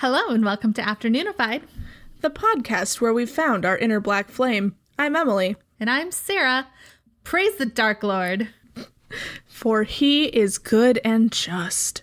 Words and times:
Hello 0.00 0.28
and 0.30 0.44
welcome 0.44 0.72
to 0.74 0.82
Afternoonified. 0.82 1.62
the 2.22 2.30
podcast 2.30 3.00
where 3.02 3.12
we 3.12 3.26
found 3.26 3.64
our 3.66 3.76
inner 3.76 4.00
black 4.00 4.30
flame. 4.30 4.74
I'm 4.98 5.14
Emily, 5.14 5.56
And 5.78 5.90
I'm 5.90 6.10
Sarah. 6.10 6.68
Praise 7.24 7.56
the 7.56 7.66
Dark 7.66 8.02
Lord. 8.02 8.48
for 9.46 9.82
he 9.82 10.24
is 10.26 10.56
good 10.58 11.00
and 11.04 11.30
just. 11.30 12.02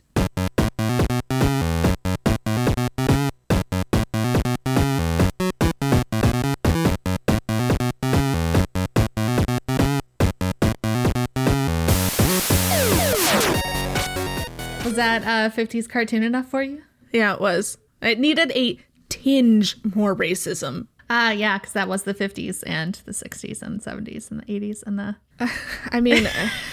Was 14.85 14.95
that 14.95 15.23
uh, 15.23 15.53
50s 15.53 15.89
cartoon 15.89 16.23
enough 16.23 16.47
for 16.47 16.63
you? 16.63 16.81
Yeah, 17.11 17.33
it 17.33 17.41
was. 17.41 17.77
It 18.01 18.19
needed 18.19 18.51
a 18.51 18.79
tinge 19.09 19.77
more 19.95 20.15
racism. 20.15 20.87
Ah, 21.09 21.31
yeah, 21.31 21.57
because 21.57 21.73
that 21.73 21.87
was 21.87 22.03
the 22.03 22.13
50s 22.13 22.63
and 22.67 22.95
the 23.05 23.11
60s 23.13 23.61
and 23.61 23.79
70s 23.81 24.29
and 24.29 24.41
the 24.41 24.45
80s 24.45 24.83
and 24.85 24.99
the. 24.99 25.15
I 25.91 26.01
mean, 26.01 26.27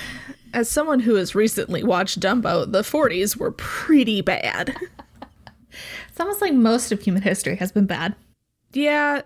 as 0.52 0.68
someone 0.68 1.00
who 1.00 1.14
has 1.14 1.34
recently 1.34 1.82
watched 1.84 2.18
Dumbo, 2.20 2.70
the 2.70 2.82
40s 2.82 3.36
were 3.36 3.52
pretty 3.52 4.20
bad. 4.20 4.74
It's 6.08 6.20
almost 6.20 6.40
like 6.40 6.52
most 6.54 6.92
of 6.92 7.00
human 7.02 7.22
history 7.22 7.56
has 7.56 7.72
been 7.72 7.86
bad. 7.86 8.14
Yeah, 8.72 9.22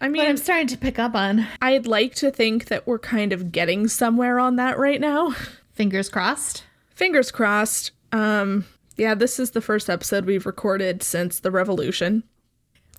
I 0.00 0.04
But 0.06 0.10
mean, 0.12 0.26
I'm 0.28 0.36
starting 0.36 0.68
to 0.68 0.78
pick 0.78 0.96
up 1.00 1.16
on 1.16 1.44
I'd 1.60 1.88
like 1.88 2.14
to 2.16 2.30
think 2.30 2.66
that 2.66 2.86
we're 2.86 3.00
kind 3.00 3.32
of 3.32 3.50
getting 3.50 3.88
somewhere 3.88 4.38
on 4.38 4.54
that 4.56 4.78
right 4.78 5.00
now. 5.00 5.32
fingers 5.72 6.08
crossed. 6.08 6.62
Fingers 6.94 7.32
crossed. 7.32 7.90
Um, 8.12 8.64
yeah, 8.98 9.14
this 9.14 9.38
is 9.38 9.52
the 9.52 9.60
first 9.60 9.88
episode 9.88 10.26
we've 10.26 10.46
recorded 10.46 11.02
since 11.02 11.40
the 11.40 11.50
revolution. 11.50 12.24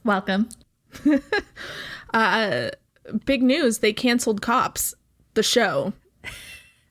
Welcome. 0.03 0.49
uh, 2.13 2.70
Big 3.26 3.43
news, 3.43 3.79
they 3.79 3.93
canceled 3.93 4.41
Cops, 4.41 4.93
the 5.34 5.43
show. 5.43 5.93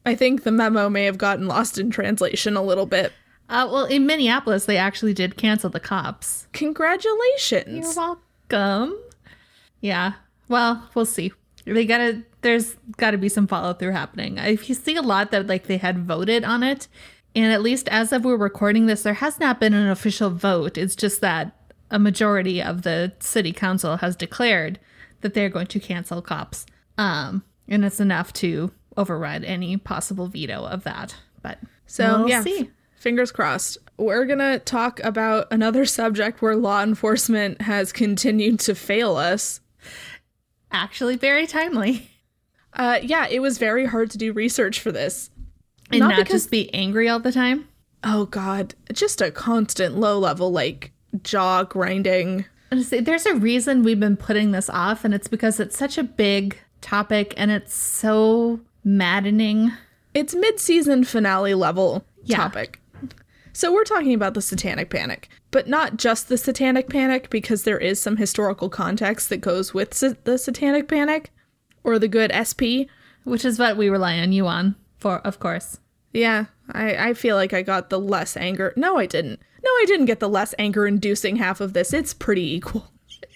I 0.05 0.15
think 0.15 0.43
the 0.43 0.53
memo 0.53 0.89
may 0.89 1.05
have 1.05 1.19
gotten 1.19 1.47
lost 1.47 1.79
in 1.79 1.91
translation 1.91 2.57
a 2.57 2.63
little 2.63 2.87
bit. 2.87 3.13
Uh, 3.49 3.69
well, 3.71 3.85
in 3.85 4.07
Minneapolis, 4.07 4.67
they 4.67 4.77
actually 4.77 5.15
did 5.15 5.37
cancel 5.37 5.71
the 5.71 5.81
cops. 5.81 6.47
Congratulations. 6.53 7.97
You're 7.97 8.17
welcome. 8.51 8.99
Yeah. 9.81 10.15
Well, 10.49 10.89
we'll 10.95 11.07
see. 11.07 11.33
They 11.65 11.85
gotta. 11.85 12.23
There's 12.41 12.77
got 12.97 13.13
to 13.13 13.19
be 13.19 13.29
some 13.29 13.47
follow 13.47 13.75
through 13.75 13.93
happening. 13.93 14.39
If 14.39 14.69
you 14.69 14.75
see 14.75 14.97
a 14.97 15.03
lot 15.03 15.31
that 15.31 15.47
like 15.47 15.67
they 15.67 15.77
had 15.77 15.99
voted 15.99 16.45
on 16.45 16.63
it, 16.63 16.89
and 17.35 17.53
at 17.53 17.63
least 17.63 17.89
as 17.89 18.13
of 18.13 18.25
we're 18.25 18.37
recording 18.37 18.87
this, 18.87 19.03
there 19.03 19.15
has 19.15 19.39
not 19.39 19.61
been 19.61 19.75
an 19.75 19.89
official 19.89 20.31
vote. 20.31 20.77
It's 20.79 20.97
just 20.97 21.21
that 21.21 21.55
a 21.91 21.99
majority 21.99 22.63
of 22.63 22.83
the 22.83 23.13
city 23.21 23.53
council 23.53 23.97
has 23.99 24.17
declared 24.17 24.79
that 25.21 25.35
they're 25.35 25.49
going 25.49 25.67
to 25.69 25.81
cancel 25.81 26.21
cops. 26.23 26.67
Um, 26.97 27.43
and 27.69 27.85
it's 27.85 28.01
enough 28.01 28.33
to 28.35 28.73
override 28.97 29.45
any 29.45 29.77
possible 29.77 30.27
veto 30.27 30.65
of 30.65 30.85
that. 30.85 31.15
But 31.43 31.59
So, 31.87 32.21
we'll 32.21 32.29
yeah, 32.29 32.43
see. 32.43 32.71
fingers 32.97 33.31
crossed. 33.33 33.79
We're 33.97 34.27
going 34.27 34.39
to 34.41 34.59
talk 34.59 35.01
about 35.05 35.47
another 35.53 35.85
subject 35.87 36.43
where 36.43 36.57
law 36.57 36.83
enforcement 36.83 37.63
has 37.63 37.93
continued 37.93 38.61
to 38.61 38.75
fail 38.75 39.17
us. 39.17 39.61
Actually, 40.71 41.17
very 41.17 41.47
timely. 41.47 42.11
Uh, 42.75 42.99
yeah, 43.03 43.27
it 43.29 43.41
was 43.41 43.59
very 43.59 43.87
hard 43.87 44.11
to 44.11 44.19
do 44.19 44.33
research 44.33 44.81
for 44.81 44.93
this. 44.93 45.31
And 45.91 46.01
Not 46.01 46.09
not, 46.11 46.17
because- 46.19 46.43
just 46.43 46.51
be 46.51 46.73
angry 46.75 47.09
all 47.09 47.21
the 47.21 47.33
time. 47.33 47.69
Oh, 48.05 48.27
God. 48.27 48.75
Just 48.93 49.21
a 49.21 49.31
constant 49.31 49.97
low 49.99 50.19
level, 50.19 50.53
like 50.53 50.93
jaw 51.23 51.65
grinding. 51.65 52.45
Honestly, 52.71 53.01
there's 53.01 53.27
a 53.27 53.35
reason 53.35 53.83
we've 53.83 53.99
been 53.99 54.17
putting 54.17 54.51
this 54.53 54.69
off, 54.71 55.05
and 55.05 55.15
it's 55.15 55.27
because 55.29 55.59
it's 55.59 55.77
such 55.79 55.97
a 55.99 56.03
big 56.05 56.59
topic 56.81 57.35
and 57.37 57.51
it's 57.51 57.75
so 57.75 58.61
maddening. 58.85 59.73
It's 60.15 60.35
mid 60.35 60.61
season 60.61 61.05
finale 61.05 61.55
level 61.55 62.05
Yeah. 62.25 62.37
topic. 62.37 62.81
So 63.53 63.73
we're 63.73 63.85
talking 63.85 64.15
about 64.15 64.35
the 64.35 64.43
Satanic 64.43 64.91
Panic, 64.91 65.29
but 65.51 65.67
not 65.67 65.97
just 65.97 66.29
the 66.29 66.39
Satanic 66.39 66.89
Panic, 66.89 67.29
because 67.31 67.65
there 67.65 67.79
is 67.79 68.01
some 68.01 68.17
historical 68.19 68.69
context 68.69 69.29
that 69.31 69.39
goes 69.41 69.75
with 69.75 69.95
sa- 69.95 70.13
the 70.25 70.39
Satanic 70.39 70.87
Panic 70.87 71.33
or 71.83 71.99
the 71.99 72.07
good 72.09 72.31
SP. 72.31 72.87
Which 73.25 73.45
is 73.45 73.59
what 73.59 73.77
we 73.77 73.89
rely 73.91 74.19
on 74.21 74.33
you 74.33 74.47
on 74.47 74.75
for, 74.99 75.19
of 75.19 75.39
course. 75.39 75.79
Yeah, 76.13 76.47
I, 76.73 77.11
I 77.11 77.15
feel 77.15 77.37
like 77.37 77.53
I 77.53 77.63
got 77.63 77.91
the 77.91 78.01
less 78.01 78.37
anger. 78.37 78.73
No, 78.77 78.99
I 78.99 79.07
didn't. 79.07 79.41
No, 79.63 79.71
I 79.71 79.85
didn't 79.87 80.07
get 80.07 80.21
the 80.21 80.29
less 80.29 80.55
anger 80.59 80.87
inducing 80.87 81.37
half 81.37 81.61
of 81.61 81.73
this. 81.73 81.93
It's 81.93 82.15
pretty 82.15 82.55
equal. 82.55 82.93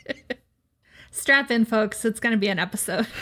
Strap 1.10 1.50
in, 1.50 1.64
folks. 1.64 2.04
It's 2.04 2.20
going 2.20 2.32
to 2.32 2.38
be 2.38 2.48
an 2.48 2.58
episode. 2.58 3.06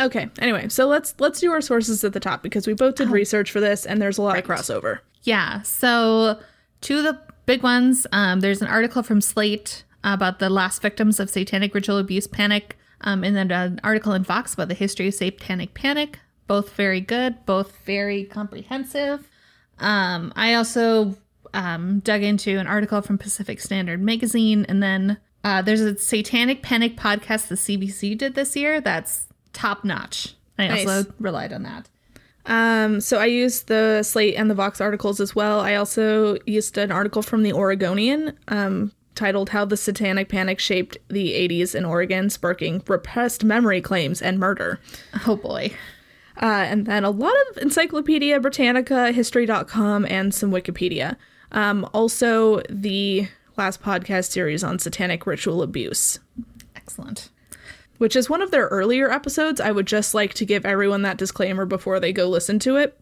Okay, 0.00 0.30
anyway, 0.38 0.66
so 0.68 0.86
let's 0.86 1.14
let's 1.18 1.40
do 1.40 1.52
our 1.52 1.60
sources 1.60 2.02
at 2.04 2.14
the 2.14 2.20
top 2.20 2.42
because 2.42 2.66
we 2.66 2.72
both 2.72 2.94
did 2.94 3.10
research 3.10 3.50
for 3.50 3.60
this 3.60 3.84
and 3.84 4.00
there's 4.00 4.16
a 4.16 4.22
lot 4.22 4.38
of 4.38 4.44
crossover. 4.44 5.00
Yeah. 5.24 5.60
So, 5.60 6.40
two 6.80 6.98
of 6.98 7.04
the 7.04 7.20
big 7.44 7.62
ones 7.62 8.06
um, 8.12 8.40
there's 8.40 8.62
an 8.62 8.68
article 8.68 9.02
from 9.02 9.20
Slate 9.20 9.84
about 10.02 10.38
the 10.38 10.48
last 10.48 10.80
victims 10.80 11.20
of 11.20 11.28
satanic 11.28 11.74
ritual 11.74 11.98
abuse 11.98 12.26
panic, 12.26 12.78
um, 13.02 13.22
and 13.22 13.36
then 13.36 13.50
an 13.50 13.78
article 13.84 14.14
in 14.14 14.24
Vox 14.24 14.54
about 14.54 14.68
the 14.68 14.74
history 14.74 15.08
of 15.08 15.14
satanic 15.14 15.74
panic. 15.74 16.18
Both 16.50 16.72
very 16.72 17.00
good, 17.00 17.46
both 17.46 17.76
very 17.86 18.24
comprehensive. 18.24 19.28
Um, 19.78 20.32
I 20.34 20.54
also 20.54 21.14
um, 21.54 22.00
dug 22.00 22.24
into 22.24 22.58
an 22.58 22.66
article 22.66 23.00
from 23.02 23.18
Pacific 23.18 23.60
Standard 23.60 24.02
Magazine, 24.02 24.66
and 24.68 24.82
then 24.82 25.18
uh, 25.44 25.62
there's 25.62 25.80
a 25.80 25.96
Satanic 25.96 26.60
Panic 26.60 26.96
podcast 26.96 27.46
the 27.46 27.54
CBC 27.54 28.18
did 28.18 28.34
this 28.34 28.56
year 28.56 28.80
that's 28.80 29.28
top 29.52 29.84
notch. 29.84 30.34
I 30.58 30.66
Nice. 30.66 30.88
also 30.88 31.12
relied 31.20 31.52
on 31.52 31.62
that. 31.62 31.88
Um, 32.46 33.00
so 33.00 33.18
I 33.20 33.26
used 33.26 33.68
the 33.68 34.02
Slate 34.02 34.34
and 34.34 34.50
the 34.50 34.54
Vox 34.56 34.80
articles 34.80 35.20
as 35.20 35.36
well. 35.36 35.60
I 35.60 35.76
also 35.76 36.36
used 36.48 36.76
an 36.78 36.90
article 36.90 37.22
from 37.22 37.44
the 37.44 37.52
Oregonian 37.52 38.36
um, 38.48 38.90
titled 39.14 39.50
"How 39.50 39.64
the 39.66 39.76
Satanic 39.76 40.28
Panic 40.28 40.58
Shaped 40.58 40.98
the 41.06 41.32
'80s 41.32 41.76
in 41.76 41.84
Oregon, 41.84 42.28
Sparking 42.28 42.82
Repressed 42.88 43.44
Memory 43.44 43.80
Claims 43.80 44.20
and 44.20 44.40
Murder." 44.40 44.80
Oh 45.28 45.36
boy. 45.36 45.70
Uh, 46.40 46.64
and 46.68 46.86
then 46.86 47.04
a 47.04 47.10
lot 47.10 47.34
of 47.50 47.58
Encyclopedia 47.58 48.40
Britannica, 48.40 49.12
History.com, 49.12 50.06
and 50.06 50.32
some 50.34 50.50
Wikipedia. 50.50 51.16
Um, 51.52 51.86
also, 51.92 52.62
the 52.70 53.28
last 53.56 53.82
podcast 53.82 54.30
series 54.30 54.64
on 54.64 54.78
satanic 54.78 55.26
ritual 55.26 55.62
abuse, 55.62 56.18
Excellent. 56.74 57.28
which 57.98 58.16
is 58.16 58.30
one 58.30 58.40
of 58.40 58.50
their 58.52 58.68
earlier 58.68 59.10
episodes. 59.10 59.60
I 59.60 59.70
would 59.70 59.86
just 59.86 60.14
like 60.14 60.32
to 60.34 60.46
give 60.46 60.64
everyone 60.64 61.02
that 61.02 61.18
disclaimer 61.18 61.66
before 61.66 62.00
they 62.00 62.12
go 62.12 62.26
listen 62.28 62.58
to 62.60 62.76
it. 62.76 62.98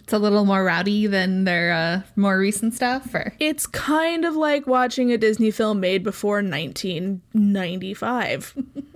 It's 0.00 0.12
a 0.14 0.18
little 0.18 0.44
more 0.46 0.64
rowdy 0.64 1.06
than 1.06 1.44
their 1.44 1.72
uh, 1.72 2.00
more 2.16 2.38
recent 2.38 2.72
stuff. 2.74 3.14
Or 3.14 3.34
It's 3.38 3.66
kind 3.66 4.24
of 4.24 4.34
like 4.36 4.66
watching 4.66 5.12
a 5.12 5.18
Disney 5.18 5.50
film 5.50 5.80
made 5.80 6.02
before 6.02 6.36
1995. 6.42 8.54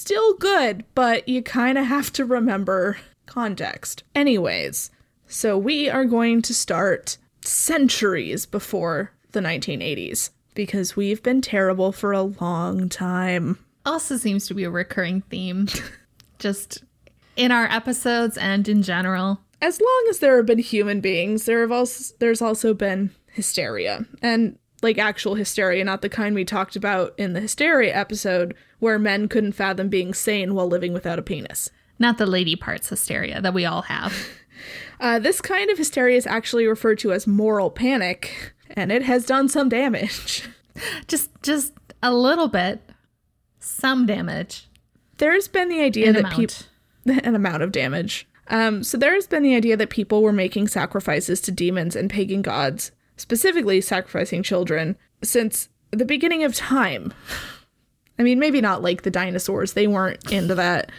Still 0.00 0.32
good, 0.32 0.84
but 0.94 1.28
you 1.28 1.42
kind 1.42 1.76
of 1.76 1.84
have 1.84 2.10
to 2.14 2.24
remember 2.24 2.96
context. 3.26 4.02
Anyways, 4.14 4.90
so 5.28 5.58
we 5.58 5.90
are 5.90 6.06
going 6.06 6.40
to 6.40 6.54
start 6.54 7.18
centuries 7.42 8.46
before 8.46 9.12
the 9.32 9.40
1980s 9.40 10.30
because 10.54 10.96
we've 10.96 11.22
been 11.22 11.42
terrible 11.42 11.92
for 11.92 12.12
a 12.12 12.22
long 12.22 12.88
time. 12.88 13.58
also 13.84 14.16
seems 14.16 14.46
to 14.46 14.54
be 14.54 14.64
a 14.64 14.70
recurring 14.70 15.20
theme, 15.28 15.68
just 16.38 16.82
in 17.36 17.52
our 17.52 17.66
episodes 17.66 18.38
and 18.38 18.70
in 18.70 18.82
general. 18.82 19.38
as 19.60 19.82
long 19.82 20.06
as 20.08 20.20
there 20.20 20.38
have 20.38 20.46
been 20.46 20.60
human 20.60 21.02
beings, 21.02 21.44
there 21.44 21.60
have 21.60 21.72
also 21.72 22.14
there's 22.20 22.40
also 22.40 22.72
been 22.72 23.10
hysteria 23.32 24.06
and 24.22 24.58
like 24.82 24.98
actual 24.98 25.34
hysteria, 25.34 25.84
not 25.84 26.02
the 26.02 26.08
kind 26.08 26.34
we 26.34 26.44
talked 26.44 26.76
about 26.76 27.14
in 27.18 27.32
the 27.32 27.40
hysteria 27.40 27.94
episode 27.94 28.54
where 28.78 28.98
men 28.98 29.28
couldn't 29.28 29.52
fathom 29.52 29.88
being 29.88 30.14
sane 30.14 30.54
while 30.54 30.66
living 30.66 30.92
without 30.92 31.18
a 31.18 31.22
penis. 31.22 31.70
Not 31.98 32.18
the 32.18 32.26
lady 32.26 32.56
parts 32.56 32.88
hysteria 32.88 33.40
that 33.40 33.54
we 33.54 33.64
all 33.64 33.82
have. 33.82 34.14
Uh, 35.00 35.18
this 35.18 35.40
kind 35.40 35.70
of 35.70 35.78
hysteria 35.78 36.16
is 36.16 36.26
actually 36.26 36.66
referred 36.66 36.98
to 36.98 37.12
as 37.12 37.26
moral 37.26 37.70
panic, 37.70 38.52
and 38.68 38.92
it 38.92 39.02
has 39.02 39.24
done 39.24 39.48
some 39.48 39.68
damage. 39.68 40.46
just 41.08 41.30
just 41.42 41.72
a 42.02 42.12
little 42.12 42.48
bit. 42.48 42.82
Some 43.58 44.04
damage. 44.04 44.68
There's 45.18 45.48
been 45.48 45.68
the 45.68 45.80
idea 45.80 46.08
An 46.08 46.14
that 46.16 46.32
people 46.32 46.56
an 47.06 47.34
amount 47.34 47.62
of 47.62 47.72
damage. 47.72 48.28
Um, 48.48 48.82
so 48.82 48.98
there's 48.98 49.26
been 49.26 49.42
the 49.42 49.54
idea 49.54 49.76
that 49.76 49.90
people 49.90 50.22
were 50.22 50.32
making 50.32 50.68
sacrifices 50.68 51.40
to 51.42 51.52
demons 51.52 51.94
and 51.94 52.10
pagan 52.10 52.42
gods, 52.42 52.90
specifically 53.20 53.80
sacrificing 53.80 54.42
children, 54.42 54.96
since 55.22 55.68
the 55.90 56.04
beginning 56.04 56.42
of 56.42 56.54
time. 56.54 57.12
I 58.18 58.22
mean, 58.22 58.38
maybe 58.38 58.60
not 58.60 58.82
like 58.82 59.02
the 59.02 59.10
dinosaurs; 59.10 59.74
they 59.74 59.86
weren't 59.86 60.32
into 60.32 60.54
that. 60.54 60.90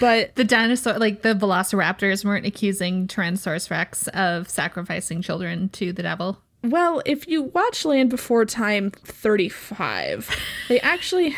But 0.00 0.34
The 0.34 0.44
dinosaur, 0.44 0.98
like 0.98 1.22
the 1.22 1.34
velociraptors, 1.34 2.24
weren't 2.24 2.46
accusing 2.46 3.06
Tyrannosaurus 3.06 3.70
Rex 3.70 4.08
of 4.08 4.48
sacrificing 4.48 5.20
children 5.20 5.68
to 5.70 5.92
the 5.92 6.02
devil. 6.02 6.38
Well, 6.62 7.02
if 7.04 7.28
you 7.28 7.42
watch 7.42 7.84
Land 7.84 8.08
Before 8.08 8.46
Time 8.46 8.90
35, 8.90 10.30
they 10.68 10.80
actually 10.80 11.36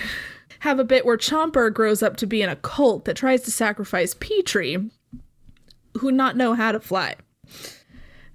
have 0.60 0.78
a 0.78 0.84
bit 0.84 1.04
where 1.04 1.16
Chomper 1.16 1.74
grows 1.74 2.02
up 2.02 2.16
to 2.18 2.26
be 2.26 2.42
in 2.42 2.48
a 2.48 2.56
cult 2.56 3.04
that 3.06 3.16
tries 3.16 3.42
to 3.42 3.50
sacrifice 3.50 4.14
Petrie, 4.14 4.90
who 5.98 6.12
not 6.12 6.36
know 6.36 6.54
how 6.54 6.70
to 6.70 6.78
fly. 6.78 7.16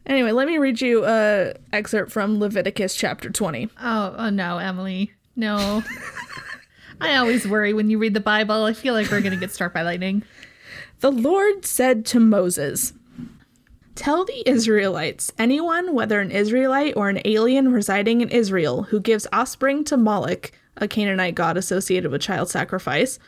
Anyway, 0.05 0.31
let 0.31 0.47
me 0.47 0.57
read 0.57 0.81
you 0.81 1.05
a 1.05 1.53
excerpt 1.71 2.11
from 2.11 2.39
Leviticus 2.39 2.95
chapter 2.95 3.29
20. 3.29 3.69
Oh, 3.81 4.15
oh 4.17 4.29
no, 4.29 4.57
Emily. 4.57 5.11
No. 5.35 5.83
I 7.01 7.15
always 7.15 7.47
worry 7.47 7.73
when 7.73 7.89
you 7.89 7.97
read 7.97 8.13
the 8.13 8.19
Bible. 8.19 8.63
I 8.63 8.73
feel 8.73 8.93
like 8.93 9.09
we're 9.09 9.21
going 9.21 9.33
to 9.33 9.39
get 9.39 9.51
struck 9.51 9.73
by 9.73 9.81
lightning. 9.81 10.23
The 10.99 11.11
Lord 11.11 11.65
said 11.65 12.05
to 12.07 12.19
Moses, 12.19 12.93
Tell 13.95 14.23
the 14.23 14.47
Israelites, 14.49 15.31
anyone, 15.37 15.93
whether 15.93 16.19
an 16.19 16.31
Israelite 16.31 16.95
or 16.95 17.09
an 17.09 17.21
alien 17.25 17.71
residing 17.71 18.21
in 18.21 18.29
Israel, 18.29 18.83
who 18.83 18.99
gives 18.99 19.27
offspring 19.33 19.83
to 19.85 19.97
Moloch, 19.97 20.51
a 20.77 20.87
Canaanite 20.87 21.35
god 21.35 21.57
associated 21.57 22.11
with 22.11 22.21
child 22.21 22.49
sacrifice, 22.49 23.19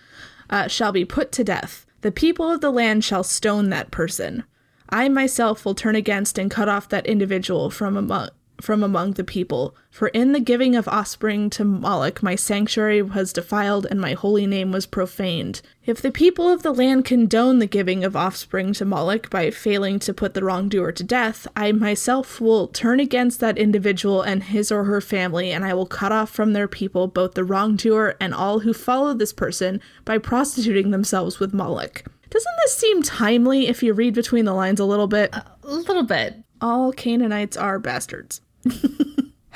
uh, 0.50 0.68
shall 0.68 0.92
be 0.92 1.06
put 1.06 1.32
to 1.34 1.44
death. 1.44 1.86
The 2.02 2.12
people 2.12 2.50
of 2.50 2.62
the 2.62 2.72
land 2.72 3.04
shall 3.04 3.24
stone 3.24 3.70
that 3.70 3.92
person. 3.92 4.44
I 4.90 5.10
myself 5.10 5.66
will 5.66 5.76
turn 5.76 5.96
against 5.96 6.38
and 6.38 6.52
cut 6.52 6.70
off 6.70 6.90
that 6.90 7.06
individual 7.06 7.70
from 7.70 7.98
among 7.98 8.30
from 8.62 8.84
among 8.84 9.12
the 9.12 9.24
people. 9.24 9.76
For 9.90 10.08
in 10.10 10.32
the 10.32 10.40
giving 10.40 10.76
of 10.76 10.88
offspring 10.88 11.50
to 11.52 11.66
Moloch, 11.66 12.24
my 12.24 12.36
sanctuary 12.36 13.02
was 13.02 13.34
defiled 13.34 13.86
and 13.90 14.00
my 14.00 14.14
holy 14.14 14.48
name 14.48 14.72
was 14.72 14.86
profaned. 14.86 15.62
If 15.86 16.02
the 16.02 16.12
people 16.12 16.50
of 16.50 16.64
the 16.64 16.74
land 16.74 17.04
condone 17.04 17.60
the 17.60 17.68
giving 17.68 18.04
of 18.04 18.16
offspring 18.16 18.74
to 18.74 18.86
Moloch 18.86 19.30
by 19.30 19.52
failing 19.52 20.00
to 20.00 20.14
put 20.14 20.34
the 20.34 20.44
wrongdoer 20.44 20.94
to 20.94 21.04
death, 21.04 21.46
I 21.56 21.74
myself 21.74 22.40
will 22.40 22.68
turn 22.68 23.00
against 23.00 23.40
that 23.42 23.58
individual 23.58 24.22
and 24.22 24.44
his 24.44 24.72
or 24.72 24.86
her 24.86 25.02
family, 25.02 25.52
and 25.52 25.66
I 25.66 25.74
will 25.74 25.86
cut 25.86 26.12
off 26.12 26.30
from 26.30 26.54
their 26.54 26.68
people 26.68 27.08
both 27.08 27.34
the 27.34 27.44
wrongdoer 27.44 28.16
and 28.20 28.34
all 28.34 28.60
who 28.60 28.74
follow 28.74 29.14
this 29.14 29.34
person 29.34 29.82
by 30.06 30.18
prostituting 30.18 30.92
themselves 30.92 31.40
with 31.40 31.54
Moloch. 31.54 32.04
Doesn't 32.34 32.56
this 32.64 32.76
seem 32.76 33.04
timely 33.04 33.68
if 33.68 33.84
you 33.84 33.94
read 33.94 34.16
between 34.16 34.46
the 34.46 34.56
lines 34.56 34.80
a 34.80 34.86
little 34.86 35.06
bit? 35.06 35.36
A 35.36 35.46
little 35.64 36.02
bit. 36.02 36.36
All 36.62 36.92
Canaanites 36.92 37.56
are 37.56 37.78
bastards. 37.78 38.42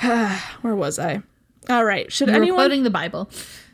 Where 0.00 0.76
was 0.76 0.96
I? 0.96 1.22
All 1.68 1.84
right. 1.84 2.12
Should 2.12 2.28
We're 2.28 2.36
anyone 2.36 2.58
quoting 2.58 2.84
the 2.84 2.90
Bible. 2.90 3.30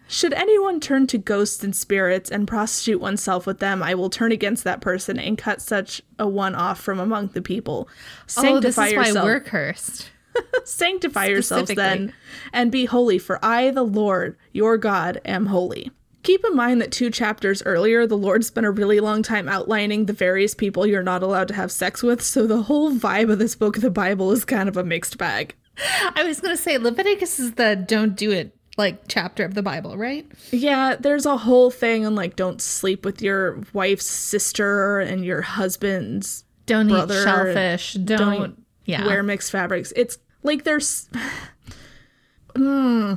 should 0.09 0.33
anyone 0.33 0.81
turn 0.81 1.07
to 1.09 1.19
ghosts 1.19 1.63
and 1.63 1.77
spirits 1.77 2.31
and 2.31 2.49
prostitute 2.49 2.99
oneself 2.99 3.47
with 3.47 3.59
them, 3.59 3.83
I 3.83 3.95
will 3.95 4.09
turn 4.09 4.33
against 4.33 4.65
that 4.65 4.81
person 4.81 5.19
and 5.19 5.37
cut 5.37 5.61
such 5.61 6.01
a 6.19 6.27
one 6.27 6.55
off 6.55 6.81
from 6.81 6.99
among 6.99 7.27
the 7.29 7.43
people. 7.43 7.91
oh, 8.39 8.59
this 8.59 8.77
Sanctify 8.77 8.87
is 8.87 8.97
why 8.97 9.07
yourself. 9.09 9.25
we're 9.27 9.41
cursed. 9.41 10.11
Sanctify 10.65 11.27
yourselves 11.27 11.75
then, 11.75 12.15
and 12.55 12.73
be 12.73 12.87
holy, 12.87 13.19
for 13.19 13.39
I, 13.45 13.71
the 13.71 13.85
Lord, 13.85 14.39
your 14.53 14.79
God, 14.79 15.21
am 15.27 15.45
holy. 15.45 15.91
Keep 16.25 16.45
in 16.47 16.57
mind 16.57 16.81
that 16.81 16.91
two 16.91 17.11
chapters 17.11 17.63
earlier, 17.65 18.07
the 18.07 18.17
Lord 18.17 18.45
spent 18.47 18.67
a 18.67 18.71
really 18.71 18.99
long 18.99 19.23
time 19.23 19.47
outlining 19.47 20.07
the 20.07 20.15
various 20.15 20.55
people 20.55 20.87
you're 20.87 21.03
not 21.03 21.23
allowed 21.23 21.49
to 21.49 21.55
have 21.55 21.71
sex 21.71 22.03
with, 22.03 22.23
so 22.23 22.47
the 22.47 22.63
whole 22.63 22.93
vibe 22.93 23.31
of 23.31 23.39
this 23.39 23.55
book 23.55 23.77
of 23.77 23.83
the 23.83 23.91
Bible 23.91 24.33
is 24.33 24.45
kind 24.45 24.69
of 24.69 24.77
a 24.79 24.85
mixed 24.85 25.19
bag. 25.19 25.55
I 26.17 26.25
was 26.25 26.41
going 26.41 26.57
to 26.57 26.63
say 26.63 26.79
Leviticus 26.79 27.39
is 27.39 27.53
the 27.53 27.77
don't 27.77 28.17
do 28.17 28.31
it 28.31 28.57
like 28.79 29.07
chapter 29.07 29.45
of 29.45 29.53
the 29.53 29.63
Bible, 29.63 29.99
right? 29.99 30.27
Yeah, 30.51 30.97
there's 30.99 31.27
a 31.27 31.37
whole 31.37 31.71
thing 31.71 32.07
on 32.07 32.15
like 32.15 32.37
don't 32.37 32.61
sleep 32.61 33.05
with 33.05 33.21
your 33.21 33.61
wife's 33.75 34.07
sister 34.07 35.01
and 35.01 35.25
your 35.25 35.43
husband's 35.43 36.45
Don't 36.65 36.89
Brother, 36.89 37.21
eat 37.21 37.25
shellfish. 37.25 37.93
Don't, 37.95 38.19
don't 38.19 38.65
yeah. 38.87 39.07
wear 39.07 39.23
mixed 39.23 39.53
fabrics. 39.53 39.93
It's 39.95 40.19
like 40.43 40.65
there's 40.65 41.09
Hmm. 42.57 43.15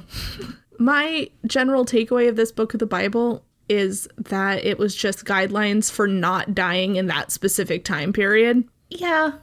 My 0.79 1.29
general 1.45 1.85
takeaway 1.85 2.29
of 2.29 2.35
this 2.35 2.51
book 2.51 2.73
of 2.73 2.79
the 2.79 2.85
Bible 2.85 3.43
is 3.69 4.07
that 4.17 4.63
it 4.63 4.77
was 4.77 4.95
just 4.95 5.25
guidelines 5.25 5.91
for 5.91 6.07
not 6.07 6.55
dying 6.55 6.95
in 6.95 7.07
that 7.07 7.31
specific 7.31 7.83
time 7.83 8.13
period. 8.13 8.63
yeah, 8.89 9.33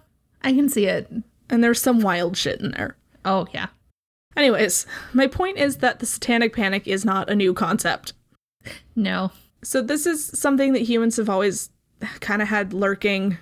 I 0.42 0.52
can 0.52 0.68
see 0.68 0.86
it. 0.86 1.10
And 1.50 1.62
there's 1.62 1.80
some 1.80 2.00
wild 2.00 2.36
shit 2.36 2.60
in 2.60 2.70
there. 2.72 2.96
Oh 3.24 3.46
yeah. 3.52 3.66
Anyways, 4.36 4.86
my 5.12 5.26
point 5.26 5.58
is 5.58 5.78
that 5.78 6.00
the 6.00 6.06
satanic 6.06 6.54
panic 6.54 6.86
is 6.86 7.04
not 7.04 7.30
a 7.30 7.34
new 7.34 7.54
concept. 7.54 8.12
No. 8.96 9.30
So 9.62 9.80
this 9.80 10.06
is 10.06 10.26
something 10.38 10.72
that 10.72 10.82
humans 10.82 11.16
have 11.16 11.30
always 11.30 11.70
kind 12.20 12.42
of 12.42 12.48
had 12.48 12.72
lurking 12.72 13.38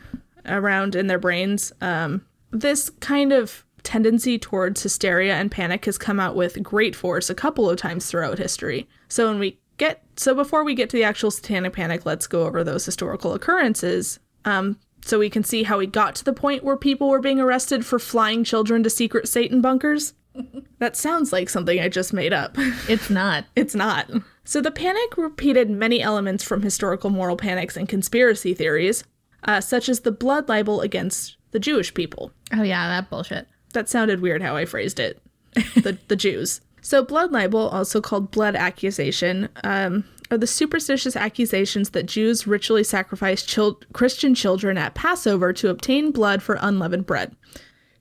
around 0.47 0.95
in 0.95 1.07
their 1.07 1.19
brains. 1.19 1.73
Um, 1.81 2.25
this 2.51 2.91
kind 3.01 3.33
of 3.33 3.65
tendency 3.83 4.39
towards 4.39 4.83
hysteria 4.83 5.35
and 5.35 5.51
panic 5.51 5.85
has 5.85 5.99
come 5.99 6.21
out 6.21 6.37
with 6.37 6.63
great 6.63 6.95
force 6.95 7.29
a 7.31 7.35
couple 7.35 7.69
of 7.69 7.79
times 7.79 8.07
throughout 8.07 8.39
history. 8.39 8.89
So 9.09 9.29
when 9.29 9.39
we 9.39 9.59
get 9.79 10.03
so 10.17 10.35
before 10.35 10.65
we 10.65 10.75
get 10.75 10.91
to 10.91 10.97
the 10.97 11.05
actual 11.05 11.31
satanic 11.31 11.73
panic, 11.73 12.07
let's 12.07 12.27
go 12.27 12.47
over 12.47 12.63
those 12.63 12.85
historical 12.85 13.35
occurrences. 13.35 14.19
Um, 14.45 14.79
so 15.05 15.19
we 15.19 15.31
can 15.31 15.43
see 15.43 15.65
how 15.65 15.79
we 15.79 15.87
got 15.87 16.15
to 16.17 16.25
the 16.25 16.33
point 16.33 16.65
where 16.65 16.77
people 16.77 17.09
were 17.09 17.21
being 17.21 17.41
arrested 17.41 17.85
for 17.85 17.99
flying 17.99 18.45
children 18.45 18.83
to 18.83 18.91
secret 18.91 19.29
Satan 19.29 19.61
bunkers. 19.61 20.15
that 20.79 20.97
sounds 20.97 21.33
like 21.33 21.49
something 21.49 21.81
I 21.81 21.89
just 21.89 22.13
made 22.13 22.33
up. 22.33 22.55
It's 22.89 23.11
not. 23.11 23.45
It's 23.57 23.75
not. 23.75 24.09
So 24.45 24.61
the 24.61 24.71
panic 24.71 25.17
repeated 25.17 25.71
many 25.71 26.03
elements 26.03 26.43
from 26.43 26.63
historical 26.63 27.11
moral 27.11 27.37
panics 27.37 27.77
and 27.77 27.89
conspiracy 27.89 28.55
theories, 28.55 29.05
uh, 29.45 29.61
such 29.61 29.89
as 29.89 30.01
the 30.01 30.11
blood 30.11 30.49
libel 30.49 30.81
against 30.81 31.37
the 31.53 31.61
Jewish 31.61 31.95
people. 31.95 32.33
Oh 32.53 32.63
yeah, 32.63 32.89
that 32.89 33.11
bullshit. 33.11 33.47
That 33.73 33.89
sounded 33.89 34.21
weird 34.21 34.43
how 34.43 34.57
I 34.57 34.65
phrased 34.65 35.01
it. 35.01 35.21
The, 35.55 35.99
the 36.09 36.17
Jews. 36.17 36.61
So 36.81 37.05
blood 37.05 37.31
libel, 37.31 37.69
also 37.69 38.01
called 38.01 38.31
blood 38.31 38.57
accusation, 38.57 39.49
um, 39.63 40.05
are 40.31 40.39
the 40.39 40.47
superstitious 40.47 41.15
accusations 41.15 41.91
that 41.91 42.07
Jews 42.07 42.47
ritually 42.47 42.83
sacrifice 42.83 43.45
chil- 43.45 43.81
Christian 43.93 44.35
children 44.35 44.77
at 44.79 44.95
Passover 44.95 45.53
to 45.53 45.69
obtain 45.69 46.11
blood 46.11 46.43
for 46.43 46.59
unleavened 46.61 47.07
bread. 47.07 47.37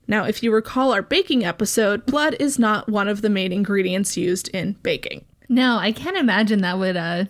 Now, 0.08 0.24
if 0.24 0.42
you 0.42 0.52
recall 0.52 0.92
our 0.92 1.02
baking 1.02 1.44
episode, 1.44 2.06
blood 2.06 2.34
is 2.40 2.58
not 2.58 2.88
one 2.88 3.06
of 3.06 3.22
the 3.22 3.30
main 3.30 3.52
ingredients 3.52 4.16
used 4.16 4.48
in 4.48 4.72
baking. 4.82 5.24
No, 5.48 5.76
I 5.76 5.92
can't 5.92 6.16
imagine 6.16 6.62
that 6.62 6.78
would 6.78 6.96
uh 6.96 7.26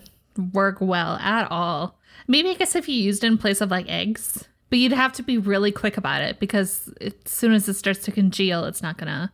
work 0.53 0.79
well 0.81 1.17
at 1.17 1.51
all. 1.51 1.99
Maybe 2.27 2.51
I 2.51 2.55
guess 2.55 2.75
if 2.75 2.89
you 2.89 2.95
used 2.95 3.25
it 3.25 3.27
in 3.27 3.39
place 3.39 3.61
of 3.61 3.71
like 3.71 3.89
eggs, 3.89 4.49
but 4.73 4.79
you'd 4.79 4.93
have 4.93 5.13
to 5.13 5.23
be 5.23 5.37
really 5.37 5.71
quick 5.71 5.99
about 5.99 6.23
it 6.23 6.41
because 6.41 6.89
as 7.03 7.13
soon 7.27 7.53
as 7.53 7.69
it 7.69 7.75
starts 7.75 8.01
to 8.05 8.11
congeal, 8.11 8.65
it's 8.65 8.81
not 8.83 8.97
gonna. 8.97 9.31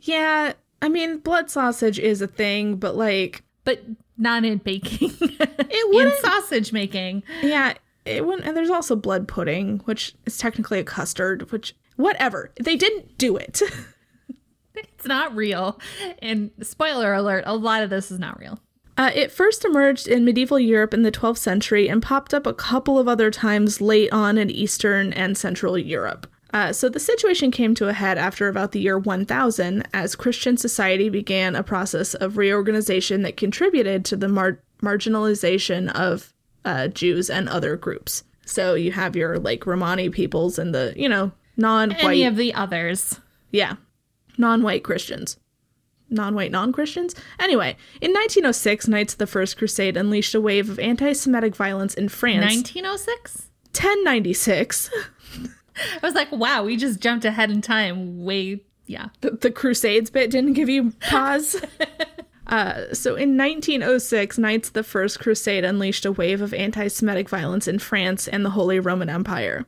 Yeah, 0.00 0.54
I 0.82 0.88
mean, 0.88 1.18
blood 1.18 1.48
sausage 1.52 2.00
is 2.00 2.20
a 2.20 2.26
thing, 2.26 2.74
but 2.74 2.96
like, 2.96 3.44
But 3.62 3.84
not 4.18 4.44
in 4.44 4.58
baking. 4.58 5.12
It 5.20 5.86
in 5.88 5.94
wouldn't- 5.94 6.16
sausage 6.16 6.72
making. 6.72 7.22
yeah, 7.42 7.74
it 8.04 8.26
wouldn't. 8.26 8.44
And 8.44 8.56
there's 8.56 8.70
also 8.70 8.96
blood 8.96 9.28
pudding, 9.28 9.78
which 9.84 10.16
is 10.26 10.36
technically 10.36 10.80
a 10.80 10.84
custard, 10.84 11.52
which, 11.52 11.76
whatever. 11.94 12.50
They 12.60 12.74
didn't 12.74 13.16
do 13.18 13.36
it. 13.36 13.62
It's 14.74 15.06
not 15.06 15.36
real. 15.36 15.78
And 16.20 16.50
spoiler 16.62 17.12
alert, 17.12 17.44
a 17.46 17.54
lot 17.54 17.82
of 17.82 17.90
this 17.90 18.10
is 18.10 18.18
not 18.18 18.40
real. 18.40 18.58
Uh, 18.98 19.10
it 19.14 19.32
first 19.32 19.64
emerged 19.64 20.06
in 20.06 20.24
medieval 20.24 20.58
Europe 20.58 20.92
in 20.92 21.02
the 21.02 21.10
12th 21.12 21.38
century 21.38 21.88
and 21.88 22.02
popped 22.02 22.34
up 22.34 22.46
a 22.46 22.52
couple 22.52 22.98
of 22.98 23.08
other 23.08 23.30
times 23.30 23.80
late 23.80 24.12
on 24.12 24.36
in 24.36 24.50
Eastern 24.50 25.12
and 25.14 25.36
Central 25.36 25.78
Europe. 25.78 26.26
Uh, 26.52 26.70
so 26.70 26.90
the 26.90 27.00
situation 27.00 27.50
came 27.50 27.74
to 27.74 27.88
a 27.88 27.94
head 27.94 28.18
after 28.18 28.48
about 28.48 28.72
the 28.72 28.80
year 28.80 28.98
1000 28.98 29.88
as 29.94 30.14
Christian 30.14 30.58
society 30.58 31.08
began 31.08 31.56
a 31.56 31.62
process 31.62 32.12
of 32.12 32.36
reorganization 32.36 33.22
that 33.22 33.38
contributed 33.38 34.04
to 34.04 34.16
the 34.16 34.28
mar- 34.28 34.60
marginalization 34.82 35.90
of 35.92 36.34
uh, 36.66 36.88
Jews 36.88 37.30
and 37.30 37.48
other 37.48 37.76
groups. 37.76 38.24
So 38.44 38.74
you 38.74 38.92
have 38.92 39.16
your 39.16 39.38
like 39.38 39.66
Romani 39.66 40.10
peoples 40.10 40.58
and 40.58 40.74
the, 40.74 40.92
you 40.94 41.08
know, 41.08 41.32
non-white 41.56 42.04
Any 42.04 42.24
of 42.24 42.36
the 42.36 42.52
others. 42.52 43.18
yeah. 43.50 43.76
Non 44.38 44.62
white 44.62 44.82
Christians. 44.82 45.38
Non 46.12 46.34
white 46.34 46.52
non 46.52 46.72
Christians? 46.72 47.14
Anyway, 47.38 47.76
in 48.00 48.12
1906, 48.12 48.88
Knights 48.88 49.14
of 49.14 49.18
the 49.18 49.26
First 49.26 49.56
Crusade 49.56 49.96
unleashed 49.96 50.34
a 50.34 50.40
wave 50.40 50.68
of 50.70 50.78
anti 50.78 51.12
Semitic 51.12 51.56
violence 51.56 51.94
in 51.94 52.08
France. 52.08 52.44
1906? 52.44 53.48
1096. 53.74 54.90
I 56.02 56.06
was 56.06 56.14
like, 56.14 56.30
wow, 56.30 56.64
we 56.64 56.76
just 56.76 57.00
jumped 57.00 57.24
ahead 57.24 57.50
in 57.50 57.62
time. 57.62 58.22
Way, 58.24 58.62
yeah. 58.86 59.08
the, 59.22 59.30
the 59.30 59.50
Crusades 59.50 60.10
bit 60.10 60.30
didn't 60.30 60.52
give 60.52 60.68
you 60.68 60.92
pause. 61.00 61.60
Uh, 62.48 62.92
so 62.92 63.14
in 63.14 63.38
1906, 63.38 64.36
Knights 64.36 64.68
of 64.68 64.74
the 64.74 64.82
First 64.82 65.20
Crusade 65.20 65.64
unleashed 65.64 66.04
a 66.04 66.12
wave 66.12 66.42
of 66.42 66.52
anti 66.52 66.88
Semitic 66.88 67.28
violence 67.28 67.66
in 67.66 67.78
France 67.78 68.28
and 68.28 68.44
the 68.44 68.50
Holy 68.50 68.78
Roman 68.78 69.08
Empire. 69.08 69.64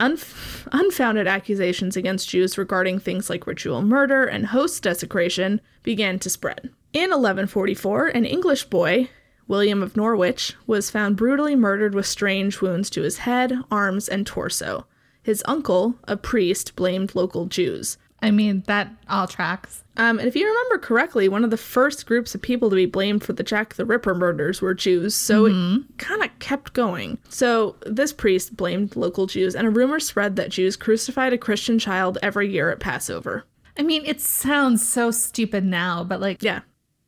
Unf- 0.00 0.68
unfounded 0.70 1.26
accusations 1.26 1.96
against 1.96 2.28
Jews 2.28 2.56
regarding 2.56 2.98
things 3.00 3.28
like 3.28 3.46
ritual 3.46 3.82
murder 3.82 4.24
and 4.24 4.46
host 4.46 4.82
desecration 4.82 5.60
began 5.82 6.20
to 6.20 6.30
spread. 6.30 6.70
In 6.92 7.10
1144, 7.10 8.08
an 8.08 8.24
English 8.24 8.64
boy, 8.64 9.10
William 9.48 9.82
of 9.82 9.96
Norwich, 9.96 10.54
was 10.66 10.90
found 10.90 11.16
brutally 11.16 11.56
murdered 11.56 11.94
with 11.94 12.06
strange 12.06 12.60
wounds 12.60 12.88
to 12.90 13.02
his 13.02 13.18
head, 13.18 13.52
arms, 13.70 14.08
and 14.08 14.26
torso. 14.26 14.86
His 15.22 15.42
uncle, 15.46 15.96
a 16.04 16.16
priest, 16.16 16.76
blamed 16.76 17.14
local 17.14 17.46
Jews. 17.46 17.98
I 18.20 18.30
mean, 18.32 18.64
that 18.66 18.90
all 19.08 19.28
tracks. 19.28 19.84
Um, 19.96 20.18
and 20.18 20.26
if 20.26 20.34
you 20.34 20.46
remember 20.46 20.78
correctly, 20.78 21.28
one 21.28 21.44
of 21.44 21.50
the 21.50 21.56
first 21.56 22.04
groups 22.06 22.34
of 22.34 22.42
people 22.42 22.68
to 22.70 22.76
be 22.76 22.86
blamed 22.86 23.22
for 23.22 23.32
the 23.32 23.42
Jack 23.44 23.74
the 23.74 23.84
Ripper 23.84 24.14
murders 24.14 24.60
were 24.60 24.74
Jews, 24.74 25.14
so 25.14 25.46
it 25.46 25.98
kind 25.98 26.22
of 26.24 26.36
kept 26.40 26.72
going. 26.72 27.18
So 27.28 27.76
this 27.86 28.12
priest 28.12 28.56
blamed 28.56 28.96
local 28.96 29.26
Jews, 29.26 29.54
and 29.54 29.66
a 29.66 29.70
rumor 29.70 30.00
spread 30.00 30.36
that 30.36 30.50
Jews 30.50 30.76
crucified 30.76 31.32
a 31.32 31.38
Christian 31.38 31.78
child 31.78 32.18
every 32.22 32.50
year 32.50 32.70
at 32.70 32.80
Passover. 32.80 33.44
I 33.78 33.82
mean, 33.82 34.02
it 34.04 34.20
sounds 34.20 34.86
so 34.88 35.10
stupid 35.12 35.64
now, 35.64 36.02
but 36.02 36.20
like, 36.20 36.42
Yeah. 36.42 36.60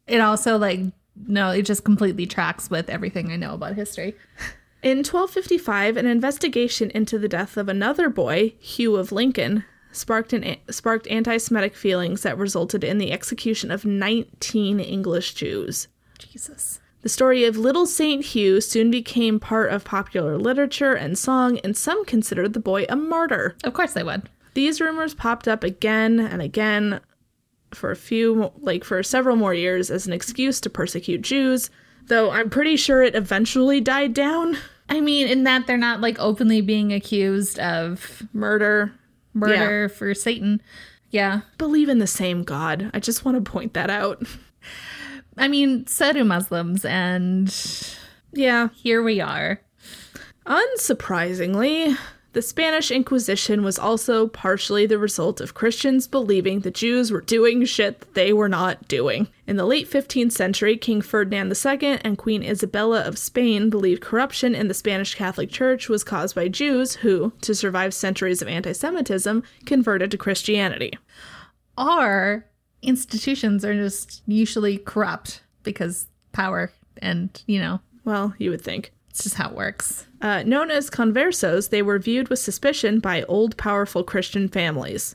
it 0.07 0.21
also, 0.21 0.57
like, 0.59 0.81
no, 1.27 1.51
it 1.51 1.63
just 1.63 1.85
completely 1.85 2.27
tracks 2.27 2.71
with 2.71 2.89
everything 2.89 3.31
I 3.33 3.37
know 3.37 3.55
about 3.55 3.75
history. 3.75 4.15
In 4.83 4.99
1255, 4.99 5.97
an 5.97 6.07
investigation 6.07 6.91
into 6.91 7.19
the 7.19 7.29
death 7.29 7.57
of 7.57 7.69
another 7.69 8.09
boy, 8.09 8.55
Hugh 8.61 8.97
of 8.97 9.13
Lincoln, 9.13 9.65
sparked 9.93 10.33
an 10.33 10.57
sparked 10.71 11.07
anti-Semitic 11.09 11.75
feelings 11.75 12.23
that 12.23 12.39
resulted 12.39 12.85
in 12.85 12.99
the 12.99 13.13
execution 13.13 13.71
of 13.71 13.85
19 13.85 14.81
English 14.81 15.35
Jews. 15.35 15.89
Jesus. 16.19 16.81
The 17.03 17.09
story 17.09 17.45
of 17.45 17.57
Little 17.57 17.87
Saint 17.87 18.27
Hugh 18.27 18.61
soon 18.61 18.91
became 18.91 19.41
part 19.41 19.73
of 19.73 19.85
popular 19.85 20.37
literature 20.37 20.93
and 20.93 21.19
song, 21.19 21.59
and 21.65 21.75
some 21.77 22.05
considered 22.05 22.53
the 22.53 22.61
boy 22.61 22.85
a 22.89 22.97
martyr. 22.97 23.57
Of 23.65 23.73
course 23.73 23.95
they 23.95 24.03
would. 24.03 24.29
These 24.53 24.81
rumors 24.81 25.15
popped 25.15 25.49
up 25.49 25.65
again 25.65 26.21
and 26.21 26.43
again 26.43 27.01
for 27.73 27.91
a 27.91 27.97
few, 27.97 28.53
like 28.59 28.85
for 28.85 29.03
several 29.03 29.37
more 29.37 29.55
years, 29.55 29.91
as 29.91 30.07
an 30.07 30.13
excuse 30.13 30.61
to 30.61 30.69
persecute 30.69 31.23
Jews, 31.23 31.71
though 32.09 32.31
I'm 32.31 32.51
pretty 32.51 32.77
sure 32.77 33.03
it 33.03 33.15
eventually 33.15 33.81
died 33.81 34.13
down. 34.13 34.59
I 34.89 35.01
mean, 35.01 35.29
in 35.29 35.45
that 35.45 35.67
they're 35.67 35.79
not 35.79 36.01
like 36.01 36.19
openly 36.19 36.61
being 36.61 36.93
accused 36.93 37.59
of 37.61 38.23
Murder. 38.33 38.93
Murder 39.35 39.89
for 39.89 40.15
Satan. 40.15 40.61
Yeah. 41.11 41.41
Believe 41.59 41.89
in 41.89 41.99
the 41.99 42.07
same 42.07 42.43
God. 42.45 42.91
I 42.95 43.01
just 43.01 43.25
want 43.25 43.43
to 43.45 43.51
point 43.51 43.75
that 43.75 43.91
out. 43.91 44.23
I 45.37 45.49
mean, 45.49 45.87
so 45.87 46.13
do 46.13 46.25
Muslims, 46.25 46.85
and 46.85 47.55
Yeah. 48.33 48.69
here 48.75 49.03
we 49.03 49.21
are. 49.21 49.61
Unsurprisingly, 50.47 51.97
the 52.33 52.43
Spanish 52.43 52.93
Inquisition 52.93 53.65
was 53.65 53.79
also 53.79 54.29
partially 54.29 54.87
the 54.87 54.99
result 54.99 55.41
of 55.41 55.55
Christians 55.55 56.07
believing 56.07 56.61
the 56.61 56.71
Jews 56.71 57.11
were 57.11 57.21
doing 57.21 57.65
shit 57.65 58.01
that 58.01 58.15
they 58.15 58.33
were 58.33 58.49
not 58.49 58.87
doing. 58.87 59.27
In 59.49 59.57
the 59.57 59.67
late 59.67 59.91
15th 59.91 60.31
century, 60.31 60.77
King 60.77 61.03
Ferdinand 61.03 61.53
II 61.53 61.99
and 62.05 62.17
Queen 62.17 62.45
Isabella 62.45 63.01
of 63.01 63.19
Spain 63.19 63.69
believed 63.69 64.01
corruption 64.01 64.55
in 64.55 64.69
the 64.69 64.75
Spanish 64.75 65.17
Catholic 65.17 65.51
Church 65.51 65.89
was 65.89 66.05
caused 66.05 66.37
by 66.37 66.47
Jews 66.47 66.95
who, 66.97 67.33
to 67.41 67.55
survive 67.55 67.93
centuries 67.93 68.41
of 68.41 68.49
anti 68.49 68.73
Semitism, 68.73 69.43
converted 69.67 70.13
to 70.13 70.19
Christianity. 70.19 70.97
Our 71.77 72.47
institutions 72.83 73.65
are 73.65 73.75
just 73.75 74.23
usually 74.27 74.79
corrupt 74.79 75.43
because 75.65 76.07
power 76.33 76.71
and, 76.99 77.43
you 77.47 77.59
know, 77.59 77.81
Well, 78.05 78.35
you 78.39 78.51
would 78.51 78.63
think. 78.63 78.93
It's 79.11 79.23
just 79.25 79.35
how 79.37 79.51
it 79.51 79.57
works. 79.57 80.07
Uh, 80.23 80.43
known 80.45 80.71
as 80.71 80.89
conversos, 80.91 81.71
they 81.71 81.83
were 81.83 81.99
viewed 81.99 82.29
with 82.29 82.39
suspicion 82.39 83.01
by 83.01 83.23
old, 83.25 83.57
powerful 83.57 84.05
Christian 84.05 84.49
families. 84.49 85.15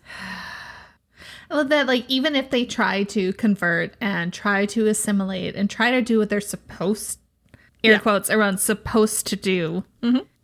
I 1.50 1.56
love 1.58 1.70
that, 1.70 1.86
like, 1.88 2.06
even 2.08 2.36
if 2.36 2.50
they 2.50 2.66
try 2.66 3.04
to 3.04 3.32
convert 3.34 3.94
and 4.02 4.34
try 4.34 4.66
to 4.68 4.88
assimilate 4.88 5.56
and 5.56 5.70
try 5.70 5.92
to 5.92 6.02
do 6.02 6.18
what 6.18 6.30
they're 6.30 6.42
supposed, 6.42 7.20
air 7.84 7.94
Yeah. 7.94 7.98
quotes 8.00 8.30
around 8.32 8.60
supposed 8.60 9.28
to 9.28 9.36
do, 9.36 9.84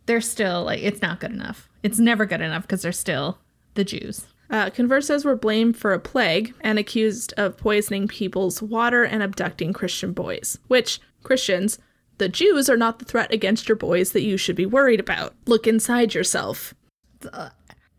they're 0.06 0.20
still 0.20 0.64
like, 0.64 0.80
it's 0.82 1.02
not 1.02 1.18
good 1.20 1.32
enough. 1.32 1.68
It's 1.82 1.98
never 1.98 2.24
good 2.24 2.40
enough 2.40 2.62
because 2.62 2.82
they're 2.82 2.92
still 2.92 3.38
the 3.74 3.84
Jews. 3.84 4.26
Uh, 4.48 4.70
conversos 4.70 5.24
were 5.24 5.34
blamed 5.34 5.76
for 5.76 5.92
a 5.92 5.98
plague 5.98 6.54
and 6.60 6.78
accused 6.78 7.32
of 7.36 7.56
poisoning 7.56 8.06
people's 8.06 8.62
water 8.62 9.02
and 9.02 9.22
abducting 9.22 9.72
Christian 9.72 10.12
boys. 10.12 10.58
Which, 10.68 11.00
Christians, 11.24 11.78
the 12.18 12.28
Jews 12.28 12.68
are 12.70 12.76
not 12.76 12.98
the 12.98 13.04
threat 13.04 13.32
against 13.32 13.68
your 13.68 13.76
boys 13.76 14.12
that 14.12 14.22
you 14.22 14.36
should 14.36 14.56
be 14.56 14.66
worried 14.66 15.00
about. 15.00 15.34
Look 15.46 15.66
inside 15.66 16.14
yourself. 16.14 16.74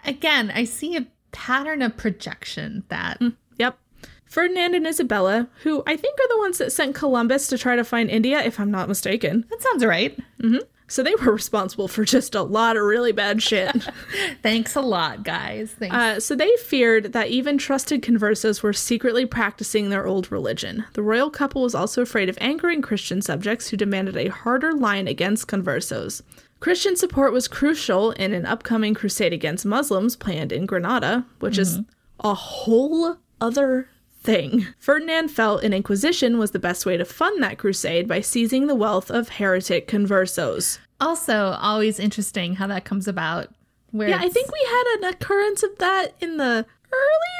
Again, 0.05 0.51
I 0.53 0.63
see 0.65 0.96
a 0.96 1.08
pattern 1.32 1.82
of 1.82 1.98
projection 1.98 2.84
that 2.89 3.20
mm, 3.20 3.36
Yep. 3.58 3.77
Ferdinand 4.25 4.75
and 4.75 4.88
Isabella, 4.88 5.48
who 5.63 5.84
I 5.88 5.96
think 5.96 6.20
are 6.20 6.27
the 6.29 6.39
ones 6.39 6.58
that 6.58 6.72
sent 6.72 6.96
Columbus 6.96 7.48
to 7.48 7.58
try 7.58 7.75
to 7.75 7.84
find 7.84 8.10
India, 8.10 8.41
if 8.43 8.60
I'm 8.60 8.72
not 8.72 8.88
mistaken. 8.89 9.46
that 9.50 9.62
sounds 9.62 9.86
right. 9.86 10.17
Mm-hmm. 10.41 10.58
So 10.93 11.01
they 11.01 11.15
were 11.15 11.33
responsible 11.33 11.88
for 11.88 12.05
just 12.05 12.35
a 12.35 12.43
lot 12.43 12.77
of 12.77 12.83
really 12.83 13.13
bad 13.13 13.41
shit. 13.41 13.89
Thanks 14.43 14.75
a 14.75 14.81
lot, 14.81 15.23
guys. 15.23 15.71
Thanks. 15.71 15.95
Uh, 15.95 16.19
so 16.19 16.35
they 16.35 16.55
feared 16.57 17.13
that 17.13 17.29
even 17.29 17.57
trusted 17.57 18.03
conversos 18.03 18.62
were 18.62 18.73
secretly 18.73 19.25
practicing 19.25 19.89
their 19.89 20.05
old 20.05 20.31
religion. 20.31 20.85
The 20.93 21.01
royal 21.01 21.31
couple 21.31 21.63
was 21.63 21.73
also 21.73 22.03
afraid 22.03 22.29
of 22.29 22.38
angering 22.39 22.83
Christian 22.83 23.23
subjects 23.23 23.69
who 23.69 23.77
demanded 23.77 24.15
a 24.15 24.27
harder 24.27 24.71
line 24.71 25.07
against 25.07 25.47
conversos. 25.47 26.21
Christian 26.59 26.95
support 26.95 27.33
was 27.33 27.47
crucial 27.47 28.12
in 28.12 28.31
an 28.31 28.45
upcoming 28.45 28.93
crusade 28.93 29.33
against 29.33 29.65
Muslims 29.65 30.15
planned 30.15 30.51
in 30.51 30.67
Granada, 30.67 31.25
which 31.39 31.57
is 31.57 31.79
a 32.19 32.35
whole 32.35 33.17
other 33.41 33.89
thing. 34.23 34.67
Ferdinand 34.79 35.29
felt 35.29 35.63
an 35.63 35.73
inquisition 35.73 36.38
was 36.38 36.51
the 36.51 36.59
best 36.59 36.85
way 36.85 36.97
to 36.97 37.05
fund 37.05 37.43
that 37.43 37.57
crusade 37.57 38.07
by 38.07 38.21
seizing 38.21 38.67
the 38.67 38.75
wealth 38.75 39.12
of 39.12 39.29
heretic 39.29 39.88
conversos. 39.88 40.79
Also, 41.03 41.57
always 41.60 42.00
interesting 42.00 42.55
how 42.55 42.67
that 42.67 42.86
comes 42.86 43.07
about. 43.07 43.50
Where 43.91 44.10
Yeah, 44.10 44.17
I 44.19 44.29
think 44.29 44.51
we 44.51 44.60
had 44.65 44.98
an 44.98 45.13
occurrence 45.13 45.62
of 45.63 45.77
that 45.77 46.13
in 46.19 46.38
the 46.38 46.65
early 46.91 47.36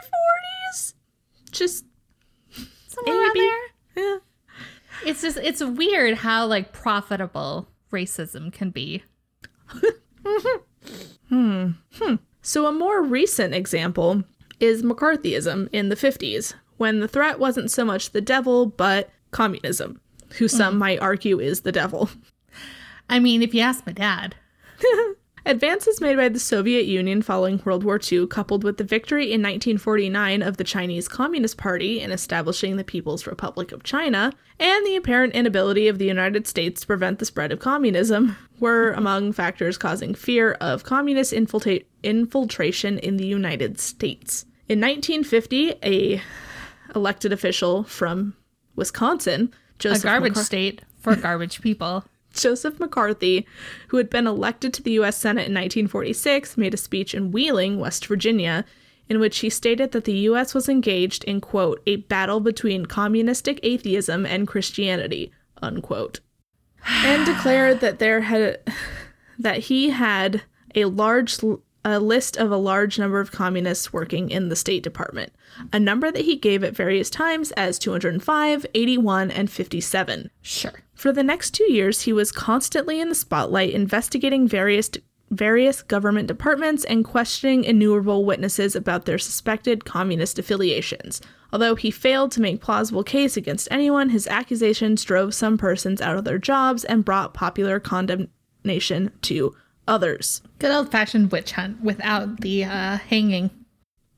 40s. 0.72 0.94
Just 1.52 1.86
somewhere 2.88 3.22
around 3.22 3.36
there. 3.36 3.62
yeah. 3.96 4.18
It's 5.06 5.22
just 5.22 5.38
it's 5.38 5.64
weird 5.64 6.18
how 6.18 6.46
like 6.46 6.72
profitable 6.72 7.68
racism 7.92 8.52
can 8.52 8.70
be. 8.70 9.04
Hmm. 11.30 11.72
Hmm. 11.94 12.16
So 12.44 12.68
a 12.68 12.72
more 12.72 13.02
recent 13.02 13.56
example 13.56 14.24
is 14.60 14.84
McCarthyism 14.84 15.68
in 15.72 15.90
the 15.90 15.96
50s, 15.96 16.54
when 16.78 17.00
the 17.00 17.08
threat 17.08 17.40
wasn't 17.40 17.72
so 17.72 17.84
much 17.84 18.12
the 18.12 18.22
devil 18.22 18.68
but 18.68 19.10
communism, 19.32 20.00
who 20.38 20.48
some 20.48 20.76
mm. 20.76 20.80
might 20.80 21.00
argue 21.00 21.40
is 21.40 21.62
the 21.62 21.72
devil. 21.72 22.10
I 23.10 23.20
mean, 23.20 23.42
if 23.42 23.54
you 23.54 23.62
ask 23.62 23.86
my 23.86 23.94
dad, 23.94 24.36
Advances 25.46 26.00
made 26.00 26.16
by 26.16 26.30
the 26.30 26.40
Soviet 26.40 26.86
Union 26.86 27.22
following 27.22 27.62
World 27.66 27.84
War 27.84 28.00
II, 28.00 28.28
coupled 28.28 28.64
with 28.64 28.78
the 28.78 28.84
victory 28.86 29.26
in 29.26 29.42
1949 29.42 30.42
of 30.42 30.56
the 30.56 30.64
Chinese 30.64 31.10
Communist 31.10 31.58
Party 31.58 32.00
in 32.00 32.14
establishing 32.14 32.78
the 32.78 32.84
People's 32.86 33.28
Republic 33.28 33.74
of 33.74 33.84
China, 33.84 34.32
and 34.58 34.86
the 34.86 34.96
apparent 34.96 35.34
inability 35.34 35.90
of 35.90 35.98
the 35.98 36.06
United 36.06 36.48
States 36.48 36.82
to 36.82 36.88
prevent 36.88 37.20
the 37.20 37.26
spread 37.26 37.52
of 37.52 37.60
communism, 37.60 38.38
were 38.60 38.92
among 38.94 39.34
factors 39.34 39.78
causing 39.78 40.16
fear 40.16 40.54
of 40.62 40.86
communist 40.86 41.34
infiltrate- 41.34 41.88
infiltration 42.04 42.98
in 43.00 43.18
the 43.18 43.28
United 43.28 43.82
States. 43.82 44.46
In 44.70 44.80
1950, 44.80 45.74
a 45.84 46.22
elected 46.96 47.34
official 47.34 47.84
from 47.84 48.34
Wisconsin, 48.78 49.54
a 49.84 50.00
garbage 50.00 50.36
McCar- 50.36 50.46
state 50.46 50.82
for 51.00 51.18
garbage 51.18 51.60
people. 51.60 52.06
Joseph 52.34 52.80
McCarthy, 52.80 53.48
who 53.90 53.98
had 53.98 54.10
been 54.10 54.28
elected 54.28 54.74
to 54.74 54.84
the 54.84 54.92
U.S. 54.94 55.18
Senate 55.18 55.48
in 55.48 55.54
1946, 55.54 56.58
made 56.58 56.74
a 56.74 56.78
speech 56.78 57.14
in 57.14 57.32
Wheeling, 57.32 57.80
West 57.80 58.06
Virginia, 58.06 58.66
in 59.08 59.20
which 59.20 59.40
he 59.40 59.50
stated 59.50 59.92
that 59.92 60.06
the 60.06 60.18
U.S. 60.20 60.54
was 60.54 60.70
engaged 60.70 61.24
in, 61.24 61.42
quote, 61.42 61.82
a 61.86 61.98
battle 61.98 62.40
between 62.40 62.86
communistic 62.86 63.60
atheism 63.64 64.26
and 64.26 64.48
Christianity, 64.48 65.32
unquote, 65.62 66.20
and 66.86 67.26
declared 67.26 67.80
that 67.82 68.00
there 68.00 68.22
had 68.22 68.60
that 69.40 69.60
he 69.60 69.90
had 69.90 70.44
a 70.76 70.86
large 70.86 71.40
a 71.86 72.00
list 72.00 72.38
of 72.38 72.50
a 72.52 72.58
large 72.58 72.98
number 72.98 73.20
of 73.20 73.32
communists 73.32 73.92
working 73.92 74.30
in 74.30 74.50
the 74.50 74.56
State 74.56 74.84
Department, 74.84 75.34
a 75.74 75.80
number 75.80 76.12
that 76.12 76.26
he 76.26 76.36
gave 76.36 76.64
at 76.64 76.76
various 76.76 77.10
times 77.10 77.52
as 77.52 77.78
205, 77.78 78.66
81, 78.74 79.32
and 79.32 79.52
57. 79.52 80.32
Sure. 80.42 80.72
For 81.04 81.12
the 81.12 81.22
next 81.22 81.52
two 81.52 81.70
years, 81.70 82.04
he 82.04 82.14
was 82.14 82.32
constantly 82.32 83.02
in 83.02 83.10
the 83.10 83.14
spotlight, 83.14 83.72
investigating 83.72 84.48
various 84.48 84.90
various 85.32 85.82
government 85.82 86.30
departments 86.30 86.86
and 86.86 87.04
questioning 87.04 87.66
innumerable 87.66 88.24
witnesses 88.24 88.74
about 88.74 89.04
their 89.04 89.18
suspected 89.18 89.84
communist 89.84 90.40
affiliations. 90.40 91.20
Although 91.52 91.76
he 91.76 91.92
failed 91.92 92.32
to 92.32 92.42
make 92.42 92.62
plausible 92.62 93.04
case 93.04 93.36
against 93.36 93.68
anyone, 93.70 94.12
his 94.12 94.28
accusations 94.28 95.04
drove 95.04 95.34
some 95.34 95.58
persons 95.58 96.00
out 96.00 96.16
of 96.16 96.24
their 96.24 96.38
jobs 96.38 96.86
and 96.86 97.04
brought 97.04 97.34
popular 97.34 97.82
condemnation 97.82 99.12
to 99.24 99.54
others. 99.90 100.42
Good 100.60 100.72
old 100.72 100.90
fashioned 100.90 101.34
witch 101.34 101.52
hunt 101.52 101.82
without 101.82 102.40
the 102.40 102.64
uh, 102.64 102.98
hanging. 103.00 103.50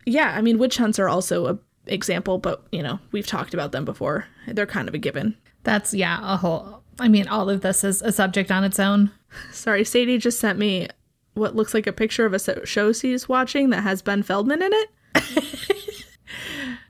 Yeah, 0.06 0.36
I 0.38 0.44
mean, 0.44 0.60
witch 0.60 0.78
hunts 0.78 1.00
are 1.00 1.10
also 1.10 1.48
a 1.48 1.58
example, 1.88 2.38
but 2.38 2.64
you 2.72 2.84
know, 2.84 3.00
we've 3.12 3.26
talked 3.26 3.56
about 3.56 3.72
them 3.72 3.86
before. 3.86 4.28
They're 4.48 4.68
kind 4.68 4.88
of 4.88 4.94
a 4.94 5.00
given. 5.00 5.36
That's, 5.66 5.94
yeah, 5.94 6.20
a 6.22 6.38
whole. 6.38 6.84
I 7.00 7.10
mean, 7.10 7.28
all 7.28 7.50
of 7.50 7.60
this 7.62 7.84
is 7.84 8.02
a 8.02 8.12
subject 8.12 8.52
on 8.52 8.64
its 8.64 8.80
own. 8.80 9.12
Sorry, 9.52 9.84
Sadie 9.84 10.18
just 10.18 10.40
sent 10.40 10.58
me 10.58 10.88
what 11.34 11.56
looks 11.56 11.74
like 11.74 11.88
a 11.88 11.92
picture 11.92 12.26
of 12.26 12.34
a 12.34 12.66
show 12.66 12.94
she's 12.94 13.28
watching 13.28 13.70
that 13.72 13.82
has 13.82 14.02
Ben 14.02 14.24
Feldman 14.24 14.62
in 14.62 14.72
it. 14.72 14.90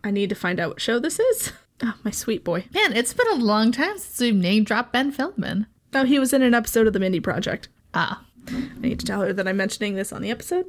I 0.04 0.12
need 0.12 0.30
to 0.30 0.36
find 0.36 0.60
out 0.60 0.70
what 0.70 0.82
show 0.82 1.00
this 1.00 1.20
is. 1.20 1.52
Oh, 1.84 1.96
my 2.04 2.12
sweet 2.12 2.44
boy. 2.44 2.66
Man, 2.74 2.94
it's 2.94 3.14
been 3.14 3.32
a 3.32 3.44
long 3.44 3.72
time 3.72 3.98
since 3.98 4.20
we've 4.20 4.36
name 4.36 4.64
dropped 4.64 4.94
Ben 4.94 5.12
Feldman. 5.12 5.66
Oh, 5.94 6.04
he 6.04 6.20
was 6.20 6.32
in 6.32 6.42
an 6.42 6.54
episode 6.54 6.88
of 6.88 6.94
the 6.94 7.00
Mindy 7.00 7.20
Project. 7.20 7.70
Ah, 7.94 8.24
I 8.48 8.70
need 8.80 9.00
to 9.00 9.06
tell 9.06 9.22
her 9.22 9.34
that 9.34 9.48
I'm 9.48 9.58
mentioning 9.58 9.96
this 9.96 10.14
on 10.14 10.22
the 10.22 10.32
episode. 10.32 10.66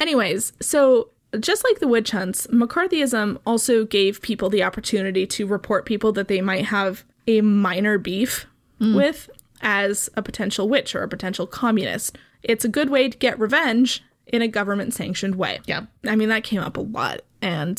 Anyways, 0.00 0.52
so 0.60 1.10
just 1.38 1.64
like 1.64 1.78
the 1.78 1.88
witch 1.88 2.10
hunts, 2.10 2.46
McCarthyism 2.48 3.38
also 3.46 3.84
gave 3.84 4.22
people 4.22 4.50
the 4.50 4.62
opportunity 4.62 5.26
to 5.26 5.46
report 5.46 5.86
people 5.86 6.12
that 6.12 6.28
they 6.28 6.40
might 6.40 6.66
have 6.66 7.04
a 7.26 7.40
minor 7.40 7.98
beef 7.98 8.46
mm. 8.80 8.94
with 8.94 9.30
as 9.60 10.10
a 10.16 10.22
potential 10.22 10.68
witch 10.68 10.94
or 10.94 11.02
a 11.02 11.08
potential 11.08 11.46
communist. 11.46 12.16
It's 12.42 12.64
a 12.64 12.68
good 12.68 12.90
way 12.90 13.08
to 13.08 13.16
get 13.16 13.38
revenge 13.38 14.02
in 14.26 14.42
a 14.42 14.48
government 14.48 14.94
sanctioned 14.94 15.36
way. 15.36 15.60
yeah. 15.66 15.86
I 16.06 16.16
mean, 16.16 16.28
that 16.28 16.44
came 16.44 16.60
up 16.60 16.76
a 16.76 16.80
lot, 16.80 17.20
and 17.42 17.76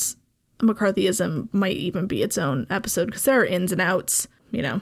McCarthyism 0.59 1.49
might 1.53 1.75
even 1.75 2.07
be 2.07 2.21
its 2.21 2.37
own 2.37 2.67
episode 2.69 3.05
because 3.05 3.23
there 3.23 3.41
are 3.41 3.45
ins 3.45 3.71
and 3.71 3.81
outs, 3.81 4.27
you 4.51 4.61
know. 4.61 4.81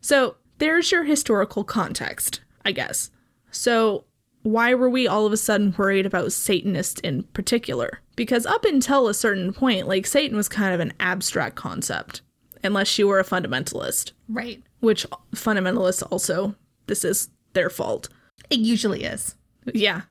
So 0.00 0.36
there's 0.58 0.90
your 0.90 1.04
historical 1.04 1.64
context, 1.64 2.40
I 2.64 2.72
guess. 2.72 3.10
So 3.50 4.04
why 4.42 4.74
were 4.74 4.90
we 4.90 5.08
all 5.08 5.26
of 5.26 5.32
a 5.32 5.38
sudden 5.38 5.74
worried 5.76 6.06
about 6.06 6.32
Satanists 6.32 7.00
in 7.00 7.22
particular? 7.24 8.00
Because 8.16 8.46
up 8.46 8.64
until 8.64 9.08
a 9.08 9.14
certain 9.14 9.52
point, 9.52 9.88
like 9.88 10.06
Satan 10.06 10.36
was 10.36 10.48
kind 10.48 10.74
of 10.74 10.80
an 10.80 10.92
abstract 11.00 11.56
concept, 11.56 12.20
unless 12.64 12.98
you 12.98 13.06
were 13.06 13.20
a 13.20 13.24
fundamentalist, 13.24 14.12
Right. 14.28 14.62
which 14.80 15.06
fundamentalists 15.34 16.02
also, 16.10 16.54
this 16.86 17.04
is 17.04 17.28
their 17.52 17.70
fault. 17.70 18.08
It 18.50 18.58
usually 18.58 19.04
is. 19.04 19.36
Yeah. 19.72 20.02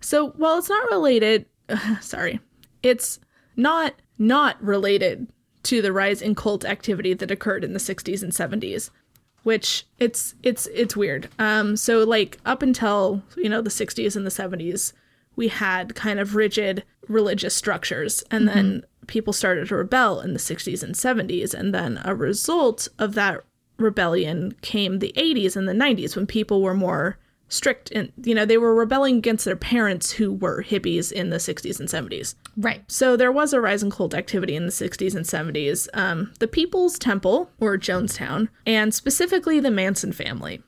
So 0.00 0.30
while 0.30 0.58
it's 0.58 0.68
not 0.68 0.90
related, 0.90 1.46
sorry, 2.00 2.40
it's 2.82 3.18
not 3.56 3.94
not 4.18 4.62
related 4.62 5.28
to 5.64 5.80
the 5.82 5.92
rise 5.92 6.22
in 6.22 6.34
cult 6.34 6.64
activity 6.64 7.14
that 7.14 7.30
occurred 7.30 7.64
in 7.64 7.72
the 7.72 7.78
60s 7.80 8.22
and 8.22 8.32
70s, 8.32 8.90
which 9.42 9.86
it's 9.98 10.34
it's 10.42 10.66
it's 10.74 10.96
weird. 10.96 11.28
Um 11.38 11.76
so 11.76 12.04
like 12.04 12.38
up 12.46 12.62
until, 12.62 13.22
you 13.36 13.48
know, 13.48 13.60
the 13.62 13.70
60s 13.70 14.14
and 14.16 14.24
the 14.26 14.30
70s, 14.30 14.92
we 15.36 15.48
had 15.48 15.94
kind 15.94 16.20
of 16.20 16.34
rigid 16.36 16.84
religious 17.08 17.54
structures 17.54 18.22
and 18.30 18.46
then 18.48 18.84
people 19.08 19.32
started 19.32 19.66
to 19.68 19.74
rebel 19.76 20.20
in 20.20 20.32
the 20.34 20.38
60s 20.38 20.82
and 20.82 20.94
70s 20.94 21.52
and 21.52 21.74
then 21.74 22.00
a 22.04 22.14
result 22.14 22.86
of 22.98 23.14
that 23.14 23.42
rebellion 23.78 24.54
came 24.60 24.98
the 24.98 25.12
80s 25.16 25.56
and 25.56 25.68
the 25.68 25.72
90s 25.72 26.14
when 26.16 26.26
people 26.26 26.62
were 26.62 26.74
more 26.74 27.18
strict 27.50 27.90
and 27.92 28.12
you 28.24 28.34
know 28.34 28.44
they 28.44 28.58
were 28.58 28.74
rebelling 28.74 29.16
against 29.16 29.44
their 29.46 29.56
parents 29.56 30.10
who 30.10 30.32
were 30.32 30.62
hippies 30.62 31.10
in 31.10 31.30
the 31.30 31.38
60s 31.38 31.80
and 31.80 31.88
70s 31.88 32.34
Right. 32.58 32.82
so 32.88 33.16
there 33.16 33.32
was 33.32 33.52
a 33.54 33.60
rise 33.60 33.82
in 33.82 33.90
cult 33.90 34.14
activity 34.14 34.54
in 34.54 34.66
the 34.66 34.72
60s 34.72 35.14
and 35.14 35.24
70s 35.24 35.88
um, 35.94 36.32
the 36.40 36.48
people's 36.48 36.98
temple 36.98 37.50
or 37.60 37.78
jonestown 37.78 38.48
and 38.66 38.92
specifically 38.92 39.60
the 39.60 39.70
manson 39.70 40.12
family 40.12 40.62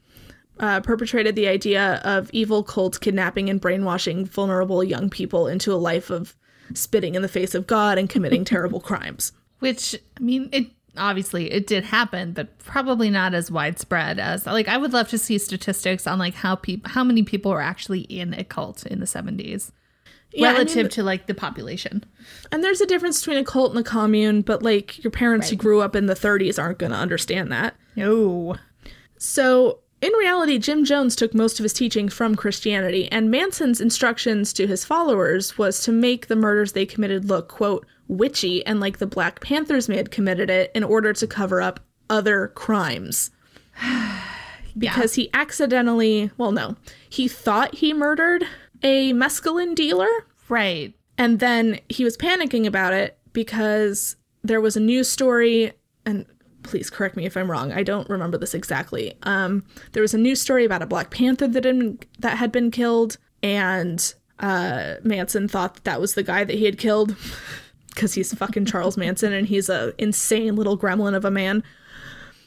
uh, 0.58 0.80
perpetrated 0.80 1.36
the 1.36 1.48
idea 1.48 2.00
of 2.04 2.30
evil 2.32 2.62
cults 2.62 2.96
kidnapping 2.98 3.50
and 3.50 3.60
brainwashing 3.60 4.24
vulnerable 4.24 4.82
young 4.84 5.10
people 5.10 5.46
into 5.46 5.72
a 5.72 5.76
life 5.76 6.08
of 6.10 6.34
spitting 6.74 7.14
in 7.14 7.22
the 7.22 7.28
face 7.28 7.54
of 7.54 7.66
god 7.66 7.98
and 7.98 8.08
committing 8.08 8.44
terrible 8.44 8.80
crimes 8.80 9.32
Which 9.60 9.94
I 10.18 10.22
mean, 10.22 10.48
it 10.52 10.66
obviously 10.96 11.52
it 11.52 11.66
did 11.66 11.84
happen, 11.84 12.32
but 12.32 12.58
probably 12.58 13.10
not 13.10 13.34
as 13.34 13.50
widespread 13.50 14.18
as 14.18 14.46
like 14.46 14.68
I 14.68 14.76
would 14.76 14.92
love 14.92 15.08
to 15.10 15.18
see 15.18 15.38
statistics 15.38 16.06
on 16.06 16.18
like 16.18 16.34
how 16.34 16.56
people 16.56 16.90
how 16.90 17.04
many 17.04 17.22
people 17.22 17.52
were 17.52 17.60
actually 17.60 18.00
in 18.00 18.34
a 18.34 18.42
cult 18.42 18.84
in 18.86 19.00
the 19.00 19.06
70s 19.06 19.70
Yeah, 20.32 20.48
I 20.48 20.52
mean, 20.52 20.58
relative 20.58 20.90
to 20.92 21.02
like 21.02 21.26
the 21.26 21.34
population. 21.34 22.04
And 22.50 22.64
there's 22.64 22.80
a 22.80 22.86
difference 22.86 23.20
between 23.20 23.38
a 23.38 23.44
cult 23.44 23.72
and 23.72 23.80
a 23.80 23.88
commune, 23.88 24.40
but 24.42 24.62
like 24.62 25.02
your 25.04 25.10
parents 25.10 25.50
who 25.50 25.56
grew 25.56 25.82
up 25.82 25.94
in 25.94 26.06
the 26.06 26.14
30s 26.14 26.60
aren't 26.60 26.78
going 26.78 26.92
to 26.92 26.98
understand 26.98 27.52
that. 27.52 27.76
No. 27.96 28.56
So, 29.18 29.80
in 30.00 30.12
reality, 30.14 30.58
Jim 30.58 30.84
Jones 30.84 31.14
took 31.14 31.34
most 31.34 31.58
of 31.58 31.62
his 31.62 31.72
teaching 31.72 32.08
from 32.08 32.34
Christianity, 32.34 33.10
and 33.12 33.30
Manson's 33.30 33.80
instructions 33.80 34.52
to 34.54 34.66
his 34.66 34.84
followers 34.84 35.58
was 35.58 35.82
to 35.82 35.92
make 35.92 36.26
the 36.26 36.36
murders 36.36 36.72
they 36.72 36.86
committed 36.86 37.26
look, 37.26 37.48
quote, 37.48 37.86
witchy 38.08 38.64
and 38.66 38.80
like 38.80 38.98
the 38.98 39.06
Black 39.06 39.40
Panthers 39.40 39.88
may 39.88 39.96
had 39.96 40.10
committed 40.10 40.50
it 40.50 40.70
in 40.74 40.82
order 40.82 41.12
to 41.12 41.26
cover 41.26 41.60
up 41.60 41.80
other 42.08 42.48
crimes. 42.48 43.30
Because 44.78 45.14
he 45.14 45.28
accidentally, 45.34 46.30
well, 46.38 46.52
no, 46.52 46.76
he 47.08 47.26
thought 47.26 47.74
he 47.74 47.92
murdered 47.92 48.44
a 48.84 49.12
mescaline 49.12 49.74
dealer. 49.74 50.08
Right. 50.48 50.94
And 51.18 51.40
then 51.40 51.80
he 51.88 52.04
was 52.04 52.16
panicking 52.16 52.66
about 52.66 52.92
it 52.92 53.18
because 53.32 54.14
there 54.44 54.60
was 54.60 54.76
a 54.76 54.80
news 54.80 55.08
story, 55.08 55.72
and 56.06 56.24
please 56.62 56.90
correct 56.90 57.16
me 57.16 57.26
if 57.26 57.36
I'm 57.36 57.50
wrong. 57.50 57.72
I 57.72 57.82
don't 57.82 58.08
remember 58.08 58.38
this 58.38 58.54
exactly. 58.54 59.16
Um, 59.22 59.64
there 59.92 60.02
was 60.02 60.14
a 60.14 60.18
news 60.18 60.40
story 60.40 60.64
about 60.64 60.82
a 60.82 60.86
Black 60.86 61.10
Panther 61.10 61.46
that 61.48 61.64
had 61.64 61.78
been, 61.78 61.98
that 62.18 62.38
had 62.38 62.52
been 62.52 62.70
killed, 62.70 63.16
and 63.42 64.14
uh, 64.38 64.94
Manson 65.02 65.48
thought 65.48 65.74
that, 65.74 65.84
that 65.84 66.00
was 66.00 66.14
the 66.14 66.22
guy 66.22 66.44
that 66.44 66.56
he 66.56 66.64
had 66.64 66.78
killed 66.78 67.16
because 67.94 68.14
he's 68.14 68.32
fucking 68.32 68.64
Charles 68.64 68.96
Manson 68.96 69.32
and 69.32 69.46
he's 69.46 69.68
a 69.68 69.92
insane 69.98 70.56
little 70.56 70.78
gremlin 70.78 71.14
of 71.14 71.24
a 71.24 71.30
man. 71.30 71.62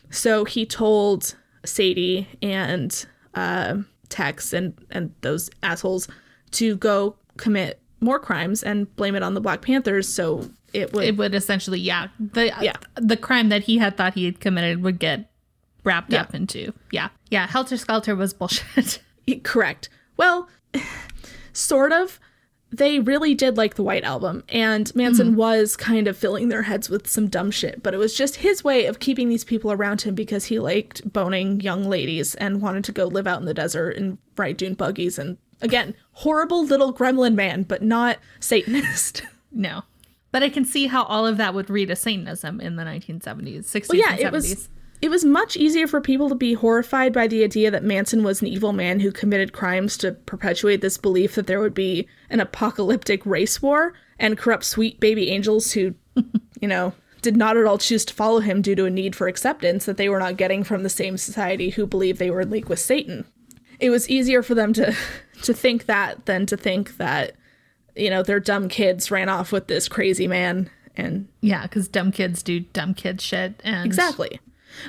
So 0.10 0.46
he 0.46 0.66
told 0.66 1.36
Sadie 1.66 2.28
and 2.42 3.06
uh, 3.34 3.78
Tex 4.10 4.54
and 4.54 4.74
and 4.92 5.14
those 5.22 5.50
assholes 5.62 6.08
to 6.52 6.76
go 6.78 7.16
commit 7.38 7.82
more 8.00 8.20
crimes 8.20 8.64
and 8.64 8.94
blame 8.96 9.16
it 9.16 9.24
on 9.24 9.34
the 9.34 9.42
Black 9.42 9.62
Panthers. 9.62 10.08
So 10.08 10.50
it 10.74 10.92
would 10.94 11.04
It 11.06 11.18
would 11.18 11.36
essentially 11.36 11.80
yeah, 11.80 12.08
the 12.20 12.48
Yeah. 12.62 12.74
the 12.96 13.18
crime 13.18 13.50
that 13.50 13.64
he 13.64 13.78
had 13.78 13.96
thought 13.98 14.14
he 14.16 14.26
had 14.26 14.40
committed 14.40 14.82
would 14.84 15.00
get 15.00 15.30
wrapped 15.84 16.12
Yeah. 16.14 16.22
up 16.22 16.34
into. 16.34 16.74
Yeah. 16.92 17.10
Yeah, 17.30 17.48
Helter 17.48 17.78
Skelter 17.78 18.16
was 18.16 18.34
bullshit. 18.34 19.02
correct. 19.44 19.90
Well, 20.18 20.50
sort 21.54 21.92
of. 21.92 22.20
They 22.72 22.98
really 22.98 23.36
did 23.36 23.56
like 23.56 23.76
the 23.76 23.84
White 23.84 24.04
Album, 24.04 24.44
and 24.50 24.94
Manson 24.96 25.28
mm-hmm. 25.28 25.36
was 25.36 25.78
kind 25.78 26.08
of 26.08 26.18
filling 26.18 26.50
their 26.50 26.64
heads 26.64 26.90
with 26.90 27.08
some 27.08 27.28
dumb 27.28 27.52
shit, 27.52 27.84
but 27.84 27.94
it 27.94 27.98
was 27.98 28.16
just 28.18 28.38
his 28.38 28.64
way 28.64 28.88
of 28.88 28.98
keeping 28.98 29.30
these 29.30 29.44
people 29.44 29.72
around 29.72 30.02
him 30.02 30.16
because 30.16 30.46
he 30.46 30.58
liked 30.58 31.14
boning 31.14 31.62
young 31.62 31.84
ladies 31.84 32.34
and 32.34 32.64
wanted 32.64 32.84
to 32.86 32.92
go 32.92 33.06
live 33.06 33.28
out 33.28 33.40
in 33.40 33.46
the 33.46 33.54
desert 33.54 33.96
and 33.96 34.18
ride 34.38 34.58
dune 34.58 34.74
buggies. 34.74 35.20
And 35.20 35.38
again, 35.62 35.94
horrible 36.14 36.66
little 36.66 36.92
gremlin 36.92 37.36
man, 37.36 37.62
but 37.62 37.84
not 37.84 38.18
Satanist. 38.40 39.22
no. 39.52 39.84
But 40.34 40.42
I 40.42 40.50
can 40.50 40.66
see 40.66 40.88
how 40.88 41.04
all 41.04 41.28
of 41.28 41.38
that 41.38 41.54
would 41.54 41.70
read 41.70 41.92
as 41.92 42.02
Satanism 42.02 42.60
in 42.60 42.76
the 42.76 42.84
1970s, 42.84 43.66
60s, 43.66 43.90
Well, 43.90 44.00
yeah, 44.00 44.14
and 44.14 44.20
70s. 44.20 44.26
it 44.26 44.32
was 44.34 44.70
it 45.04 45.10
was 45.10 45.24
much 45.24 45.56
easier 45.56 45.86
for 45.86 46.02
people 46.02 46.28
to 46.30 46.36
be 46.36 46.54
horrified 46.54 47.14
by 47.14 47.28
the 47.28 47.44
idea 47.44 47.70
that 47.70 47.84
Manson 47.84 48.24
was 48.24 48.42
an 48.42 48.48
evil 48.48 48.74
man 48.74 49.02
who 49.02 49.12
committed 49.12 49.54
crimes 49.54 49.96
to 49.98 50.14
perpetuate 50.14 50.82
this 50.82 50.98
belief 50.98 51.36
that 51.36 51.46
there 51.46 51.60
would 51.60 51.74
be 51.74 52.08
an 52.30 52.40
apocalyptic 52.40 53.24
race 53.26 53.62
war 53.62 53.94
and 54.18 54.38
corrupt 54.38 54.64
sweet 54.64 55.00
baby 55.00 55.30
angels 55.30 55.74
who, 55.74 55.94
you 56.62 56.68
know, 56.68 56.94
did 57.22 57.38
not 57.38 57.56
at 57.56 57.66
all 57.66 57.78
choose 57.78 58.04
to 58.06 58.14
follow 58.14 58.40
him 58.40 58.62
due 58.62 58.76
to 58.76 58.86
a 58.86 58.90
need 58.90 59.16
for 59.16 59.28
acceptance 59.28 59.86
that 59.86 59.98
they 59.98 60.10
were 60.10 60.20
not 60.20 60.38
getting 60.38 60.64
from 60.64 60.82
the 60.84 60.90
same 60.90 61.18
society 61.18 61.70
who 61.70 61.86
believed 61.86 62.18
they 62.18 62.32
were 62.32 62.42
in 62.42 62.50
league 62.50 62.70
with 62.70 62.80
Satan. 62.80 63.26
It 63.80 63.90
was 63.92 64.10
easier 64.10 64.42
for 64.42 64.56
them 64.56 64.74
to 64.74 64.96
to 65.44 65.54
think 65.54 65.86
that 65.86 66.26
than 66.26 66.46
to 66.48 66.58
think 66.58 66.98
that 66.98 67.36
you 67.96 68.10
know, 68.10 68.24
their 68.24 68.40
dumb 68.40 68.68
kids 68.70 69.12
ran 69.12 69.30
off 69.30 69.52
with 69.52 69.68
this 69.68 69.88
crazy 69.88 70.28
man 70.28 70.70
and 70.96 71.28
Yeah, 71.42 71.64
because 71.64 71.88
dumb 71.88 72.12
kids 72.12 72.44
do 72.44 72.62
dumb 72.62 72.94
kid 72.94 73.22
shit. 73.22 73.60
And 73.64 73.86
Exactly. 73.86 74.40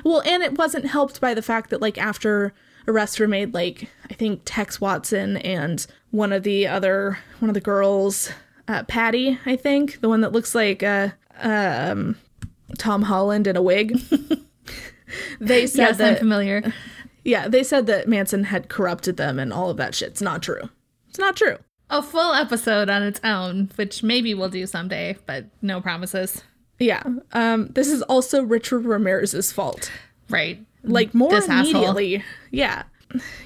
Well, 0.03 0.21
and 0.25 0.41
it 0.41 0.57
wasn't 0.57 0.87
helped 0.87 1.21
by 1.21 1.33
the 1.33 1.41
fact 1.41 1.69
that, 1.69 1.81
like, 1.81 1.97
after 1.97 2.53
arrests 2.87 3.19
were 3.19 3.27
made, 3.27 3.53
like, 3.53 3.89
I 4.09 4.13
think 4.13 4.41
Tex 4.45 4.81
Watson 4.81 5.37
and 5.37 5.85
one 6.11 6.33
of 6.33 6.43
the 6.43 6.67
other, 6.67 7.19
one 7.39 7.49
of 7.49 7.53
the 7.53 7.61
girls, 7.61 8.31
uh, 8.67 8.83
Patty, 8.83 9.39
I 9.45 9.55
think, 9.55 10.01
the 10.01 10.09
one 10.09 10.21
that 10.21 10.31
looks 10.31 10.55
like 10.55 10.81
uh, 10.81 11.09
um, 11.39 12.17
Tom 12.77 13.03
Holland 13.03 13.45
in 13.45 13.55
a 13.55 13.61
wig, 13.61 13.99
they 15.39 15.67
said 15.67 15.83
yes, 15.83 15.91
I'm 15.93 15.97
that, 15.97 16.19
familiar. 16.19 16.73
yeah, 17.23 17.47
they 17.47 17.63
said 17.63 17.85
that 17.87 18.07
Manson 18.07 18.45
had 18.45 18.69
corrupted 18.69 19.17
them 19.17 19.37
and 19.37 19.53
all 19.53 19.69
of 19.69 19.77
that 19.77 19.93
shit. 19.93 20.09
It's 20.09 20.21
not 20.21 20.41
true. 20.41 20.69
It's 21.09 21.19
not 21.19 21.35
true. 21.35 21.57
A 21.89 22.01
full 22.01 22.33
episode 22.33 22.89
on 22.89 23.03
its 23.03 23.19
own, 23.23 23.69
which 23.75 24.01
maybe 24.03 24.33
we'll 24.33 24.49
do 24.49 24.65
someday, 24.65 25.17
but 25.25 25.45
no 25.61 25.81
promises. 25.81 26.43
Yeah. 26.79 27.03
Um, 27.31 27.67
this 27.67 27.87
is 27.87 28.01
also 28.03 28.43
Richard 28.43 28.85
Ramirez's 28.85 29.51
fault. 29.51 29.91
Right. 30.29 30.65
like 30.83 31.13
more 31.13 31.29
This 31.29 31.47
asshole. 31.47 31.71
immediately. 31.71 32.23
Yeah. 32.51 32.83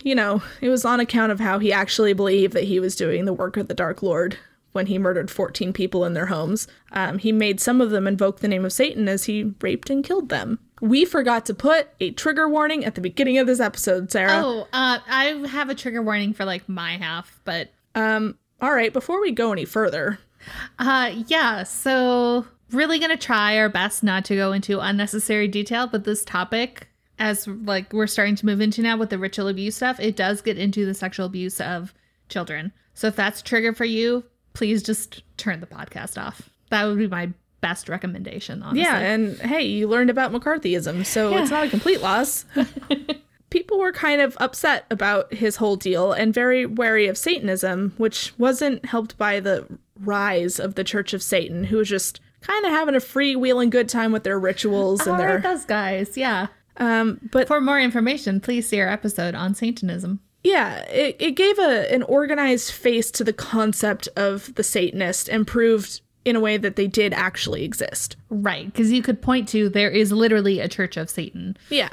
You 0.03 0.15
know, 0.15 0.41
it 0.61 0.69
was 0.69 0.85
on 0.85 0.99
account 0.99 1.31
of 1.31 1.39
how 1.39 1.59
he 1.59 1.71
actually 1.73 2.13
believed 2.13 2.53
that 2.53 2.63
he 2.63 2.79
was 2.79 2.95
doing 2.95 3.25
the 3.25 3.33
work 3.33 3.57
of 3.57 3.67
the 3.67 3.73
Dark 3.73 4.01
Lord 4.01 4.37
when 4.71 4.85
he 4.87 4.97
murdered 4.97 5.29
14 5.29 5.73
people 5.73 6.05
in 6.05 6.13
their 6.13 6.27
homes. 6.27 6.67
Um, 6.91 7.17
he 7.19 7.31
made 7.31 7.59
some 7.59 7.81
of 7.81 7.89
them 7.89 8.07
invoke 8.07 8.39
the 8.39 8.47
name 8.47 8.63
of 8.65 8.71
Satan 8.73 9.07
as 9.09 9.25
he 9.25 9.53
raped 9.61 9.89
and 9.89 10.03
killed 10.03 10.29
them. 10.29 10.59
We 10.81 11.03
forgot 11.05 11.45
to 11.47 11.53
put 11.53 11.89
a 11.99 12.11
trigger 12.11 12.47
warning 12.47 12.85
at 12.85 12.95
the 12.95 13.01
beginning 13.01 13.37
of 13.37 13.47
this 13.47 13.59
episode, 13.59 14.11
Sarah. 14.11 14.41
Oh, 14.43 14.61
uh, 14.71 14.99
I 15.07 15.43
have 15.49 15.69
a 15.69 15.75
trigger 15.75 16.01
warning 16.01 16.33
for 16.33 16.45
like 16.45 16.69
my 16.69 16.97
half, 16.97 17.39
but 17.43 17.69
Um, 17.95 18.37
all 18.61 18.73
right, 18.73 18.91
before 18.93 19.21
we 19.21 19.31
go 19.31 19.51
any 19.51 19.65
further, 19.65 20.19
Uh, 20.77 21.11
yeah, 21.27 21.63
so 21.63 22.45
really 22.71 22.99
gonna 22.99 23.17
try 23.17 23.57
our 23.57 23.69
best 23.69 24.03
not 24.03 24.23
to 24.25 24.35
go 24.35 24.51
into 24.53 24.79
unnecessary 24.79 25.47
detail, 25.47 25.87
but 25.87 26.03
this 26.05 26.23
topic, 26.23 26.87
as 27.17 27.47
like 27.47 27.91
we're 27.91 28.07
starting 28.07 28.35
to 28.35 28.45
move 28.45 28.61
into 28.61 28.81
now 28.81 28.95
with 28.97 29.09
the 29.09 29.17
ritual 29.17 29.47
abuse 29.47 29.75
stuff, 29.75 29.99
it 29.99 30.15
does 30.15 30.41
get 30.41 30.57
into 30.57 30.85
the 30.85 30.93
sexual 30.93 31.25
abuse 31.25 31.59
of 31.59 31.93
children. 32.29 32.71
So 32.93 33.07
if 33.07 33.15
that's 33.15 33.41
a 33.41 33.43
trigger 33.43 33.73
for 33.73 33.85
you, 33.85 34.23
please 34.53 34.81
just 34.83 35.23
turn 35.37 35.59
the 35.59 35.67
podcast 35.67 36.21
off. 36.21 36.49
That 36.69 36.85
would 36.85 36.97
be 36.97 37.07
my 37.07 37.29
best 37.61 37.89
recommendation, 37.89 38.63
honestly. 38.63 38.81
Yeah, 38.83 38.97
and 38.99 39.37
hey, 39.39 39.63
you 39.65 39.87
learned 39.87 40.09
about 40.09 40.31
McCarthyism, 40.31 41.05
so 41.05 41.35
it's 41.37 41.51
not 41.51 41.65
a 41.65 41.69
complete 41.69 42.01
loss. 42.01 42.45
People 43.49 43.79
were 43.79 43.91
kind 43.91 44.21
of 44.21 44.37
upset 44.39 44.85
about 44.91 45.33
his 45.33 45.55
whole 45.55 45.75
deal 45.75 46.11
and 46.11 46.33
very 46.33 46.65
wary 46.65 47.07
of 47.07 47.17
Satanism, 47.17 47.93
which 47.97 48.33
wasn't 48.37 48.85
helped 48.85 49.17
by 49.17 49.39
the 49.39 49.65
rise 49.99 50.59
of 50.59 50.75
the 50.75 50.83
Church 50.83 51.13
of 51.13 51.23
Satan, 51.23 51.63
who 51.65 51.77
was 51.77 51.89
just 51.89 52.19
kind 52.41 52.65
of 52.65 52.71
having 52.71 52.95
a 52.95 52.99
freewheeling 52.99 53.69
good 53.69 53.89
time 53.89 54.11
with 54.11 54.23
their 54.23 54.39
rituals 54.39 55.05
and 55.05 55.19
their 55.19 55.39
those 55.41 55.65
guys, 55.65 56.15
yeah. 56.15 56.47
um 56.77 57.19
but 57.31 57.47
For 57.47 57.59
more 57.59 57.79
information, 57.79 58.39
please 58.39 58.67
see 58.69 58.79
our 58.79 58.87
episode 58.87 59.35
on 59.35 59.55
Satanism. 59.55 60.19
yeah, 60.43 60.79
it, 60.89 61.17
it 61.19 61.31
gave 61.31 61.59
a 61.59 61.93
an 61.93 62.03
organized 62.03 62.71
face 62.71 63.11
to 63.11 63.23
the 63.25 63.33
concept 63.33 64.07
of 64.15 64.53
the 64.55 64.63
Satanist 64.63 65.27
and 65.27 65.45
proved 65.45 66.01
in 66.23 66.35
a 66.35 66.39
way 66.39 66.55
that 66.57 66.75
they 66.75 66.87
did 66.87 67.13
actually 67.13 67.63
exist. 67.63 68.15
Right, 68.29 68.65
because 68.67 68.91
you 68.91 69.01
could 69.01 69.21
point 69.21 69.49
to 69.49 69.67
there 69.69 69.89
is 69.89 70.11
literally 70.11 70.59
a 70.59 70.67
Church 70.69 70.95
of 70.95 71.09
Satan. 71.09 71.57
Yeah. 71.69 71.89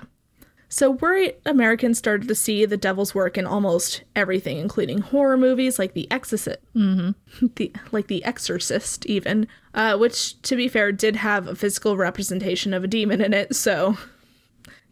So 0.77 0.91
worried 0.91 1.37
Americans 1.47 1.97
started 1.97 2.29
to 2.29 2.35
see 2.35 2.67
the 2.67 2.77
devil's 2.77 3.15
work 3.15 3.39
in 3.39 3.47
almost 3.47 4.03
everything, 4.15 4.59
including 4.59 4.99
horror 4.99 5.39
movies 5.39 5.79
like 5.79 5.95
The 5.95 6.07
Exorcist, 6.11 6.59
mm-hmm. 6.75 7.47
the 7.57 7.73
like 7.93 8.09
The 8.09 8.23
Exorcist, 8.27 9.07
even, 9.07 9.49
uh, 9.73 9.97
which 9.97 10.39
to 10.43 10.55
be 10.55 10.69
fair 10.69 10.93
did 10.93 11.17
have 11.17 11.49
a 11.49 11.55
physical 11.55 11.97
representation 11.97 12.75
of 12.75 12.85
a 12.85 12.89
demon 12.89 13.23
in 13.23 13.33
it. 13.33 13.57
So, 13.57 13.97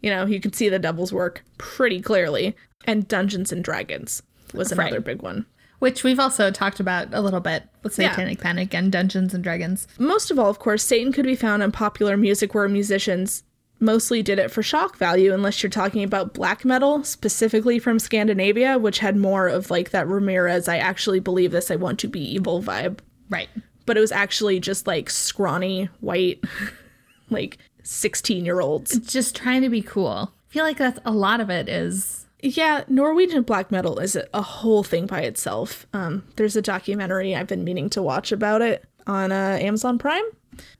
you 0.01 0.09
know, 0.09 0.25
you 0.25 0.39
could 0.39 0.55
see 0.55 0.69
the 0.69 0.79
devil's 0.79 1.13
work 1.13 1.43
pretty 1.59 2.01
clearly. 2.01 2.55
And 2.85 3.07
Dungeons 3.07 3.51
and 3.51 3.63
Dragons 3.63 4.23
was 4.55 4.71
another 4.71 4.95
Right. 4.95 5.05
big 5.05 5.21
one. 5.21 5.45
Which 5.77 6.03
we've 6.03 6.19
also 6.19 6.49
talked 6.49 6.79
about 6.79 7.13
a 7.13 7.21
little 7.21 7.41
bit 7.41 7.61
with 7.83 7.99
Yeah. 7.99 8.09
Satanic 8.09 8.39
Panic 8.39 8.73
and 8.73 8.91
Dungeons 8.91 9.35
and 9.35 9.43
Dragons. 9.43 9.87
Most 9.99 10.31
of 10.31 10.39
all, 10.39 10.49
of 10.49 10.57
course, 10.57 10.83
Satan 10.83 11.13
could 11.13 11.25
be 11.25 11.35
found 11.35 11.61
in 11.61 11.71
popular 11.71 12.17
music 12.17 12.55
where 12.55 12.67
musicians 12.67 13.43
mostly 13.85 14.21
did 14.21 14.39
it 14.39 14.51
for 14.51 14.63
shock 14.63 14.97
value, 14.97 15.33
unless 15.33 15.61
you're 15.63 15.69
talking 15.69 16.03
about 16.03 16.33
black 16.33 16.65
metal, 16.65 17.03
specifically 17.03 17.79
from 17.79 17.99
Scandinavia, 17.99 18.77
which 18.77 18.99
had 18.99 19.15
more 19.15 19.47
of 19.47 19.69
like 19.71 19.91
that 19.91 20.07
Ramirez, 20.07 20.67
I 20.67 20.77
actually 20.77 21.19
believe 21.19 21.51
this, 21.51 21.71
I 21.71 21.75
want 21.75 21.99
to 21.99 22.07
be 22.07 22.19
evil 22.19 22.61
vibe. 22.61 22.99
Right. 23.29 23.49
But 23.85 23.97
it 23.97 24.01
was 24.01 24.11
actually 24.11 24.59
just 24.59 24.87
like 24.87 25.09
scrawny, 25.09 25.89
white, 26.01 26.43
like 27.29 27.57
16 27.83 28.43
year 28.43 28.59
olds. 28.59 28.99
Just 28.99 29.35
trying 29.35 29.61
to 29.61 29.69
be 29.69 29.81
cool. 29.81 30.33
I 30.49 30.53
feel 30.53 30.65
like 30.65 30.77
that's 30.77 30.99
a 31.05 31.11
lot 31.11 31.39
of 31.39 31.49
it 31.49 31.69
is 31.69 32.25
Yeah, 32.41 32.83
Norwegian 32.87 33.43
black 33.43 33.71
metal 33.71 33.99
is 33.99 34.17
a, 34.33 34.41
whole 34.41 34.83
thing 34.83 35.05
by 35.05 35.21
itself. 35.21 35.85
Um, 35.93 36.23
there's 36.35 36.55
a 36.55 36.61
documentary 36.61 37.35
I've 37.35 37.47
been 37.47 37.63
meaning 37.63 37.89
to 37.91 38.01
watch 38.01 38.31
about 38.31 38.61
it 38.61 38.85
on 39.07 39.31
uh, 39.31 39.57
Amazon 39.61 39.97
Prime. 39.97 40.25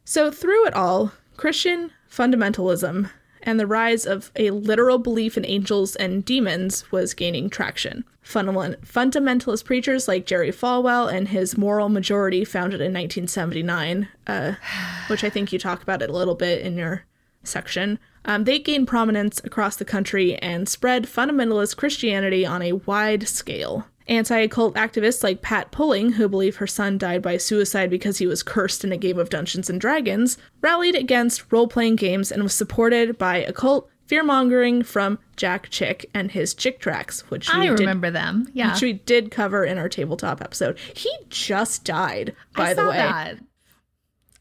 So, 0.06 0.32
through 0.32 0.68
it 0.68 0.74
all, 0.74 1.12
Christian 1.38 1.92
fundamentalism 2.10 3.10
and 3.46 3.60
the 3.60 3.68
rise 3.68 4.06
of 4.06 4.32
a 4.36 4.50
literal 4.50 4.98
belief 4.98 5.38
in 5.38 5.46
angels 5.46 5.96
and 5.96 6.26
demons 6.26 6.92
was 6.92 7.14
gaining 7.14 7.50
traction. 7.50 8.04
Fundamentalist 8.24 9.66
preachers 9.66 10.08
like 10.08 10.26
Jerry 10.26 10.52
Falwell 10.52 11.14
and 11.14 11.28
his 11.28 11.58
Moral 11.58 11.90
Majority, 11.90 12.44
founded 12.44 12.82
in 12.82 12.92
1979, 12.92 14.08
uh, 14.26 14.54
which 15.08 15.24
I 15.24 15.30
think 15.30 15.54
you 15.54 15.60
talk 15.60 15.84
about 15.84 16.02
it 16.02 16.10
a 16.10 16.14
little 16.14 16.36
bit 16.36 16.62
in 16.62 16.76
your 16.76 17.04
section. 17.44 18.00
Um, 18.26 18.46
they 18.46 18.58
gained 18.58 18.88
prominence 18.88 19.40
across 19.44 19.76
the 19.76 19.86
country 19.86 20.36
and 20.38 20.68
spread 20.68 21.04
fundamentalist 21.04 21.78
Christianity 21.78 22.46
on 22.46 22.64
a 22.64 22.74
wide 22.74 23.28
scale. 23.28 23.86
Anti 24.08 24.38
occult 24.38 24.76
activists 24.76 25.24
like 25.24 25.42
Pat 25.42 25.72
Pulling, 25.72 26.14
who 26.14 26.28
believe 26.30 26.58
her 26.58 26.68
son 26.68 26.98
died 26.98 27.22
by 27.22 27.38
suicide 27.38 27.90
because 27.90 28.20
he 28.20 28.28
was 28.28 28.44
cursed 28.44 28.84
in 28.84 28.92
a 28.92 28.98
game 28.98 29.18
of 29.18 29.30
Dungeons 29.30 29.70
and 29.70 29.82
Dragons, 29.82 30.38
rallied 30.62 30.96
against 30.96 31.52
role 31.52 31.68
playing 31.68 31.96
games 31.96 32.32
and 32.32 32.44
was 32.44 32.54
supported 32.54 33.18
by 33.18 33.38
occult 33.38 33.90
fear 34.06 34.24
mongering 34.24 34.84
from 34.84 35.18
Jack 35.36 35.70
Chick 35.70 36.08
and 36.14 36.32
his 36.32 36.54
Chick 36.54 36.80
Tracts, 36.80 37.22
which 37.32 37.52
we 37.52 37.62
I 37.62 37.68
did 37.68 37.80
remember 37.80 38.12
them. 38.12 38.48
Yeah. 38.54 38.74
which 38.74 38.84
we 38.84 38.94
did 38.94 39.32
cover 39.32 39.66
in 39.66 39.80
our 39.80 39.90
tabletop 39.90 40.42
episode. 40.42 40.78
He 40.96 41.10
just 41.30 41.84
died, 41.84 42.36
by 42.56 42.70
I 42.70 42.74
the 42.76 42.86
way. 42.86 42.98
that. 42.98 43.38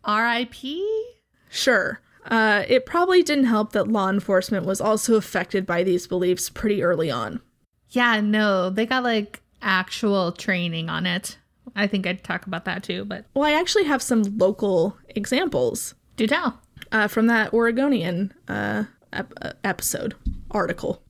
R.I.P. 0.05 1.07
Sure. 1.51 2.01
Uh, 2.27 2.65
it 2.69 2.85
probably 2.87 3.23
didn't 3.23 3.45
help 3.45 3.73
that 3.73 3.89
law 3.89 4.11
enforcement 4.11 4.67
was 4.67 4.81
also 4.81 5.15
affected 5.15 5.65
by 5.65 5.83
these 5.83 6.07
beliefs 6.07 6.51
pretty 6.51 6.83
early 6.83 7.11
on. 7.11 7.41
Yeah, 7.91 8.21
no, 8.21 8.71
they 8.71 8.87
got 8.87 9.05
like 9.05 9.41
actual 9.65 10.33
training 10.33 10.89
on 10.89 11.07
it. 11.07 11.39
I 11.75 11.87
think 11.87 12.07
I'd 12.07 12.23
talk 12.23 12.47
about 12.47 12.65
that 12.67 12.83
too, 12.85 13.05
but 13.05 13.25
Well, 13.35 13.45
I 13.45 13.53
actually 13.59 13.85
have 13.85 14.03
some 14.03 14.23
local 14.39 14.97
examples 15.09 15.95
do 16.17 16.27
tell. 16.27 16.61
uh, 16.93 17.09
from 17.09 17.27
that 17.27 17.53
Oregonian 17.53 18.33
uh, 18.47 18.85
ep- 19.13 19.33
uh, 19.43 19.53
episode 19.65 20.15
article. 20.51 21.03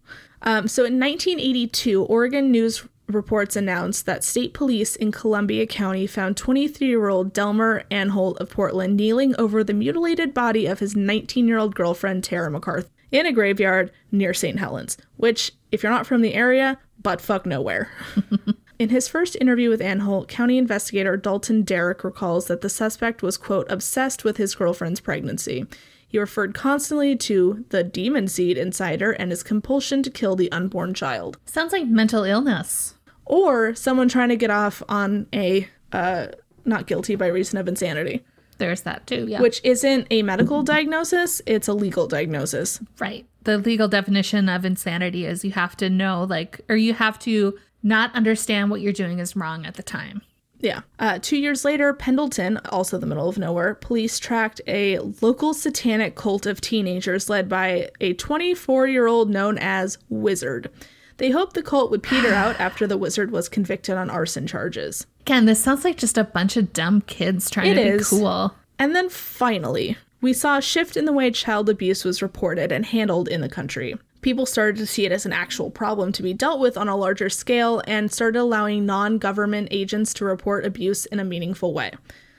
Um, 0.43 0.69
so 0.69 0.85
in 0.85 0.99
1982, 1.01 2.03
Oregon 2.05 2.51
News 2.51 2.87
reports 3.09 3.55
announced 3.57 4.07
that 4.07 4.25
state 4.25 4.55
police 4.55 4.97
in 4.97 5.13
Columbia 5.13 5.67
County 5.67 6.07
found 6.07 6.37
23 6.39 6.87
year 6.87 7.09
old 7.09 7.35
Delmer 7.35 7.85
Anholt 7.91 8.37
of 8.39 8.49
Portland 8.51 8.97
kneeling 8.97 9.35
over 9.39 9.63
the 9.63 9.75
mutilated 9.75 10.33
body 10.33 10.65
of 10.67 10.79
his 10.79 10.97
19 10.97 11.47
year 11.49 11.59
old 11.59 11.75
girlfriend, 11.75 12.25
Tara 12.25 12.51
McCarthy, 12.51 12.89
in 13.11 13.27
a 13.27 13.33
graveyard 13.33 13.91
near 14.11 14.33
St. 14.33 14.59
Helens, 14.59 14.97
which, 15.17 15.53
if 15.73 15.83
you're 15.83 15.93
not 15.93 16.07
from 16.07 16.23
the 16.23 16.33
area, 16.35 16.79
butt 17.05 17.21
fuck 17.21 17.47
nowhere. 17.47 17.89
In 18.81 18.89
his 18.89 19.07
first 19.07 19.37
interview 19.41 19.71
with 19.71 19.81
Anholt, 19.81 20.27
county 20.27 20.59
investigator 20.59 21.17
Dalton 21.17 21.63
Derrick 21.63 22.03
recalls 22.03 22.47
that 22.47 22.61
the 22.61 22.69
suspect 22.69 23.23
was, 23.23 23.37
quote, 23.37 23.71
obsessed 23.71 24.25
with 24.25 24.37
his 24.37 24.57
girlfriend's 24.57 24.99
pregnancy. 25.01 25.65
He 26.09 26.19
referred 26.19 26.55
constantly 26.55 27.15
to 27.17 27.65
the 27.69 27.85
demon 27.85 28.27
seed 28.27 28.59
insider 28.59 29.13
and 29.13 29.31
his 29.31 29.45
compulsion 29.45 30.03
to 30.03 30.11
kill 30.11 30.35
the 30.35 30.51
unborn 30.51 30.93
child. 30.93 31.39
Sounds 31.47 31.73
like 31.73 31.87
mental 31.87 32.25
illness. 32.25 32.95
Or 33.25 33.75
someone 33.77 34.09
trying 34.09 34.29
to 34.31 34.37
get 34.37 34.51
off 34.51 34.83
on 34.89 35.29
a, 35.33 35.69
uh, 35.93 36.27
not 36.65 36.87
guilty 36.89 37.15
by 37.15 37.29
reason 37.29 37.59
of 37.59 37.69
insanity, 37.69 38.25
There's 38.59 38.83
that 38.83 39.07
too. 39.07 39.27
Yeah. 39.29 39.41
which 39.41 39.61
isn't 39.65 40.09
a 40.11 40.23
medical 40.23 40.63
diagnosis, 40.65 41.41
it's 41.47 41.69
a 41.69 41.73
legal 41.75 42.07
diagnosis. 42.09 42.81
right. 42.99 43.25
The 43.45 43.59
legal 43.59 43.89
definition 43.89 44.49
of 44.49 44.65
insanity 44.65 45.27
is 45.27 45.45
you 45.45 45.53
have 45.53 45.77
to 45.79 45.89
know, 45.91 46.25
like, 46.25 46.61
or 46.69 46.77
you 46.77 46.95
have 46.95 47.19
to 47.21 47.59
not 47.83 48.15
understand 48.15 48.71
what 48.71 48.81
you're 48.81 48.93
doing 48.93 49.19
is 49.19 49.37
wrong 49.37 49.67
at 49.67 49.75
the 49.75 49.83
time. 49.83 50.23
Yeah. 50.61 50.81
Uh, 50.99 51.19
two 51.21 51.37
years 51.37 51.63
later, 51.65 51.93
Pendleton, 51.93 52.57
also 52.71 52.97
the 52.97 53.05
middle 53.07 53.29
of 53.29 53.37
nowhere, 53.37 53.75
police 53.75 54.19
tracked 54.19 54.63
a 54.67 54.99
local 55.21 55.53
satanic 55.53 56.15
cult 56.17 56.47
of 56.47 56.63
teenagers 56.63 57.29
led 57.29 57.51
by 57.51 57.91
a 58.01 58.15
24 58.15 58.87
year 58.87 59.07
old 59.07 59.29
known 59.29 59.59
as 59.59 59.99
Wizard. 60.09 60.71
They 61.19 61.31
hoped 61.31 61.53
the 61.55 61.63
cult 61.63 61.91
would 61.91 62.03
peter 62.03 62.29
out 62.33 62.59
after 62.59 62.87
the 62.87 62.97
wizard 62.97 63.31
was 63.31 63.49
convicted 63.51 63.97
on 63.97 64.09
arson 64.09 64.47
charges. 64.47 65.07
Again, 65.21 65.45
this 65.45 65.63
sounds 65.63 65.85
like 65.85 65.99
just 65.99 66.17
a 66.17 66.25
bunch 66.25 66.57
of 66.57 66.73
dumb 66.73 67.03
kids 67.03 67.51
trying 67.51 67.73
It 67.73 67.75
to 67.75 67.83
is. 67.83 68.11
be 68.11 68.17
cool. 68.17 68.55
And 68.79 68.97
then 68.97 69.09
finally, 69.11 69.97
we 70.25 70.33
saw 70.33 70.57
a 70.57 70.63
shift 70.63 70.97
in 70.97 71.05
the 71.05 71.13
way 71.13 71.31
child 71.31 71.69
abuse 71.69 72.03
was 72.03 72.23
reported 72.23 72.73
and 72.73 72.87
handled 72.87 73.29
in 73.29 73.43
the 73.43 73.49
country. 73.49 73.95
People 74.23 74.47
started 74.47 74.79
to 74.79 74.87
see 74.87 75.05
it 75.05 75.13
as 75.13 75.27
an 75.27 75.35
actual 75.35 75.71
problem 75.71 76.13
to 76.13 76.23
be 76.23 76.33
dealt 76.33 76.61
with 76.61 76.79
on 76.79 76.89
a 76.89 76.97
larger 76.97 77.29
scale 77.29 77.83
and 77.87 78.11
started 78.11 78.41
allowing 78.41 78.87
non 78.87 79.19
government 79.19 79.69
agents 79.71 80.15
to 80.15 80.25
report 80.25 80.65
abuse 80.65 81.05
in 81.05 81.21
a 81.21 81.25
meaningful 81.25 81.75
way. 81.75 81.93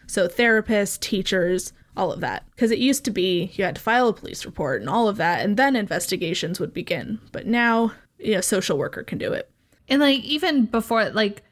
So, 0.07 0.27
therapists, 0.27 0.99
teachers, 0.99 1.73
all 1.95 2.11
of 2.11 2.21
that. 2.21 2.43
Because 2.55 2.71
it 2.71 2.79
used 2.79 3.05
to 3.05 3.11
be 3.11 3.51
you 3.53 3.63
had 3.63 3.75
to 3.75 3.81
file 3.81 4.07
a 4.07 4.13
police 4.13 4.47
report 4.47 4.81
and 4.81 4.89
all 4.89 5.07
of 5.07 5.17
that, 5.17 5.45
and 5.45 5.55
then 5.55 5.75
investigations 5.75 6.59
would 6.59 6.73
begin. 6.73 7.19
But 7.31 7.45
now, 7.45 7.91
you 8.17 8.31
know, 8.31 8.39
a 8.39 8.43
social 8.43 8.79
worker 8.79 9.03
can 9.03 9.19
do 9.19 9.31
it. 9.31 9.51
And 9.87 10.01
like 10.01 10.23
even 10.23 10.65
before 10.65 11.11
like 11.11 11.43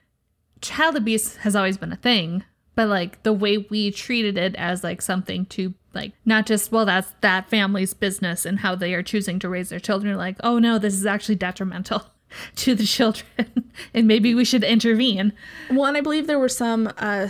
child 0.62 0.96
abuse 0.96 1.36
has 1.38 1.56
always 1.56 1.78
been 1.78 1.94
a 1.94 1.98
thing, 1.98 2.44
but 2.76 2.88
like 2.88 3.22
the 3.24 3.34
way 3.34 3.58
we 3.58 3.92
treated 3.92 4.38
it 4.38 4.56
as 4.56 4.84
like 4.84 5.02
something 5.02 5.46
to 5.46 5.74
like 5.94 6.14
not 6.26 6.46
just 6.46 6.72
well 6.72 6.86
that's 6.86 7.14
that 7.22 7.50
family's 7.50 7.94
business 7.94 8.46
and 8.46 8.60
how 8.60 8.76
they 8.76 8.94
are 8.94 9.04
choosing 9.04 9.40
to 9.40 9.50
raise 9.50 9.70
their 9.70 9.80
children 9.80 10.18
like 10.18 10.38
oh 10.44 10.58
no 10.58 10.80
this 10.80 10.94
is 10.94 11.06
actually 11.06 11.36
detrimental 11.36 12.04
to 12.56 12.76
the 12.76 12.86
children 12.86 13.26
and 13.94 14.08
maybe 14.08 14.34
we 14.34 14.46
should 14.46 14.64
intervene. 14.64 15.34
Well, 15.72 15.86
and 15.86 15.98
I 15.98 16.02
believe 16.02 16.28
there 16.28 16.40
were 16.40 16.50
some 16.50 16.92
uh 16.98 17.30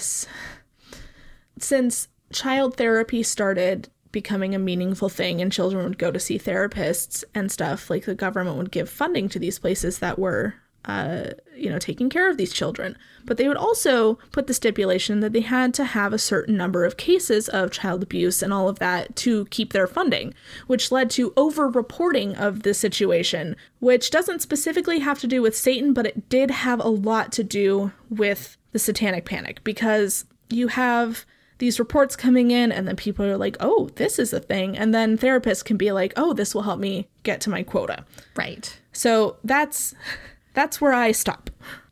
since 1.60 2.08
child 2.32 2.78
therapy 2.78 3.24
started 3.24 3.90
becoming 4.12 4.54
a 4.54 4.60
meaningful 4.60 5.10
thing 5.10 5.42
and 5.42 5.52
children 5.52 5.84
would 5.84 5.98
go 5.98 6.12
to 6.12 6.20
see 6.20 6.38
therapists 6.38 7.24
and 7.34 7.52
stuff, 7.52 7.90
like 7.90 8.06
the 8.06 8.16
government 8.16 8.58
would 8.58 8.72
give 8.72 8.90
funding 8.90 9.28
to 9.30 9.40
these 9.40 9.60
places 9.60 10.00
that 10.00 10.20
were 10.20 10.56
uh, 10.86 11.32
you 11.56 11.70
know, 11.70 11.80
taking 11.80 12.10
care 12.10 12.30
of 12.30 12.38
these 12.38 12.54
children. 12.54 12.98
But 13.26 13.38
they 13.38 13.48
would 13.48 13.58
also 13.58 14.16
put 14.32 14.48
the 14.48 14.54
stipulation 14.54 15.22
that 15.22 15.34
they 15.34 15.42
had 15.42 15.74
to 15.76 15.86
have 15.86 16.12
a 16.12 16.18
certain 16.18 16.58
number 16.58 16.84
of 16.84 16.98
cases 16.98 17.48
of 17.50 17.72
child 17.72 18.04
abuse 18.04 18.42
and 18.42 18.52
all 18.52 18.68
of 18.68 18.80
that 18.80 19.16
to 19.18 19.46
keep 19.46 19.72
their 19.72 19.88
funding, 19.88 20.34
which 20.68 20.92
led 20.92 21.10
to 21.12 21.34
over 21.38 21.70
reporting 21.70 22.36
of 22.36 22.64
the 22.64 22.74
situation, 22.74 23.56
which 23.80 24.12
doesn't 24.12 24.42
specifically 24.42 25.00
have 25.00 25.20
to 25.20 25.28
do 25.28 25.42
with 25.42 25.56
Satan, 25.56 25.94
but 25.94 26.06
it 26.06 26.28
did 26.30 26.52
have 26.52 26.80
a 26.80 26.90
lot 26.90 27.32
to 27.34 27.44
do 27.44 27.92
with 28.10 28.58
the 28.74 28.80
satanic 28.80 29.26
panic 29.26 29.64
because 29.64 30.26
you 30.50 30.68
have 30.68 31.26
these 31.60 31.80
reports 31.80 32.16
coming 32.16 32.52
in 32.52 32.72
and 32.72 32.88
then 32.88 32.96
people 32.96 33.26
are 33.26 33.38
like, 33.38 33.56
"Oh, 33.60 33.90
this 33.96 34.20
is 34.20 34.34
a 34.34 34.40
thing." 34.40 34.78
And 34.78 34.94
then 34.94 35.18
therapists 35.18 35.64
can 35.64 35.78
be 35.78 35.92
like, 35.92 36.12
"Oh, 36.18 36.34
this 36.34 36.54
will 36.54 36.64
help 36.64 36.80
me 36.80 37.08
get 37.24 37.40
to 37.42 37.50
my 37.50 37.64
quota." 37.64 38.06
Right. 38.36 38.78
So 38.92 39.38
that's 39.44 39.96
that's 40.54 40.80
where 40.82 40.94
I 40.94 41.12
stop. 41.12 41.50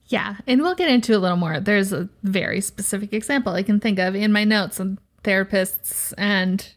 Yeah, 0.07 0.35
and 0.45 0.61
we'll 0.61 0.75
get 0.75 0.89
into 0.89 1.15
a 1.15 1.19
little 1.19 1.37
more. 1.37 1.59
There's 1.59 1.93
a 1.93 2.09
very 2.23 2.59
specific 2.61 3.13
example 3.13 3.53
I 3.53 3.63
can 3.63 3.79
think 3.79 3.97
of 3.97 4.13
in 4.15 4.31
my 4.31 4.43
notes 4.43 4.79
on 4.79 4.99
therapists 5.23 6.13
and 6.17 6.67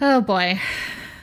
oh 0.00 0.20
boy. 0.20 0.60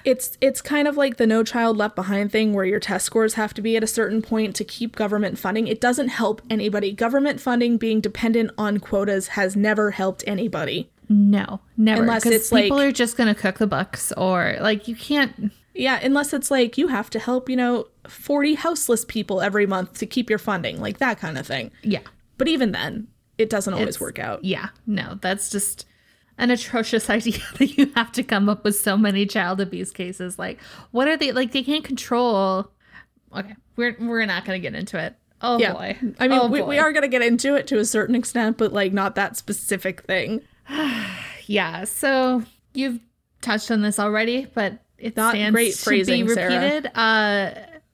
It's 0.06 0.38
it's 0.40 0.62
kind 0.62 0.88
of 0.88 0.96
like 0.96 1.18
the 1.18 1.28
no 1.28 1.44
child 1.44 1.76
left 1.76 1.96
behind 1.98 2.32
thing 2.32 2.54
where 2.54 2.64
your 2.64 2.80
test 2.80 3.06
scores 3.06 3.34
have 3.34 3.54
to 3.56 3.62
be 3.62 3.76
at 3.76 3.84
a 3.84 3.88
certain 3.88 4.22
point 4.22 4.56
to 4.56 4.64
keep 4.64 4.96
government 4.96 5.38
funding. 5.38 5.68
It 5.68 5.82
doesn't 5.82 6.08
help 6.10 6.42
anybody. 6.50 6.94
Government 6.94 7.42
funding 7.42 7.78
being 7.78 8.00
dependent 8.00 8.52
on 8.58 8.78
quotas 8.80 9.30
has 9.30 9.58
never 9.58 9.92
helped 9.92 10.24
anybody. 10.26 10.90
No, 11.10 11.60
never. 11.76 12.04
Unless 12.04 12.26
it's 12.26 12.50
people 12.50 12.78
like- 12.78 12.88
are 12.88 12.92
just 12.94 13.18
gonna 13.18 13.36
cook 13.36 13.58
the 13.58 13.68
books 13.68 14.14
or 14.16 14.56
like 14.62 14.88
you 14.88 14.96
can't 14.96 15.52
Yeah, 15.78 16.00
unless 16.04 16.34
it's 16.34 16.50
like 16.52 16.78
you 16.78 16.88
have 16.88 17.10
to 17.12 17.20
help, 17.20 17.50
you 17.50 17.56
know, 17.56 17.88
40 18.08 18.56
houseless 18.56 19.06
people 19.06 19.42
every 19.42 19.66
month 19.66 19.98
to 20.00 20.06
keep 20.06 20.30
your 20.30 20.40
funding, 20.40 20.80
like 20.82 20.98
that 20.98 21.20
kind 21.20 21.38
of 21.38 21.46
thing. 21.48 21.72
Yeah. 21.84 22.02
But 22.38 22.48
even 22.48 22.72
then, 22.72 23.08
it 23.38 23.50
doesn't 23.50 23.74
always 23.74 23.90
It's- 23.90 24.02
work 24.02 24.20
out. 24.20 24.44
Yeah, 24.44 24.70
no, 24.86 25.18
that's 25.22 25.50
just 25.50 25.86
an 26.38 26.52
atrocious 26.52 27.10
idea 27.18 27.40
that 27.58 27.78
you 27.78 27.92
have 27.96 28.12
to 28.14 28.24
come 28.24 28.50
up 28.50 28.64
with 28.64 28.76
so 28.76 28.98
many 28.98 29.26
child 29.26 29.60
abuse 29.62 29.92
cases. 29.92 30.38
Like, 30.40 30.60
what 30.92 31.08
are 31.08 31.18
they 31.18 31.32
like? 31.32 31.52
They 31.52 31.64
can't 31.64 31.84
control. 31.84 32.72
Okay, 33.36 33.56
we're 33.76 33.96
we're 34.00 34.26
not 34.26 34.46
gonna 34.46 34.60
get 34.60 34.74
into 34.76 34.98
it. 35.00 35.16
Oh 35.42 35.60
Yeah. 35.60 35.74
boy. 35.74 35.98
I 36.20 36.28
mean, 36.28 36.40
Oh, 36.40 36.48
we, 36.48 36.62
boy. 36.62 36.68
we 36.68 36.80
are 36.80 36.92
going 36.92 37.04
to 37.04 37.08
get 37.08 37.22
into 37.22 37.54
it 37.54 37.68
to 37.68 37.78
a 37.78 37.86
certain 37.86 38.16
extent, 38.16 38.58
but 38.58 38.74
like 38.74 38.92
not 38.92 39.14
that 39.16 39.38
specific 39.38 40.02
thing. 40.06 40.42
Yeah. 41.46 41.84
So 41.86 42.44
you've 42.74 43.00
touched 43.42 43.70
on 43.72 43.82
this 43.82 44.00
already, 44.00 44.48
but 44.54 44.80
it 44.98 45.16
Not 45.16 45.32
stands 45.34 45.54
great 45.56 45.74
to 45.74 45.82
phrasing, 45.82 46.26
be 46.26 46.34
Sarah. 46.34 46.54
repeated. 46.54 46.92
Uh, 46.96 47.52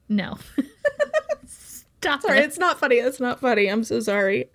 no. 0.09 0.37
Stop 1.45 2.21
Sorry, 2.21 2.39
it. 2.39 2.45
it's 2.45 2.57
not 2.59 2.79
funny. 2.79 2.95
It's 2.95 3.21
not 3.21 3.39
funny. 3.39 3.67
I'm 3.67 3.83
so 3.85 4.01
sorry. 4.01 4.49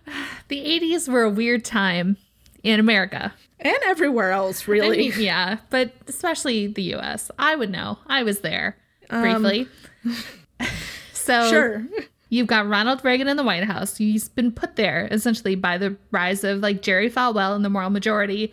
The 0.49 0.63
80s 0.63 1.09
were 1.09 1.23
a 1.23 1.31
weird 1.31 1.65
time 1.65 2.19
in 2.63 2.79
America. 2.79 3.33
And 3.61 3.77
everywhere 3.87 4.33
else, 4.33 4.69
really. 4.69 5.09
I 5.09 5.11
mean, 5.11 5.21
yeah, 5.21 5.57
but 5.71 5.93
especially 6.07 6.67
the 6.67 6.95
US. 6.95 7.31
I 7.39 7.57
would 7.57 7.71
know. 7.71 7.99
I 8.07 8.23
was 8.23 8.41
there 8.41 8.77
briefly. 9.09 9.67
so 11.13 11.49
sure. 11.51 11.87
you've 12.29 12.47
got 12.47 12.69
Ronald 12.69 13.03
Reagan 13.05 13.29
in 13.29 13.37
the 13.39 13.43
White 13.43 13.65
House. 13.65 13.97
He's 13.97 14.29
been 14.29 14.53
put 14.53 14.77
there 14.77 15.09
essentially 15.11 15.55
by 15.55 15.79
the 15.79 15.97
rise 16.11 16.45
of 16.45 16.61
like 16.61 16.83
Jerry 16.83 17.11
Falwell 17.11 17.57
and 17.57 17.65
the 17.65 17.71
moral 17.71 17.91
majority. 17.91 18.53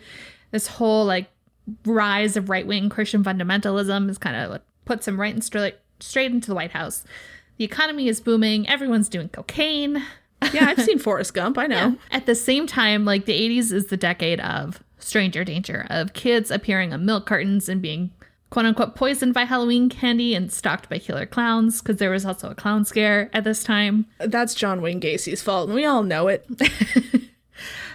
This 0.50 0.66
whole 0.66 1.04
like 1.04 1.28
rise 1.84 2.36
of 2.36 2.48
right 2.48 2.66
wing 2.66 2.88
Christian 2.88 3.24
fundamentalism 3.24 4.08
is 4.08 4.18
kind 4.18 4.36
of 4.36 4.50
what 4.50 4.64
puts 4.84 5.06
him 5.06 5.20
right 5.20 5.34
and 5.34 5.44
straight 5.44 5.76
straight 5.98 6.30
into 6.30 6.48
the 6.48 6.54
White 6.54 6.72
House. 6.72 7.04
The 7.56 7.64
economy 7.64 8.08
is 8.08 8.20
booming. 8.20 8.68
Everyone's 8.68 9.08
doing 9.08 9.28
cocaine. 9.30 10.02
Yeah, 10.52 10.66
I've 10.66 10.82
seen 10.82 10.98
Forrest 10.98 11.32
Gump. 11.34 11.56
I 11.56 11.66
know. 11.66 11.96
At 12.10 12.26
the 12.26 12.34
same 12.34 12.66
time, 12.66 13.04
like 13.04 13.24
the 13.24 13.32
80s 13.32 13.72
is 13.72 13.86
the 13.86 13.96
decade 13.96 14.40
of 14.40 14.82
stranger 14.98 15.44
danger, 15.44 15.86
of 15.88 16.12
kids 16.12 16.50
appearing 16.50 16.92
on 16.92 17.06
milk 17.06 17.26
cartons 17.26 17.68
and 17.68 17.80
being 17.80 18.12
quote 18.50 18.66
unquote 18.66 18.94
poisoned 18.94 19.32
by 19.34 19.44
Halloween 19.44 19.88
candy 19.88 20.34
and 20.34 20.52
stalked 20.52 20.90
by 20.90 20.98
killer 20.98 21.26
clowns, 21.26 21.80
because 21.80 21.96
there 21.96 22.10
was 22.10 22.26
also 22.26 22.50
a 22.50 22.54
clown 22.54 22.84
scare 22.84 23.30
at 23.32 23.44
this 23.44 23.64
time. 23.64 24.06
That's 24.18 24.54
John 24.54 24.82
Wayne 24.82 25.00
Gacy's 25.00 25.42
fault, 25.42 25.68
and 25.68 25.74
we 25.74 25.84
all 25.84 26.02
know 26.02 26.28
it. 26.28 26.46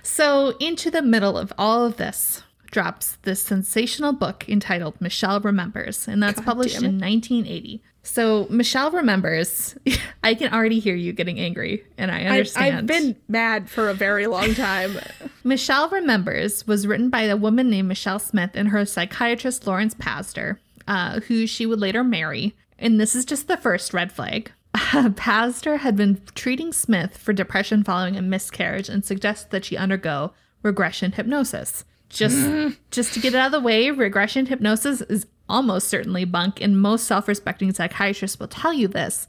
So, 0.03 0.55
into 0.59 0.89
the 0.89 1.01
middle 1.01 1.37
of 1.37 1.53
all 1.57 1.85
of 1.85 1.97
this 1.97 2.43
drops 2.71 3.17
this 3.23 3.41
sensational 3.41 4.13
book 4.13 4.45
entitled 4.47 4.99
Michelle 4.99 5.39
Remembers, 5.39 6.07
and 6.07 6.23
that's 6.23 6.41
published 6.41 6.77
in 6.77 6.99
1980. 6.99 7.83
So, 8.03 8.47
Michelle 8.49 8.89
Remembers, 8.89 9.75
I 10.23 10.33
can 10.33 10.51
already 10.51 10.79
hear 10.79 10.95
you 10.95 11.13
getting 11.13 11.39
angry, 11.39 11.83
and 11.97 12.09
I 12.09 12.21
I, 12.21 12.25
understand. 12.27 12.77
I've 12.77 12.85
been 12.87 13.15
mad 13.27 13.69
for 13.69 13.89
a 13.89 13.93
very 13.93 14.25
long 14.25 14.55
time. 14.55 14.97
Michelle 15.43 15.89
Remembers 15.89 16.65
was 16.65 16.87
written 16.87 17.09
by 17.09 17.23
a 17.23 17.37
woman 17.37 17.69
named 17.69 17.87
Michelle 17.87 18.19
Smith 18.19 18.51
and 18.55 18.69
her 18.69 18.85
psychiatrist 18.85 19.67
Lawrence 19.67 19.93
Pazder, 19.93 20.57
uh, 20.87 21.19
who 21.21 21.45
she 21.45 21.65
would 21.65 21.79
later 21.79 22.03
marry. 22.03 22.55
And 22.79 22.99
this 22.99 23.15
is 23.15 23.25
just 23.25 23.47
the 23.47 23.57
first 23.57 23.93
red 23.93 24.11
flag. 24.11 24.51
Pazder 24.73 25.77
had 25.77 25.95
been 25.95 26.21
treating 26.33 26.73
Smith 26.73 27.17
for 27.17 27.33
depression 27.33 27.83
following 27.83 28.17
a 28.17 28.21
miscarriage 28.21 28.89
and 28.89 29.05
suggested 29.05 29.51
that 29.51 29.65
she 29.65 29.77
undergo 29.77 30.33
regression 30.63 31.11
hypnosis. 31.11 31.85
Just, 32.11 32.35
mm. 32.35 32.77
just 32.91 33.13
to 33.13 33.19
get 33.19 33.33
it 33.33 33.37
out 33.37 33.47
of 33.47 33.51
the 33.53 33.59
way, 33.59 33.89
regression 33.89 34.45
hypnosis 34.45 35.01
is 35.01 35.25
almost 35.47 35.87
certainly 35.87 36.25
bunk, 36.25 36.61
and 36.61 36.79
most 36.79 37.05
self-respecting 37.05 37.73
psychiatrists 37.73 38.39
will 38.39 38.47
tell 38.47 38.73
you 38.73 38.87
this. 38.87 39.27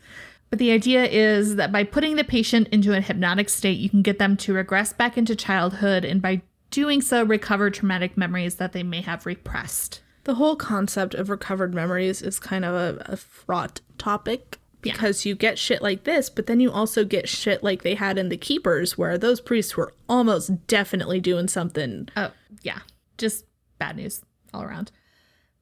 But 0.50 0.58
the 0.58 0.72
idea 0.72 1.04
is 1.04 1.56
that 1.56 1.72
by 1.72 1.84
putting 1.84 2.16
the 2.16 2.24
patient 2.24 2.68
into 2.68 2.92
a 2.92 3.00
hypnotic 3.00 3.48
state, 3.48 3.78
you 3.78 3.88
can 3.88 4.02
get 4.02 4.18
them 4.18 4.36
to 4.38 4.52
regress 4.52 4.92
back 4.92 5.16
into 5.16 5.34
childhood 5.34 6.04
and 6.04 6.20
by 6.20 6.42
doing 6.70 7.00
so, 7.00 7.22
recover 7.22 7.70
traumatic 7.70 8.16
memories 8.16 8.56
that 8.56 8.72
they 8.72 8.82
may 8.82 9.00
have 9.02 9.26
repressed. 9.26 10.00
the 10.24 10.34
whole 10.34 10.56
concept 10.56 11.14
of 11.14 11.30
recovered 11.30 11.74
memories 11.74 12.22
is 12.22 12.38
kind 12.38 12.64
of 12.64 12.74
a, 12.74 13.02
a 13.06 13.16
fraught 13.16 13.80
topic 13.98 14.58
Yeah. 14.82 14.92
because 14.94 15.24
you 15.24 15.34
get 15.34 15.58
shit 15.58 15.80
like 15.82 16.04
this, 16.04 16.28
but 16.28 16.46
then 16.46 16.60
you 16.60 16.72
also 16.72 17.04
get 17.04 17.28
shit 17.28 17.62
like 17.62 17.82
they 17.82 17.94
had 17.94 18.18
in 18.18 18.28
The 18.28 18.36
Keepers, 18.36 18.98
where 18.98 19.16
those 19.16 19.40
priests 19.40 19.76
were 19.76 19.92
almost 20.08 20.66
definitely 20.66 21.20
doing 21.20 21.48
something. 21.48 22.08
Oh, 22.16 22.32
yeah. 22.62 22.80
Just 23.18 23.44
bad 23.78 23.96
news 23.96 24.22
all 24.52 24.62
around. 24.62 24.90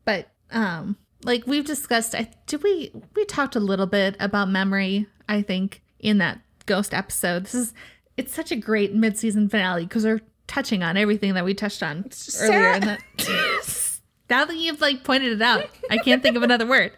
But 0.05 0.29
um 0.51 0.97
like 1.23 1.47
we've 1.47 1.65
discussed 1.67 2.15
I 2.15 2.31
did 2.47 2.63
we 2.63 2.91
we 3.15 3.25
talked 3.27 3.57
a 3.57 3.61
little 3.61 3.87
bit 3.87 4.17
about 4.21 4.49
memory, 4.49 5.07
I 5.29 5.43
think, 5.43 5.83
in 5.99 6.19
that 6.19 6.41
ghost 6.67 6.95
episode. 6.95 7.45
This 7.45 7.55
is 7.55 7.75
it's 8.17 8.35
such 8.35 8.51
a 8.53 8.57
great 8.57 8.95
mid-season 8.95 9.49
finale 9.49 9.85
because 9.85 10.05
we're 10.05 10.21
touching 10.47 10.83
on 10.83 10.97
everything 10.97 11.35
that 11.35 11.45
we 11.45 11.55
touched 11.55 11.83
on 11.83 12.11
earlier 12.41 12.73
in 12.73 12.81
that. 12.83 13.01
now 14.31 14.45
that 14.45 14.57
you've 14.57 14.81
like 14.81 15.05
pointed 15.05 15.33
it 15.33 15.43
out, 15.43 15.67
I 15.91 15.99
can't 15.99 16.23
think 16.23 16.37
of 16.37 16.43
another 16.43 16.67
word. 16.67 16.93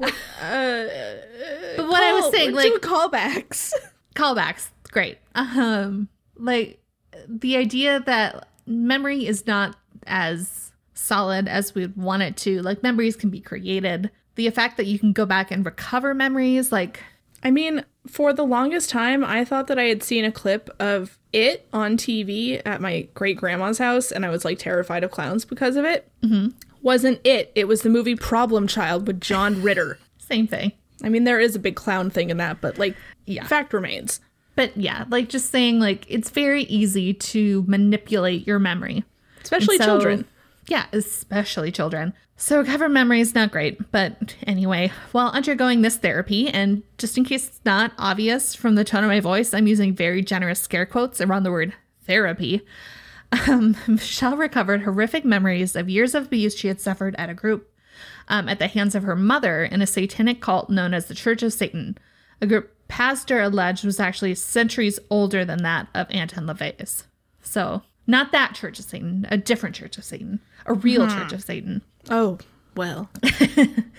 But 0.00 1.88
what 1.88 2.02
I 2.02 2.12
was 2.12 2.30
saying, 2.30 2.52
like 2.52 2.72
callbacks. 2.74 3.72
callbacks 4.14 4.70
great 4.90 5.18
um 5.36 6.08
like 6.36 6.82
the 7.28 7.56
idea 7.56 8.00
that 8.00 8.48
memory 8.66 9.24
is 9.24 9.46
not 9.46 9.76
as 10.06 10.72
solid 10.94 11.46
as 11.46 11.74
we'd 11.74 11.96
want 11.96 12.22
it 12.22 12.36
to 12.36 12.60
like 12.62 12.82
memories 12.82 13.14
can 13.14 13.30
be 13.30 13.40
created 13.40 14.10
the 14.34 14.50
fact 14.50 14.76
that 14.76 14.86
you 14.86 14.98
can 14.98 15.12
go 15.12 15.24
back 15.24 15.52
and 15.52 15.64
recover 15.64 16.12
memories 16.12 16.72
like 16.72 17.04
I 17.42 17.50
mean, 17.50 17.84
for 18.06 18.32
the 18.32 18.44
longest 18.44 18.90
time, 18.90 19.24
I 19.24 19.44
thought 19.44 19.66
that 19.68 19.78
I 19.78 19.84
had 19.84 20.02
seen 20.02 20.24
a 20.24 20.32
clip 20.32 20.68
of 20.78 21.18
it 21.32 21.66
on 21.72 21.96
TV 21.96 22.60
at 22.64 22.80
my 22.80 23.08
great 23.14 23.36
grandma's 23.36 23.78
house, 23.78 24.12
and 24.12 24.26
I 24.26 24.30
was 24.30 24.44
like 24.44 24.58
terrified 24.58 25.04
of 25.04 25.10
clowns 25.10 25.44
because 25.44 25.76
of 25.76 25.84
it. 25.84 26.10
Mm-hmm. 26.22 26.48
Wasn't 26.82 27.20
it? 27.24 27.52
It 27.54 27.68
was 27.68 27.82
the 27.82 27.90
movie 27.90 28.16
Problem 28.16 28.66
Child 28.66 29.06
with 29.06 29.20
John 29.20 29.62
Ritter. 29.62 29.98
same 30.18 30.46
thing 30.46 30.72
I 31.02 31.08
mean, 31.08 31.24
there 31.24 31.40
is 31.40 31.56
a 31.56 31.58
big 31.58 31.76
clown 31.76 32.10
thing 32.10 32.28
in 32.30 32.36
that, 32.36 32.60
but 32.60 32.78
like, 32.78 32.94
Yeah. 33.26 33.46
fact 33.46 33.72
remains. 33.72 34.20
but 34.56 34.76
yeah 34.76 35.04
like 35.08 35.28
just 35.28 35.50
saying 35.50 35.78
like 35.80 36.04
it's 36.08 36.28
very 36.30 36.64
easy 36.64 37.14
to 37.14 37.64
manipulate 37.66 38.46
your 38.46 38.58
memory 38.58 39.04
Especially 39.42 39.78
So- 39.78 39.84
children. 39.84 40.24
Yeah, 40.68 40.84
especially 40.92 41.72
children. 41.72 42.12
So 42.36 42.58
recover 42.58 42.88
memory 42.88 43.20
is 43.20 43.34
not 43.34 43.50
great. 43.50 43.90
But 43.90 44.36
anyway, 44.46 44.92
while 45.12 45.28
undergoing 45.30 45.80
this 45.82 45.96
therapy, 45.96 46.48
and 46.48 46.82
just 46.98 47.16
in 47.18 47.24
case 47.24 47.48
it's 47.48 47.60
not 47.64 47.92
obvious 47.98 48.54
from 48.54 48.74
the 48.76 48.84
tone 48.84 49.02
of 49.02 49.08
my 49.08 49.18
voice, 49.20 49.52
I'm 49.52 49.66
using 49.66 49.94
very 49.96 50.22
generous 50.22 50.60
scare 50.60 50.86
quotes 50.86 51.20
around 51.20 51.42
the 51.42 51.50
word 51.50 51.72
therapy. 52.06 52.60
Um, 53.48 53.76
Michelle 53.86 54.36
recovered 54.36 54.82
horrific 54.82 55.24
memories 55.24 55.76
of 55.76 55.88
years 55.88 56.14
of 56.14 56.26
abuse 56.26 56.56
she 56.56 56.68
had 56.68 56.80
suffered 56.80 57.14
at 57.16 57.30
a 57.30 57.34
group 57.34 57.72
um, 58.28 58.48
at 58.48 58.58
the 58.58 58.68
hands 58.68 58.94
of 58.94 59.02
her 59.02 59.16
mother 59.16 59.64
in 59.64 59.82
a 59.82 59.86
satanic 59.86 60.40
cult 60.40 60.70
known 60.70 60.94
as 60.94 61.06
the 61.06 61.14
Church 61.14 61.42
of 61.42 61.52
Satan, 61.52 61.98
a 62.40 62.46
group 62.46 62.74
Pazder 62.88 63.44
alleged 63.44 63.84
was 63.84 64.00
actually 64.00 64.34
centuries 64.34 64.98
older 65.10 65.44
than 65.44 65.62
that 65.62 65.86
of 65.94 66.10
Anton 66.10 66.46
LaVey's. 66.46 67.04
So, 67.40 67.82
not 68.06 68.32
that 68.32 68.54
Church 68.54 68.78
of 68.80 68.84
Satan, 68.84 69.26
a 69.30 69.36
different 69.36 69.76
Church 69.76 69.96
of 69.96 70.04
Satan, 70.04 70.40
a 70.66 70.74
real 70.74 71.08
Church 71.08 71.32
of 71.32 71.42
Satan. 71.42 71.82
Oh, 72.10 72.38
well. 72.74 73.10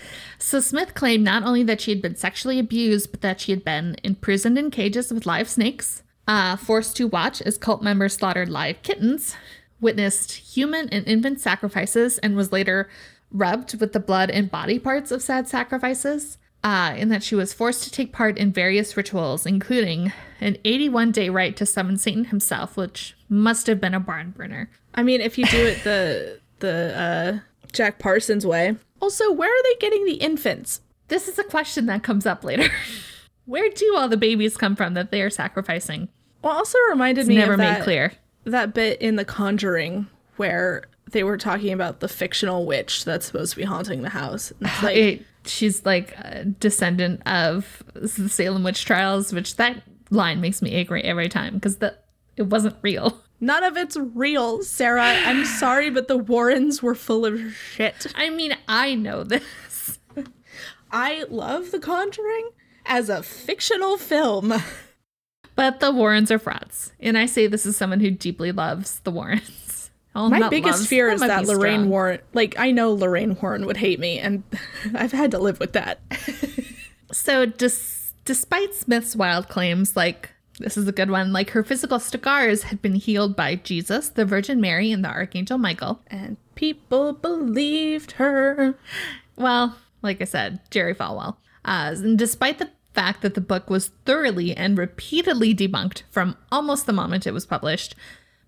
So 0.41 0.59
Smith 0.59 0.95
claimed 0.95 1.23
not 1.23 1.43
only 1.43 1.61
that 1.63 1.79
she 1.79 1.91
had 1.91 2.01
been 2.01 2.15
sexually 2.15 2.57
abused, 2.57 3.11
but 3.11 3.21
that 3.21 3.39
she 3.39 3.51
had 3.51 3.63
been 3.63 3.95
imprisoned 4.03 4.57
in 4.57 4.71
cages 4.71 5.13
with 5.13 5.27
live 5.27 5.47
snakes, 5.47 6.01
uh, 6.27 6.55
forced 6.55 6.95
to 6.97 7.07
watch 7.07 7.41
as 7.41 7.57
cult 7.57 7.81
members 7.81 8.15
slaughtered 8.15 8.49
live 8.49 8.81
kittens, 8.81 9.35
witnessed 9.79 10.31
human 10.31 10.89
and 10.89 11.07
infant 11.07 11.39
sacrifices, 11.39 12.17
and 12.19 12.35
was 12.35 12.51
later 12.51 12.89
rubbed 13.31 13.79
with 13.79 13.93
the 13.93 13.99
blood 13.99 14.29
and 14.29 14.51
body 14.51 14.77
parts 14.77 15.11
of 15.11 15.21
said 15.21 15.47
sacrifices. 15.47 16.37
Uh, 16.63 16.93
and 16.95 17.11
that 17.11 17.23
she 17.23 17.33
was 17.33 17.55
forced 17.55 17.83
to 17.83 17.89
take 17.89 18.13
part 18.13 18.37
in 18.37 18.51
various 18.51 18.95
rituals, 18.95 19.47
including 19.47 20.13
an 20.39 20.55
81 20.63 21.11
day 21.11 21.27
rite 21.27 21.57
to 21.57 21.65
summon 21.65 21.97
Satan 21.97 22.25
himself, 22.25 22.77
which 22.77 23.15
must 23.27 23.65
have 23.65 23.81
been 23.81 23.95
a 23.95 23.99
barn 23.99 24.29
burner. 24.29 24.69
I 24.93 25.01
mean, 25.01 25.21
if 25.21 25.39
you 25.39 25.45
do 25.45 25.65
it 25.65 25.83
the 25.83 26.39
the 26.59 26.95
uh, 26.95 27.39
Jack 27.71 27.99
Parsons 27.99 28.45
way. 28.45 28.75
Also, 29.01 29.31
where 29.31 29.49
are 29.49 29.63
they 29.63 29.75
getting 29.79 30.05
the 30.05 30.15
infants? 30.15 30.81
This 31.07 31.27
is 31.27 31.37
a 31.37 31.43
question 31.43 31.87
that 31.87 32.03
comes 32.03 32.25
up 32.25 32.43
later. 32.43 32.69
Where 33.45 33.69
do 33.69 33.95
all 33.97 34.07
the 34.07 34.17
babies 34.17 34.57
come 34.57 34.75
from 34.75 34.93
that 34.93 35.11
they 35.11 35.21
are 35.21 35.29
sacrificing? 35.29 36.09
Well, 36.41 36.53
also 36.53 36.77
reminded 36.89 37.27
me 37.27 37.35
Never 37.35 37.53
of 37.53 37.59
made 37.59 37.65
that, 37.65 37.83
clear. 37.83 38.13
that 38.45 38.73
bit 38.73 39.01
in 39.01 39.15
The 39.15 39.25
Conjuring 39.25 40.07
where 40.37 40.83
they 41.11 41.23
were 41.23 41.37
talking 41.37 41.73
about 41.73 41.99
the 41.99 42.07
fictional 42.07 42.65
witch 42.65 43.03
that's 43.05 43.25
supposed 43.25 43.51
to 43.51 43.57
be 43.57 43.63
haunting 43.63 44.01
the 44.01 44.09
house. 44.09 44.51
It's 44.61 44.83
like, 44.83 44.95
It- 44.97 45.25
she's 45.45 45.85
like 45.85 46.13
a 46.19 46.45
descendant 46.45 47.21
of 47.27 47.83
the 47.93 48.07
Salem 48.29 48.63
witch 48.63 48.85
trials, 48.85 49.33
which 49.33 49.55
that 49.57 49.83
line 50.09 50.39
makes 50.41 50.61
me 50.61 50.71
angry 50.73 51.03
every 51.03 51.29
time 51.29 51.55
because 51.55 51.77
the 51.77 51.97
it 52.37 52.43
wasn't 52.43 52.75
real. 52.81 53.19
none 53.41 53.63
of 53.63 53.75
it's 53.77 53.97
real, 53.97 54.63
Sarah. 54.63 55.03
I'm 55.25 55.45
sorry, 55.45 55.89
but 55.89 56.07
the 56.07 56.17
Warrens 56.17 56.81
were 56.81 56.95
full 56.95 57.25
of 57.25 57.39
shit. 57.53 58.07
I 58.15 58.29
mean, 58.29 58.55
I 58.67 58.95
know 58.95 59.23
this. 59.23 59.99
I 60.91 61.25
love 61.29 61.71
The 61.71 61.79
Conjuring 61.79 62.49
as 62.85 63.09
a 63.09 63.23
fictional 63.23 63.97
film. 63.97 64.53
But 65.55 65.79
the 65.79 65.91
Warrens 65.91 66.31
are 66.31 66.39
frauds. 66.39 66.93
And 66.99 67.17
I 67.17 67.25
say 67.25 67.47
this 67.47 67.65
as 67.65 67.75
someone 67.77 67.99
who 67.99 68.09
deeply 68.11 68.51
loves 68.51 68.99
the 69.01 69.11
Warrens. 69.11 69.67
Well, 70.13 70.29
My 70.29 70.49
biggest 70.49 70.79
loves, 70.79 70.87
fear 70.87 71.07
that 71.07 71.15
is 71.15 71.21
that 71.21 71.45
Lorraine 71.45 71.79
strong. 71.79 71.89
Warren, 71.89 72.19
like, 72.33 72.59
I 72.59 72.71
know 72.71 72.91
Lorraine 72.91 73.37
Warren 73.41 73.65
would 73.65 73.77
hate 73.77 73.97
me, 73.97 74.19
and 74.19 74.43
I've 74.93 75.13
had 75.13 75.31
to 75.31 75.39
live 75.39 75.59
with 75.61 75.71
that. 75.71 76.01
So, 77.13 77.45
dis- 77.45 78.13
despite 78.25 78.73
Smith's 78.73 79.15
wild 79.15 79.47
claims, 79.49 79.95
like 79.95 80.31
this 80.59 80.75
is 80.77 80.87
a 80.87 80.91
good 80.91 81.09
one, 81.09 81.31
like 81.33 81.51
her 81.51 81.63
physical 81.63 81.99
scars 81.99 82.63
had 82.63 82.81
been 82.81 82.95
healed 82.95 83.35
by 83.37 83.55
Jesus, 83.55 84.09
the 84.09 84.25
Virgin 84.25 84.59
Mary, 84.61 84.91
and 84.91 85.03
the 85.03 85.09
Archangel 85.09 85.57
Michael. 85.57 86.01
and 86.07 86.35
people 86.55 87.13
believed 87.13 88.11
her. 88.13 88.75
Well, 89.37 89.77
like 90.01 90.21
I 90.21 90.25
said, 90.25 90.59
Jerry 90.71 90.93
Falwell. 90.95 91.35
Uh, 91.65 91.95
and 91.95 92.17
despite 92.17 92.59
the 92.59 92.69
fact 92.93 93.21
that 93.21 93.35
the 93.35 93.41
book 93.41 93.69
was 93.69 93.91
thoroughly 94.05 94.55
and 94.55 94.77
repeatedly 94.77 95.55
debunked 95.55 96.03
from 96.09 96.37
almost 96.51 96.85
the 96.85 96.93
moment 96.93 97.27
it 97.27 97.33
was 97.33 97.45
published, 97.45 97.95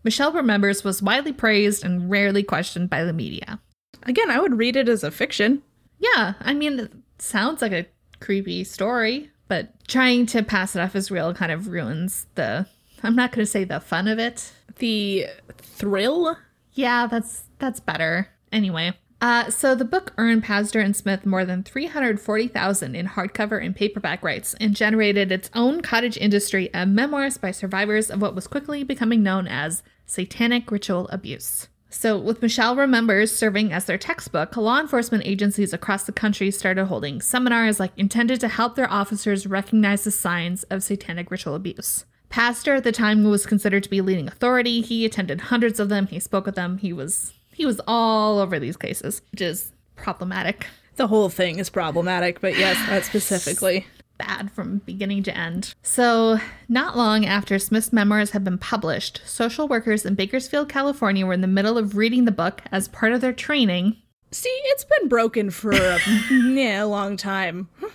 Michelle 0.03 0.33
Remembers 0.33 0.83
was 0.83 1.01
widely 1.01 1.31
praised 1.31 1.83
and 1.83 2.09
rarely 2.09 2.43
questioned 2.43 2.89
by 2.89 3.03
the 3.03 3.13
media. 3.13 3.59
Again, 4.03 4.29
I 4.29 4.39
would 4.39 4.57
read 4.57 4.75
it 4.75 4.89
as 4.89 5.03
a 5.03 5.11
fiction. 5.11 5.63
Yeah, 5.99 6.33
I 6.41 6.53
mean, 6.53 6.79
it 6.79 6.91
sounds 7.19 7.61
like 7.61 7.71
a 7.71 7.85
creepy 8.19 8.65
story, 8.65 9.31
but 9.47 9.71
trying 9.87 10.25
to 10.27 10.43
pass 10.43 10.75
it 10.75 10.79
off 10.79 10.95
as 10.95 11.11
real 11.11 11.33
kind 11.33 11.51
of 11.51 11.67
ruins 11.67 12.25
the. 12.35 12.67
I'm 13.01 13.15
not 13.15 13.31
going 13.31 13.45
to 13.45 13.51
say 13.51 13.63
the 13.63 13.79
fun 13.79 14.07
of 14.07 14.19
it. 14.19 14.51
The 14.77 15.27
thrill. 15.57 16.37
Yeah, 16.73 17.07
that's 17.07 17.43
that's 17.59 17.79
better. 17.79 18.27
Anyway, 18.51 18.93
uh, 19.23 19.49
so 19.49 19.73
the 19.73 19.85
book 19.85 20.11
earned 20.17 20.43
Pazder 20.43 20.83
and 20.83 20.93
Smith 20.93 21.25
more 21.25 21.45
than 21.45 21.63
three 21.63 21.85
hundred 21.85 22.19
forty 22.19 22.49
thousand 22.49 22.93
in 22.93 23.07
hardcover 23.07 23.63
and 23.65 23.73
paperback 23.73 24.21
rights, 24.21 24.53
and 24.59 24.75
generated 24.75 25.31
its 25.31 25.49
own 25.53 25.79
cottage 25.79 26.17
industry 26.17 26.73
of 26.73 26.89
memoirs 26.89 27.37
by 27.37 27.51
survivors 27.51 28.11
of 28.11 28.21
what 28.21 28.35
was 28.35 28.47
quickly 28.47 28.83
becoming 28.83 29.23
known 29.23 29.47
as 29.47 29.81
satanic 30.05 30.69
ritual 30.69 31.07
abuse. 31.07 31.69
So, 31.89 32.17
with 32.17 32.41
Michelle 32.41 32.75
Remembers 32.75 33.33
serving 33.33 33.71
as 33.71 33.85
their 33.85 33.97
textbook, 33.97 34.57
law 34.57 34.81
enforcement 34.81 35.25
agencies 35.25 35.71
across 35.71 36.03
the 36.03 36.11
country 36.11 36.51
started 36.51 36.87
holding 36.87 37.21
seminars 37.21 37.79
like 37.79 37.93
intended 37.95 38.41
to 38.41 38.49
help 38.49 38.75
their 38.75 38.91
officers 38.91 39.47
recognize 39.47 40.03
the 40.03 40.11
signs 40.11 40.63
of 40.63 40.83
satanic 40.83 41.31
ritual 41.31 41.55
abuse. 41.55 42.03
Pazder 42.29 42.75
at 42.75 42.83
the 42.83 42.91
time 42.91 43.23
was 43.23 43.45
considered 43.45 43.83
to 43.83 43.89
be 43.89 44.01
leading 44.01 44.27
authority. 44.27 44.81
He 44.81 45.05
attended 45.05 45.39
hundreds 45.39 45.79
of 45.79 45.87
them. 45.87 46.07
He 46.07 46.19
spoke 46.19 46.45
with 46.45 46.55
them. 46.55 46.79
He 46.79 46.91
was 46.91 47.31
he 47.53 47.65
was 47.65 47.79
all 47.87 48.39
over 48.39 48.59
these 48.59 48.77
cases, 48.77 49.21
which 49.31 49.41
is 49.41 49.71
problematic, 49.95 50.67
The 50.95 51.07
whole 51.07 51.29
thing 51.29 51.59
is 51.59 51.69
problematic, 51.69 52.41
but 52.41 52.57
yes, 52.57 52.77
that 52.87 53.03
specifically. 53.11 53.85
bad 54.17 54.51
from 54.51 54.79
beginning 54.79 55.23
to 55.23 55.37
end. 55.37 55.73
So, 55.81 56.39
not 56.69 56.95
long 56.97 57.25
after 57.25 57.57
Smith's 57.59 57.93
memoirs 57.93 58.31
had 58.31 58.43
been 58.43 58.57
published, 58.57 59.21
social 59.25 59.67
workers 59.67 60.05
in 60.05 60.15
Bakersfield, 60.15 60.69
California 60.69 61.25
were 61.25 61.33
in 61.33 61.41
the 61.41 61.47
middle 61.47 61.77
of 61.77 61.95
reading 61.97 62.25
the 62.25 62.31
book 62.31 62.61
as 62.71 62.87
part 62.87 63.11
of 63.13 63.21
their 63.21 63.33
training. 63.33 63.97
See, 64.31 64.49
it's 64.65 64.85
been 64.85 65.09
broken 65.09 65.49
for 65.51 65.71
a, 65.71 65.99
yeah, 66.31 66.83
a 66.83 66.85
long 66.85 67.17
time. 67.17 67.69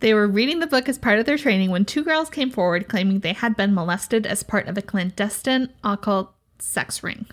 They 0.00 0.14
were 0.14 0.28
reading 0.28 0.60
the 0.60 0.68
book 0.68 0.88
as 0.88 0.96
part 0.96 1.18
of 1.18 1.26
their 1.26 1.36
training 1.36 1.72
when 1.72 1.84
two 1.84 2.04
girls 2.04 2.30
came 2.30 2.52
forward 2.52 2.86
claiming 2.86 3.18
they 3.18 3.32
had 3.32 3.56
been 3.56 3.74
molested 3.74 4.26
as 4.28 4.44
part 4.44 4.68
of 4.68 4.78
a 4.78 4.82
clandestine 4.82 5.70
occult 5.82 6.32
sex 6.60 7.02
ring. 7.02 7.26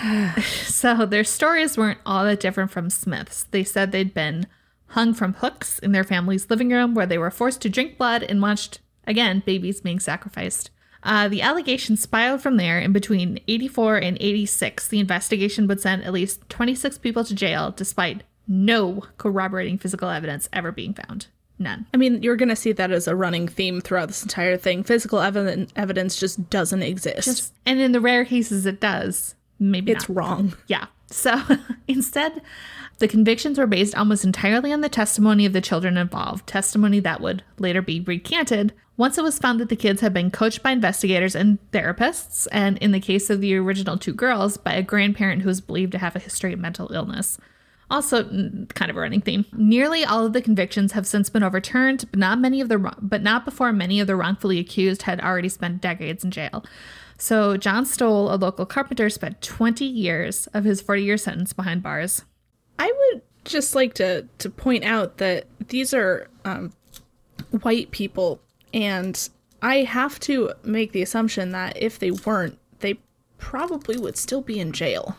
so 0.64 1.06
their 1.06 1.24
stories 1.24 1.76
weren't 1.76 1.98
all 2.06 2.24
that 2.24 2.40
different 2.40 2.70
from 2.70 2.90
Smith's. 2.90 3.44
They 3.44 3.64
said 3.64 3.92
they'd 3.92 4.14
been 4.14 4.46
hung 4.88 5.14
from 5.14 5.34
hooks 5.34 5.78
in 5.78 5.92
their 5.92 6.04
family's 6.04 6.50
living 6.50 6.70
room 6.70 6.94
where 6.94 7.06
they 7.06 7.18
were 7.18 7.30
forced 7.30 7.62
to 7.62 7.68
drink 7.68 7.96
blood 7.96 8.22
and 8.22 8.42
watched, 8.42 8.80
again, 9.06 9.42
babies 9.44 9.80
being 9.80 10.00
sacrificed. 10.00 10.70
Uh, 11.02 11.28
the 11.28 11.42
allegations 11.42 12.00
spiraled 12.00 12.40
from 12.40 12.56
there, 12.56 12.78
In 12.78 12.92
between 12.92 13.40
84 13.48 13.96
and 13.96 14.16
86, 14.20 14.88
the 14.88 15.00
investigation 15.00 15.66
would 15.66 15.80
send 15.80 16.04
at 16.04 16.12
least 16.12 16.48
26 16.48 16.98
people 16.98 17.24
to 17.24 17.34
jail 17.34 17.72
despite 17.72 18.22
no 18.46 19.02
corroborating 19.18 19.78
physical 19.78 20.08
evidence 20.08 20.48
ever 20.52 20.70
being 20.70 20.94
found. 20.94 21.26
None. 21.58 21.86
I 21.92 21.96
mean, 21.96 22.22
you're 22.22 22.36
going 22.36 22.48
to 22.48 22.56
see 22.56 22.72
that 22.72 22.90
as 22.90 23.06
a 23.06 23.16
running 23.16 23.46
theme 23.48 23.80
throughout 23.80 24.08
this 24.08 24.22
entire 24.22 24.56
thing. 24.56 24.82
Physical 24.82 25.20
evidence, 25.20 25.72
evidence 25.76 26.18
just 26.18 26.50
doesn't 26.50 26.82
exist. 26.82 27.24
Just, 27.24 27.54
and 27.66 27.80
in 27.80 27.92
the 27.92 28.00
rare 28.00 28.24
cases 28.24 28.66
it 28.66 28.80
does, 28.80 29.34
maybe 29.70 29.92
it's 29.92 30.08
not. 30.08 30.16
wrong. 30.16 30.54
Yeah. 30.66 30.86
So 31.06 31.40
instead, 31.88 32.42
the 32.98 33.08
convictions 33.08 33.58
were 33.58 33.66
based 33.66 33.94
almost 33.96 34.24
entirely 34.24 34.72
on 34.72 34.80
the 34.80 34.88
testimony 34.88 35.46
of 35.46 35.52
the 35.52 35.60
children 35.60 35.96
involved, 35.96 36.46
testimony 36.46 37.00
that 37.00 37.20
would 37.20 37.42
later 37.58 37.82
be 37.82 38.00
recanted 38.00 38.72
once 38.96 39.16
it 39.16 39.24
was 39.24 39.38
found 39.38 39.58
that 39.58 39.68
the 39.68 39.76
kids 39.76 40.00
had 40.00 40.12
been 40.12 40.30
coached 40.30 40.62
by 40.62 40.70
investigators 40.70 41.34
and 41.34 41.58
therapists, 41.72 42.46
and 42.52 42.76
in 42.78 42.92
the 42.92 43.00
case 43.00 43.30
of 43.30 43.40
the 43.40 43.54
original 43.56 43.96
two 43.96 44.12
girls, 44.12 44.56
by 44.56 44.74
a 44.74 44.82
grandparent 44.82 45.42
who 45.42 45.48
was 45.48 45.60
believed 45.60 45.92
to 45.92 45.98
have 45.98 46.14
a 46.14 46.20
history 46.20 46.52
of 46.52 46.58
mental 46.58 46.92
illness. 46.92 47.38
Also, 47.90 48.24
kind 48.74 48.90
of 48.90 48.96
a 48.96 49.00
running 49.00 49.20
theme. 49.20 49.44
Nearly 49.52 50.04
all 50.04 50.24
of 50.24 50.32
the 50.32 50.40
convictions 50.40 50.92
have 50.92 51.06
since 51.06 51.28
been 51.28 51.42
overturned, 51.42 52.04
but 52.10 52.18
not 52.18 52.38
many 52.38 52.60
of 52.60 52.68
the 52.68 52.78
but 53.00 53.22
not 53.22 53.44
before 53.44 53.72
many 53.72 54.00
of 54.00 54.06
the 54.06 54.16
wrongfully 54.16 54.58
accused 54.58 55.02
had 55.02 55.20
already 55.20 55.48
spent 55.48 55.82
decades 55.82 56.24
in 56.24 56.30
jail. 56.30 56.64
So 57.22 57.56
John 57.56 57.86
Stoll, 57.86 58.34
a 58.34 58.36
local 58.36 58.66
carpenter, 58.66 59.08
spent 59.08 59.40
20 59.42 59.84
years 59.84 60.48
of 60.48 60.64
his 60.64 60.82
40-year 60.82 61.16
sentence 61.16 61.52
behind 61.52 61.80
bars. 61.80 62.24
I 62.80 62.92
would 62.92 63.22
just 63.44 63.76
like 63.76 63.94
to 63.94 64.26
to 64.38 64.50
point 64.50 64.82
out 64.82 65.18
that 65.18 65.46
these 65.68 65.94
are 65.94 66.26
um, 66.44 66.72
white 67.62 67.92
people, 67.92 68.40
and 68.74 69.28
I 69.62 69.82
have 69.82 70.18
to 70.20 70.50
make 70.64 70.90
the 70.90 71.00
assumption 71.00 71.52
that 71.52 71.80
if 71.80 72.00
they 72.00 72.10
weren't, 72.10 72.58
they 72.80 72.98
probably 73.38 73.96
would 73.96 74.16
still 74.16 74.42
be 74.42 74.58
in 74.58 74.72
jail. 74.72 75.16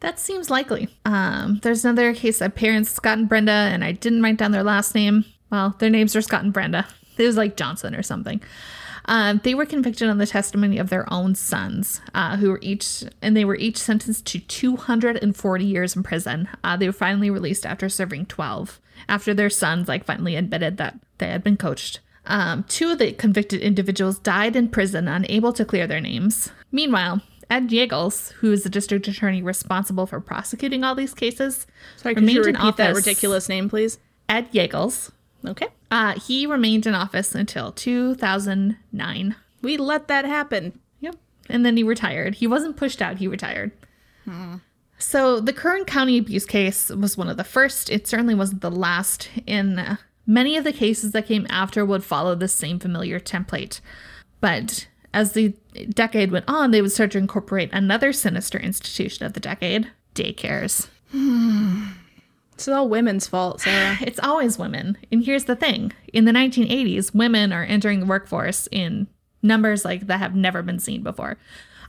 That 0.00 0.18
seems 0.18 0.48
likely. 0.48 0.88
Um, 1.04 1.60
there's 1.62 1.84
another 1.84 2.14
case 2.14 2.40
of 2.40 2.54
parents, 2.54 2.90
Scott 2.90 3.18
and 3.18 3.28
Brenda, 3.28 3.52
and 3.52 3.84
I 3.84 3.92
didn't 3.92 4.22
write 4.22 4.38
down 4.38 4.52
their 4.52 4.62
last 4.62 4.94
name. 4.94 5.26
Well, 5.50 5.76
their 5.78 5.90
names 5.90 6.16
are 6.16 6.22
Scott 6.22 6.42
and 6.42 6.54
Brenda. 6.54 6.86
It 7.18 7.26
was 7.26 7.36
like 7.36 7.58
Johnson 7.58 7.94
or 7.94 8.02
something. 8.02 8.40
Um, 9.06 9.40
they 9.44 9.54
were 9.54 9.66
convicted 9.66 10.08
on 10.08 10.18
the 10.18 10.26
testimony 10.26 10.78
of 10.78 10.88
their 10.88 11.10
own 11.12 11.34
sons, 11.34 12.00
uh, 12.14 12.36
who 12.36 12.50
were 12.50 12.60
each, 12.62 13.04
and 13.20 13.36
they 13.36 13.44
were 13.44 13.56
each 13.56 13.76
sentenced 13.76 14.26
to 14.26 14.38
240 14.40 15.64
years 15.64 15.94
in 15.94 16.02
prison. 16.02 16.48
Uh, 16.62 16.76
they 16.76 16.86
were 16.86 16.92
finally 16.92 17.30
released 17.30 17.66
after 17.66 17.88
serving 17.88 18.26
12, 18.26 18.80
after 19.08 19.34
their 19.34 19.50
sons 19.50 19.88
like 19.88 20.04
finally 20.04 20.36
admitted 20.36 20.78
that 20.78 20.98
they 21.18 21.28
had 21.28 21.44
been 21.44 21.56
coached. 21.56 22.00
Um, 22.26 22.64
two 22.68 22.92
of 22.92 22.98
the 22.98 23.12
convicted 23.12 23.60
individuals 23.60 24.18
died 24.18 24.56
in 24.56 24.68
prison, 24.68 25.08
unable 25.08 25.52
to 25.52 25.64
clear 25.64 25.86
their 25.86 26.00
names. 26.00 26.50
Meanwhile, 26.72 27.20
Ed 27.50 27.68
Yeagles, 27.68 28.32
who 28.32 28.52
is 28.52 28.62
the 28.62 28.70
district 28.70 29.06
attorney 29.06 29.42
responsible 29.42 30.06
for 30.06 30.20
prosecuting 30.20 30.82
all 30.82 30.94
these 30.94 31.12
cases, 31.12 31.66
Sorry, 31.96 32.14
remained 32.14 32.38
in 32.38 32.54
repeat 32.54 32.76
that 32.76 32.94
ridiculous 32.94 33.48
name, 33.48 33.68
please? 33.68 33.98
Ed 34.28 34.50
Yeagles. 34.52 35.12
Okay. 35.46 35.68
Uh, 35.90 36.18
he 36.18 36.46
remained 36.46 36.86
in 36.86 36.94
office 36.94 37.34
until 37.34 37.72
2009. 37.72 39.36
We 39.62 39.76
let 39.76 40.08
that 40.08 40.24
happen. 40.24 40.78
Yep. 41.00 41.16
And 41.48 41.64
then 41.64 41.76
he 41.76 41.82
retired. 41.82 42.36
He 42.36 42.46
wasn't 42.46 42.76
pushed 42.76 43.02
out, 43.02 43.18
he 43.18 43.28
retired. 43.28 43.72
So 44.98 45.40
the 45.40 45.52
Kern 45.52 45.84
County 45.84 46.18
abuse 46.18 46.46
case 46.46 46.88
was 46.88 47.16
one 47.16 47.28
of 47.28 47.36
the 47.36 47.44
first. 47.44 47.90
It 47.90 48.06
certainly 48.08 48.34
wasn't 48.34 48.62
the 48.62 48.70
last. 48.70 49.28
In 49.46 49.98
many 50.26 50.56
of 50.56 50.64
the 50.64 50.72
cases 50.72 51.12
that 51.12 51.26
came 51.26 51.46
after 51.50 51.84
would 51.84 52.04
follow 52.04 52.34
the 52.34 52.48
same 52.48 52.78
familiar 52.78 53.20
template. 53.20 53.80
But 54.40 54.88
as 55.12 55.32
the 55.32 55.54
decade 55.90 56.32
went 56.32 56.46
on, 56.48 56.70
they 56.70 56.80
would 56.80 56.92
start 56.92 57.10
to 57.12 57.18
incorporate 57.18 57.70
another 57.72 58.12
sinister 58.12 58.58
institution 58.58 59.26
of 59.26 59.34
the 59.34 59.40
decade 59.40 59.90
daycares. 60.14 60.88
It's 62.54 62.68
all 62.68 62.88
women's 62.88 63.26
fault, 63.26 63.60
Sarah. 63.60 63.98
It's 64.02 64.20
always 64.20 64.58
women. 64.58 64.96
And 65.12 65.24
here's 65.24 65.44
the 65.44 65.56
thing 65.56 65.92
in 66.12 66.24
the 66.24 66.32
1980s, 66.32 67.14
women 67.14 67.52
are 67.52 67.64
entering 67.64 68.00
the 68.00 68.06
workforce 68.06 68.68
in 68.70 69.08
numbers 69.42 69.84
like 69.84 70.06
that 70.06 70.18
have 70.18 70.34
never 70.34 70.62
been 70.62 70.78
seen 70.78 71.02
before. 71.02 71.36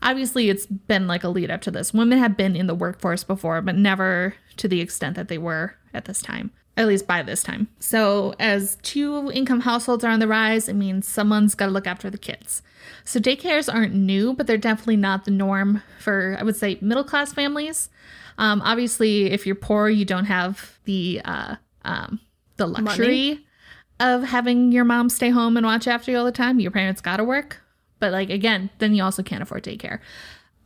Obviously, 0.01 0.49
it's 0.49 0.65
been 0.65 1.07
like 1.07 1.23
a 1.23 1.29
lead 1.29 1.49
up 1.49 1.61
to 1.61 1.71
this. 1.71 1.93
Women 1.93 2.19
have 2.19 2.37
been 2.37 2.55
in 2.55 2.67
the 2.67 2.75
workforce 2.75 3.23
before, 3.23 3.61
but 3.61 3.75
never 3.75 4.35
to 4.57 4.67
the 4.67 4.81
extent 4.81 5.15
that 5.15 5.29
they 5.29 5.37
were 5.37 5.75
at 5.93 6.05
this 6.05 6.21
time, 6.21 6.51
at 6.77 6.87
least 6.87 7.07
by 7.07 7.23
this 7.23 7.41
time. 7.41 7.69
So, 7.79 8.35
as 8.39 8.77
two 8.83 9.31
income 9.31 9.61
households 9.61 10.03
are 10.03 10.11
on 10.11 10.19
the 10.19 10.27
rise, 10.27 10.67
it 10.67 10.75
means 10.75 11.07
someone's 11.07 11.55
got 11.55 11.67
to 11.67 11.71
look 11.71 11.87
after 11.87 12.09
the 12.09 12.17
kids. 12.17 12.61
So, 13.03 13.19
daycares 13.19 13.73
aren't 13.73 13.95
new, 13.95 14.33
but 14.33 14.47
they're 14.47 14.57
definitely 14.57 14.97
not 14.97 15.25
the 15.25 15.31
norm 15.31 15.81
for, 15.99 16.35
I 16.39 16.43
would 16.43 16.57
say, 16.57 16.77
middle 16.81 17.03
class 17.03 17.33
families. 17.33 17.89
Um, 18.37 18.61
obviously, 18.61 19.31
if 19.31 19.45
you're 19.45 19.55
poor, 19.55 19.89
you 19.89 20.05
don't 20.05 20.25
have 20.25 20.77
the 20.85 21.21
uh, 21.23 21.55
um, 21.83 22.19
the 22.57 22.67
luxury 22.67 23.45
of 23.99 24.23
having 24.23 24.71
your 24.71 24.83
mom 24.83 25.09
stay 25.09 25.29
home 25.29 25.57
and 25.57 25.65
watch 25.65 25.87
after 25.87 26.11
you 26.11 26.17
all 26.17 26.25
the 26.25 26.31
time. 26.31 26.59
Your 26.59 26.71
parents 26.71 27.01
got 27.01 27.17
to 27.17 27.23
work, 27.23 27.61
but 27.99 28.11
like 28.11 28.29
again, 28.29 28.69
then 28.79 28.93
you 28.93 29.03
also 29.03 29.23
can't 29.23 29.41
afford 29.41 29.63
daycare. 29.63 29.99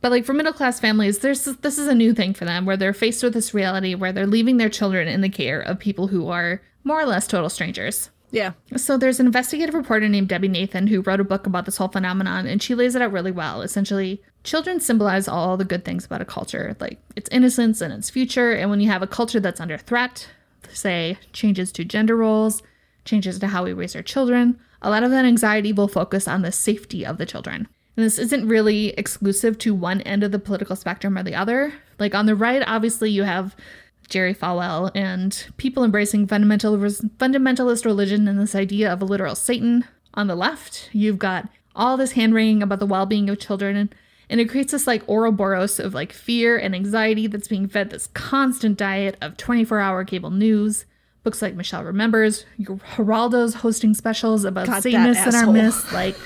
But 0.00 0.10
like 0.10 0.24
for 0.24 0.32
middle 0.32 0.52
class 0.52 0.80
families, 0.80 1.18
there's 1.18 1.44
this 1.44 1.78
is 1.78 1.86
a 1.86 1.94
new 1.94 2.14
thing 2.14 2.34
for 2.34 2.44
them 2.44 2.64
where 2.64 2.76
they're 2.76 2.94
faced 2.94 3.22
with 3.22 3.34
this 3.34 3.54
reality 3.54 3.94
where 3.94 4.12
they're 4.12 4.26
leaving 4.26 4.56
their 4.56 4.70
children 4.70 5.06
in 5.08 5.20
the 5.20 5.28
care 5.28 5.60
of 5.60 5.78
people 5.78 6.08
who 6.08 6.28
are 6.28 6.62
more 6.84 7.00
or 7.00 7.06
less 7.06 7.26
total 7.26 7.50
strangers. 7.50 8.10
Yeah. 8.32 8.52
So 8.76 8.96
there's 8.96 9.20
an 9.20 9.26
investigative 9.26 9.74
reporter 9.74 10.08
named 10.08 10.28
Debbie 10.28 10.48
Nathan 10.48 10.86
who 10.86 11.00
wrote 11.00 11.20
a 11.20 11.24
book 11.24 11.46
about 11.46 11.64
this 11.64 11.76
whole 11.76 11.88
phenomenon 11.88 12.46
and 12.46 12.62
she 12.62 12.74
lays 12.74 12.94
it 12.94 13.02
out 13.02 13.12
really 13.12 13.32
well. 13.32 13.62
Essentially, 13.62 14.22
children 14.44 14.80
symbolize 14.80 15.26
all 15.26 15.56
the 15.56 15.64
good 15.64 15.84
things 15.84 16.06
about 16.06 16.20
a 16.20 16.26
culture, 16.26 16.76
like 16.80 17.00
its 17.16 17.28
innocence 17.30 17.80
and 17.80 17.92
its 17.92 18.10
future. 18.10 18.52
And 18.52 18.70
when 18.70 18.80
you 18.80 18.88
have 18.88 19.02
a 19.02 19.08
culture 19.08 19.40
that's 19.40 19.60
under 19.60 19.78
threat, 19.78 20.28
say 20.72 21.18
changes 21.32 21.72
to 21.72 21.84
gender 21.84 22.16
roles, 22.16 22.62
changes 23.04 23.38
to 23.38 23.48
how 23.48 23.64
we 23.64 23.72
raise 23.72 23.96
our 23.96 24.02
children, 24.02 24.58
a 24.82 24.90
lot 24.90 25.02
of 25.02 25.10
that 25.10 25.24
anxiety 25.24 25.72
will 25.72 25.88
focus 25.88 26.28
on 26.28 26.42
the 26.42 26.52
safety 26.52 27.04
of 27.04 27.18
the 27.18 27.26
children. 27.26 27.68
And 27.96 28.06
this 28.06 28.18
isn't 28.18 28.48
really 28.48 28.88
exclusive 28.90 29.58
to 29.58 29.74
one 29.74 30.00
end 30.02 30.22
of 30.22 30.32
the 30.32 30.38
political 30.38 30.76
spectrum 30.76 31.18
or 31.18 31.22
the 31.22 31.34
other. 31.34 31.72
Like 31.98 32.14
on 32.14 32.26
the 32.26 32.36
right, 32.36 32.62
obviously 32.66 33.10
you 33.10 33.24
have 33.24 33.56
Jerry 34.10 34.34
Falwell 34.34 34.90
and 34.94 35.46
people 35.56 35.82
embracing 35.84 36.26
fundamental 36.26 36.76
fundamentalist 36.76 37.84
religion 37.84 38.28
and 38.28 38.38
this 38.38 38.54
idea 38.54 38.92
of 38.92 39.00
a 39.00 39.06
literal 39.06 39.34
Satan. 39.34 39.84
On 40.12 40.26
the 40.26 40.34
left, 40.34 40.90
you've 40.92 41.18
got 41.18 41.48
all 41.74 41.96
this 41.96 42.12
hand 42.12 42.34
wringing 42.34 42.62
about 42.62 42.80
the 42.80 42.86
well-being 42.86 43.30
of 43.30 43.38
children 43.38 43.76
and, 43.76 43.94
it 44.28 44.48
creates 44.48 44.70
this 44.70 44.86
like 44.86 45.08
Ouroboros 45.08 45.80
of 45.80 45.92
like 45.92 46.12
fear 46.12 46.56
and 46.56 46.74
anxiety 46.74 47.26
that's 47.26 47.48
being 47.48 47.66
fed 47.66 47.90
this 47.90 48.08
constant 48.08 48.76
diet 48.76 49.16
of 49.20 49.36
24-hour 49.36 50.04
cable 50.04 50.30
news. 50.30 50.84
Books 51.24 51.42
like 51.42 51.54
Michelle 51.54 51.82
Remembers, 51.82 52.46
Geraldo's 52.60 53.54
hosting 53.54 53.92
specials 53.92 54.44
about 54.44 54.66
God, 54.66 54.76
that 54.76 54.82
Satanists 54.84 55.26
in 55.26 55.34
our 55.34 55.52
midst. 55.52 55.92
Like, 55.92 56.16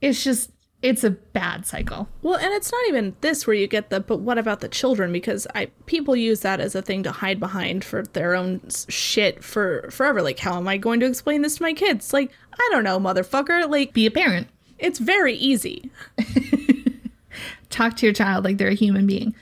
it's 0.00 0.22
just, 0.22 0.50
it's 0.82 1.04
a 1.04 1.10
bad 1.10 1.66
cycle. 1.66 2.08
Well, 2.22 2.36
and 2.38 2.52
it's 2.54 2.72
not 2.72 2.80
even 2.88 3.14
this 3.20 3.46
where 3.46 3.54
you 3.54 3.66
get 3.66 3.90
the 3.90 4.00
but 4.00 4.20
what 4.20 4.38
about 4.38 4.60
the 4.60 4.68
children 4.68 5.12
because 5.12 5.46
I 5.54 5.66
people 5.86 6.16
use 6.16 6.40
that 6.40 6.58
as 6.60 6.74
a 6.74 6.80
thing 6.82 7.02
to 7.02 7.12
hide 7.12 7.38
behind 7.38 7.84
for 7.84 8.02
their 8.02 8.34
own 8.34 8.62
shit 8.88 9.44
for 9.44 9.90
forever 9.90 10.22
like 10.22 10.38
how 10.38 10.56
am 10.56 10.66
I 10.68 10.78
going 10.78 11.00
to 11.00 11.06
explain 11.06 11.42
this 11.42 11.56
to 11.56 11.62
my 11.62 11.72
kids? 11.74 12.12
Like, 12.12 12.30
I 12.54 12.68
don't 12.72 12.84
know, 12.84 12.98
motherfucker. 12.98 13.68
Like 13.68 13.92
Be 13.92 14.06
a 14.06 14.10
parent. 14.10 14.48
it's 14.78 14.98
very 14.98 15.34
easy. 15.34 15.90
Talk 17.70 17.96
to 17.96 18.06
your 18.06 18.12
child 18.14 18.44
like 18.44 18.58
they're 18.58 18.68
a 18.68 18.74
human 18.74 19.06
being. 19.06 19.34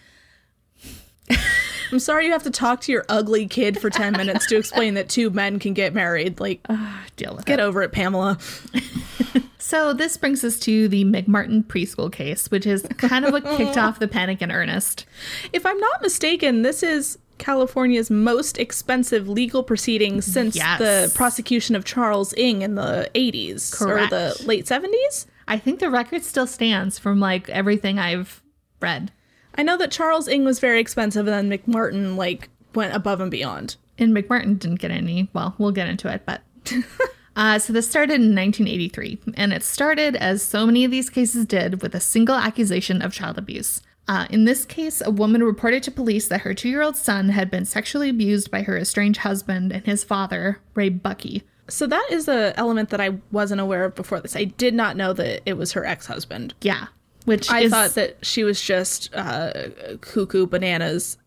I'm 1.90 1.98
sorry 2.00 2.26
you 2.26 2.32
have 2.32 2.42
to 2.42 2.50
talk 2.50 2.82
to 2.82 2.92
your 2.92 3.06
ugly 3.08 3.46
kid 3.46 3.80
for 3.80 3.88
10 3.88 4.12
minutes 4.12 4.46
to 4.48 4.58
explain 4.58 4.92
that 4.94 5.08
two 5.08 5.30
men 5.30 5.58
can 5.58 5.72
get 5.72 5.94
married. 5.94 6.38
Like 6.38 6.66
Deal 7.16 7.32
with 7.34 7.40
it. 7.42 7.46
get 7.46 7.60
over 7.60 7.82
it, 7.82 7.92
Pamela. 7.92 8.38
So 9.68 9.92
this 9.92 10.16
brings 10.16 10.42
us 10.44 10.58
to 10.60 10.88
the 10.88 11.04
McMartin 11.04 11.62
preschool 11.62 12.10
case, 12.10 12.50
which 12.50 12.64
is 12.64 12.86
kind 12.96 13.26
of 13.26 13.32
what 13.32 13.44
kicked 13.58 13.76
off 13.76 13.98
the 13.98 14.08
panic 14.08 14.40
in 14.40 14.50
earnest. 14.50 15.04
If 15.52 15.66
I'm 15.66 15.78
not 15.78 16.00
mistaken, 16.00 16.62
this 16.62 16.82
is 16.82 17.18
California's 17.36 18.10
most 18.10 18.56
expensive 18.56 19.28
legal 19.28 19.62
proceeding 19.62 20.12
mm-hmm. 20.12 20.20
since 20.20 20.56
Yes. 20.56 20.78
the 20.78 21.12
prosecution 21.14 21.76
of 21.76 21.84
Charles 21.84 22.32
Ng 22.38 22.62
in 22.62 22.76
the 22.76 23.10
80s 23.14 23.70
Correct. 23.70 24.10
or 24.10 24.16
the 24.16 24.42
late 24.46 24.64
70s. 24.64 25.26
I 25.46 25.58
think 25.58 25.80
the 25.80 25.90
record 25.90 26.24
still 26.24 26.46
stands 26.46 26.98
from 26.98 27.20
like 27.20 27.50
everything 27.50 27.98
I've 27.98 28.42
read. 28.80 29.12
I 29.54 29.64
know 29.64 29.76
that 29.76 29.90
Charles 29.90 30.28
Ng 30.28 30.46
was 30.46 30.60
very 30.60 30.80
expensive 30.80 31.28
and 31.28 31.52
then 31.52 31.58
McMartin 31.58 32.16
like 32.16 32.48
went 32.74 32.94
above 32.94 33.20
and 33.20 33.30
beyond. 33.30 33.76
And 33.98 34.16
McMartin 34.16 34.58
didn't 34.58 34.80
get 34.80 34.92
any. 34.92 35.28
Well, 35.34 35.54
we'll 35.58 35.72
get 35.72 35.90
into 35.90 36.10
it, 36.10 36.22
but. 36.24 36.40
Uh, 37.38 37.56
so 37.56 37.72
this 37.72 37.88
started 37.88 38.14
in 38.14 38.34
1983, 38.34 39.20
and 39.36 39.52
it 39.52 39.62
started, 39.62 40.16
as 40.16 40.42
so 40.42 40.66
many 40.66 40.84
of 40.84 40.90
these 40.90 41.08
cases 41.08 41.46
did, 41.46 41.80
with 41.82 41.94
a 41.94 42.00
single 42.00 42.34
accusation 42.34 43.00
of 43.00 43.12
child 43.12 43.38
abuse. 43.38 43.80
Uh, 44.08 44.26
in 44.28 44.44
this 44.44 44.64
case, 44.64 45.00
a 45.04 45.10
woman 45.10 45.44
reported 45.44 45.80
to 45.84 45.90
police 45.92 46.26
that 46.26 46.40
her 46.40 46.52
two 46.52 46.68
year 46.68 46.82
old 46.82 46.96
son 46.96 47.28
had 47.28 47.48
been 47.48 47.64
sexually 47.64 48.08
abused 48.08 48.50
by 48.50 48.62
her 48.62 48.76
estranged 48.76 49.20
husband 49.20 49.70
and 49.70 49.86
his 49.86 50.02
father, 50.02 50.58
Ray 50.74 50.88
Buckey. 50.88 51.44
So 51.68 51.86
that 51.86 52.08
is 52.10 52.26
an 52.26 52.54
element 52.56 52.88
that 52.88 53.00
I 53.00 53.18
wasn't 53.30 53.60
aware 53.60 53.84
of 53.84 53.94
before 53.94 54.18
this. 54.18 54.34
I 54.34 54.44
did 54.44 54.74
not 54.74 54.96
know 54.96 55.12
that 55.12 55.42
it 55.46 55.56
was 55.56 55.72
her 55.72 55.84
ex-husband. 55.84 56.54
Yeah. 56.62 56.86
Which 57.26 57.50
I 57.50 57.60
is, 57.60 57.70
thought 57.70 57.90
that 57.90 58.16
she 58.26 58.42
was 58.42 58.60
just 58.60 59.14
uh, 59.14 59.68
cuckoo 60.00 60.46
bananas 60.46 61.18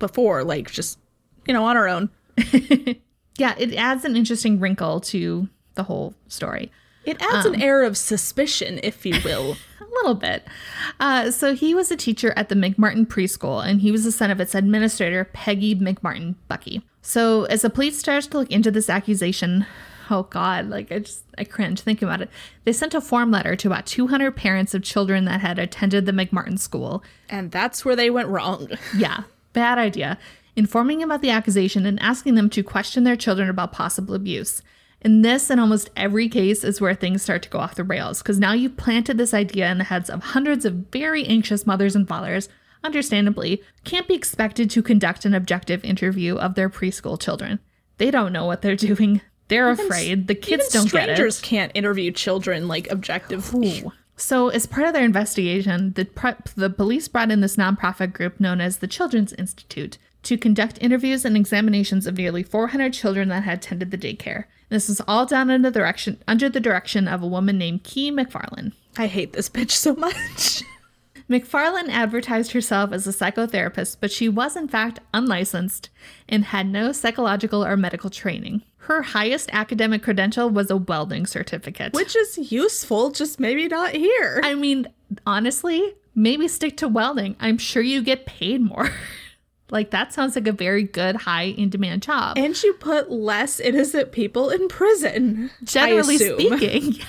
before, 0.00 0.42
like 0.42 0.72
just 0.72 0.98
you 1.46 1.54
know 1.54 1.64
on 1.64 1.76
her 1.76 1.86
own. 1.86 2.10
yeah, 3.42 3.54
it 3.58 3.74
adds 3.74 4.04
an 4.04 4.14
interesting 4.16 4.60
wrinkle 4.60 5.00
to 5.00 5.48
the 5.74 5.82
whole 5.82 6.14
story. 6.28 6.70
It 7.04 7.20
adds 7.20 7.44
an 7.46 7.60
air 7.60 7.82
of 7.82 7.96
suspicion, 7.96 8.78
if 8.84 9.04
you 9.04 9.16
will. 9.24 9.56
A 9.80 9.84
little 9.96 10.14
bit. 10.14 10.46
Uh, 11.00 11.32
so 11.32 11.52
he 11.54 11.74
was 11.74 11.90
a 11.90 11.96
teacher 11.96 12.32
at 12.36 12.48
the 12.48 12.54
McMartin 12.54 13.04
preschool, 13.06 13.58
and 13.66 13.80
he 13.80 13.90
was 13.90 14.04
the 14.04 14.12
son 14.12 14.30
of 14.30 14.40
its 14.40 14.54
administrator, 14.54 15.24
Peggy 15.32 15.74
McMartin 15.74 16.36
Buckey. 16.46 16.82
So 17.02 17.44
as 17.46 17.62
the 17.62 17.70
police 17.70 17.98
started 17.98 18.30
to 18.30 18.38
look 18.38 18.50
into 18.52 18.70
this 18.70 18.88
accusation, 18.88 19.66
oh 20.08 20.22
God, 20.30 20.68
like 20.68 20.92
I 20.92 21.00
just 21.00 21.24
I 21.36 21.42
cringe 21.42 21.80
thinking 21.80 22.06
about 22.06 22.22
it. 22.22 22.30
They 22.64 22.72
sent 22.72 22.94
a 22.94 23.00
form 23.00 23.32
letter 23.32 23.56
to 23.56 23.66
about 23.66 23.86
200 23.86 24.36
parents 24.36 24.72
of 24.72 24.84
children 24.84 25.24
that 25.24 25.40
had 25.40 25.58
attended 25.58 26.06
the 26.06 26.12
McMartin 26.12 26.60
school. 26.60 27.02
and 27.28 27.50
that's 27.50 27.84
where 27.84 27.96
they 27.96 28.10
went 28.10 28.28
wrong. 28.28 28.68
Yeah, 28.96 29.24
bad 29.52 29.78
idea. 29.78 30.16
Informing 30.54 30.98
them 30.98 31.10
about 31.10 31.22
the 31.22 31.30
accusation 31.30 31.86
and 31.86 32.00
asking 32.00 32.34
them 32.34 32.50
to 32.50 32.62
question 32.62 33.04
their 33.04 33.16
children 33.16 33.48
about 33.48 33.72
possible 33.72 34.14
abuse. 34.14 34.62
And 35.00 35.24
this, 35.24 35.50
in 35.50 35.58
almost 35.58 35.90
every 35.96 36.28
case, 36.28 36.62
is 36.62 36.80
where 36.80 36.94
things 36.94 37.22
start 37.22 37.42
to 37.42 37.48
go 37.48 37.58
off 37.58 37.74
the 37.74 37.84
rails 37.84 38.18
because 38.22 38.38
now 38.38 38.52
you've 38.52 38.76
planted 38.76 39.18
this 39.18 39.34
idea 39.34 39.70
in 39.70 39.78
the 39.78 39.84
heads 39.84 40.08
of 40.08 40.22
hundreds 40.22 40.64
of 40.64 40.74
very 40.92 41.24
anxious 41.26 41.66
mothers 41.66 41.96
and 41.96 42.06
fathers, 42.06 42.48
understandably, 42.84 43.62
can't 43.84 44.06
be 44.06 44.14
expected 44.14 44.70
to 44.70 44.82
conduct 44.82 45.24
an 45.24 45.34
objective 45.34 45.84
interview 45.84 46.36
of 46.36 46.54
their 46.54 46.68
preschool 46.70 47.20
children. 47.20 47.58
They 47.98 48.10
don't 48.10 48.32
know 48.32 48.44
what 48.44 48.62
they're 48.62 48.76
doing. 48.94 49.22
They're 49.48 49.70
afraid. 49.70 50.28
The 50.28 50.34
kids 50.34 50.66
Even 50.74 50.82
don't 50.82 50.92
get 50.92 51.08
it. 51.08 51.14
strangers 51.14 51.40
can't 51.40 51.72
interview 51.74 52.12
children 52.12 52.68
like 52.68 52.90
objectively. 52.90 53.84
So, 54.16 54.48
as 54.50 54.66
part 54.66 54.86
of 54.86 54.92
their 54.92 55.04
investigation, 55.04 55.94
the, 55.94 56.04
pro- 56.04 56.36
the 56.54 56.70
police 56.70 57.08
brought 57.08 57.30
in 57.30 57.40
this 57.40 57.56
nonprofit 57.56 58.12
group 58.12 58.38
known 58.38 58.60
as 58.60 58.78
the 58.78 58.86
Children's 58.86 59.32
Institute 59.32 59.98
to 60.22 60.38
conduct 60.38 60.78
interviews 60.80 61.24
and 61.24 61.36
examinations 61.36 62.06
of 62.06 62.16
nearly 62.16 62.42
400 62.42 62.92
children 62.92 63.28
that 63.28 63.44
had 63.44 63.58
attended 63.58 63.90
the 63.90 63.98
daycare. 63.98 64.44
This 64.68 64.88
is 64.88 65.02
all 65.06 65.26
done 65.26 65.50
under 65.50 65.70
the 65.70 65.78
direction 65.78 66.22
under 66.26 66.48
the 66.48 66.60
direction 66.60 67.06
of 67.06 67.22
a 67.22 67.26
woman 67.26 67.58
named 67.58 67.82
Kee 67.84 68.10
MacFarlane. 68.10 68.72
I 68.96 69.06
hate 69.06 69.32
this 69.32 69.50
bitch 69.50 69.72
so 69.72 69.94
much. 69.94 70.62
McFarlane 71.30 71.88
advertised 71.88 72.52
herself 72.52 72.92
as 72.92 73.06
a 73.06 73.10
psychotherapist, 73.10 73.98
but 74.00 74.10
she 74.10 74.28
was 74.28 74.56
in 74.56 74.68
fact 74.68 75.00
unlicensed 75.14 75.88
and 76.28 76.46
had 76.46 76.66
no 76.66 76.92
psychological 76.92 77.64
or 77.64 77.76
medical 77.76 78.10
training. 78.10 78.62
Her 78.78 79.02
highest 79.02 79.48
academic 79.52 80.02
credential 80.02 80.50
was 80.50 80.70
a 80.70 80.76
welding 80.76 81.24
certificate. 81.26 81.92
Which 81.92 82.16
is 82.16 82.50
useful, 82.50 83.10
just 83.10 83.38
maybe 83.38 83.68
not 83.68 83.92
here. 83.92 84.40
I 84.42 84.54
mean, 84.54 84.88
honestly, 85.26 85.94
maybe 86.14 86.48
stick 86.48 86.76
to 86.78 86.88
welding. 86.88 87.36
I'm 87.40 87.58
sure 87.58 87.82
you 87.82 88.02
get 88.02 88.26
paid 88.26 88.60
more. 88.60 88.90
like 89.72 89.90
that 89.90 90.12
sounds 90.12 90.36
like 90.36 90.46
a 90.46 90.52
very 90.52 90.84
good 90.84 91.16
high 91.16 91.44
in 91.44 91.70
demand 91.70 92.02
job. 92.02 92.38
and 92.38 92.62
you 92.62 92.74
put 92.74 93.10
less 93.10 93.58
innocent 93.58 94.12
people 94.12 94.50
in 94.50 94.68
prison. 94.68 95.50
Generally 95.64 96.18
speaking. 96.18 96.94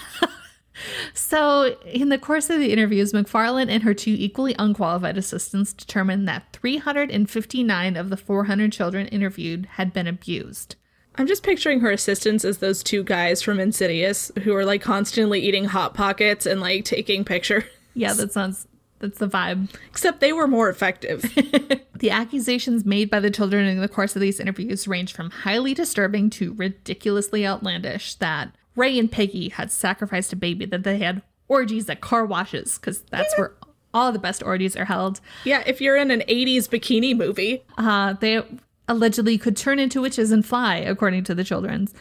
So, 1.13 1.77
in 1.85 2.09
the 2.09 2.17
course 2.17 2.49
of 2.49 2.59
the 2.59 2.73
interviews, 2.73 3.13
McFarland 3.13 3.69
and 3.69 3.83
her 3.83 3.93
two 3.93 4.15
equally 4.17 4.55
unqualified 4.57 5.17
assistants 5.17 5.71
determined 5.71 6.27
that 6.27 6.51
359 6.51 7.95
of 7.95 8.09
the 8.09 8.17
400 8.17 8.71
children 8.71 9.07
interviewed 9.07 9.67
had 9.73 9.93
been 9.93 10.07
abused. 10.07 10.75
I'm 11.15 11.27
just 11.27 11.43
picturing 11.43 11.81
her 11.81 11.91
assistants 11.91 12.43
as 12.43 12.57
those 12.57 12.81
two 12.81 13.03
guys 13.03 13.41
from 13.41 13.59
Insidious 13.59 14.31
who 14.43 14.55
are 14.55 14.65
like 14.65 14.81
constantly 14.81 15.39
eating 15.41 15.65
hot 15.65 15.93
pockets 15.93 16.45
and 16.45 16.59
like 16.59 16.85
taking 16.85 17.23
pictures. 17.23 17.63
Yeah, 17.93 18.13
that 18.13 18.33
sounds 18.33 18.67
that's 19.03 19.19
the 19.19 19.27
vibe. 19.27 19.69
Except 19.89 20.21
they 20.21 20.33
were 20.33 20.47
more 20.47 20.69
effective. 20.69 21.25
The 22.03 22.09
accusations 22.09 22.83
made 22.83 23.09
by 23.09 23.21
the 23.21 23.31
children 23.31 23.65
in 23.65 23.79
the 23.79 23.87
course 23.87 24.13
of 24.13 24.21
these 24.21 24.41
interviews 24.41 24.89
range 24.89 25.13
from 25.13 25.29
highly 25.29 25.73
disturbing 25.73 26.29
to 26.31 26.53
ridiculously 26.53 27.47
outlandish 27.47 28.15
that 28.15 28.53
Ray 28.75 28.99
and 28.99 29.09
Peggy 29.09 29.47
had 29.47 29.71
sacrificed 29.71 30.33
a 30.33 30.35
baby, 30.35 30.65
that 30.65 30.83
they 30.83 30.97
had 30.97 31.21
orgies 31.47 31.89
at 31.89 32.01
car 32.01 32.25
washes, 32.25 32.77
because 32.77 33.03
that's 33.03 33.33
where 33.37 33.53
all 33.93 34.11
the 34.11 34.19
best 34.19 34.43
orgies 34.43 34.75
are 34.75 34.83
held. 34.83 35.21
yeah, 35.45 35.63
if 35.65 35.79
you're 35.79 35.95
in 35.95 36.11
an 36.11 36.23
80s 36.27 36.67
bikini 36.67 37.15
movie. 37.15 37.63
Uh, 37.77 38.15
they 38.19 38.43
allegedly 38.89 39.37
could 39.37 39.55
turn 39.55 39.79
into 39.79 40.01
witches 40.01 40.29
and 40.31 40.45
fly, 40.45 40.75
according 40.75 41.23
to 41.23 41.33
the 41.33 41.45
children's. 41.45 41.93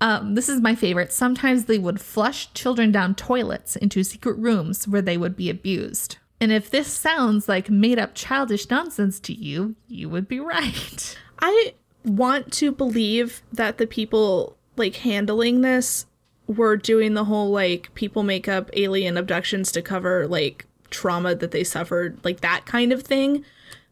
Um, 0.00 0.34
this 0.34 0.48
is 0.48 0.62
my 0.62 0.74
favorite. 0.74 1.12
Sometimes 1.12 1.66
they 1.66 1.78
would 1.78 2.00
flush 2.00 2.50
children 2.54 2.90
down 2.90 3.16
toilets 3.16 3.76
into 3.76 4.02
secret 4.02 4.38
rooms 4.38 4.88
where 4.88 5.02
they 5.02 5.18
would 5.18 5.36
be 5.36 5.50
abused. 5.50 6.16
And 6.42 6.50
if 6.50 6.72
this 6.72 6.88
sounds 6.88 7.48
like 7.48 7.70
made 7.70 8.00
up 8.00 8.16
childish 8.16 8.68
nonsense 8.68 9.20
to 9.20 9.32
you, 9.32 9.76
you 9.86 10.08
would 10.08 10.26
be 10.26 10.40
right. 10.40 11.16
I 11.38 11.74
want 12.04 12.52
to 12.54 12.72
believe 12.72 13.42
that 13.52 13.78
the 13.78 13.86
people 13.86 14.56
like 14.76 14.96
handling 14.96 15.60
this 15.60 16.04
were 16.48 16.76
doing 16.76 17.14
the 17.14 17.26
whole 17.26 17.50
like 17.50 17.94
people 17.94 18.24
make 18.24 18.48
up 18.48 18.70
alien 18.72 19.16
abductions 19.16 19.70
to 19.70 19.82
cover 19.82 20.26
like 20.26 20.66
trauma 20.90 21.36
that 21.36 21.52
they 21.52 21.62
suffered, 21.62 22.18
like 22.24 22.40
that 22.40 22.66
kind 22.66 22.92
of 22.92 23.04
thing. 23.04 23.44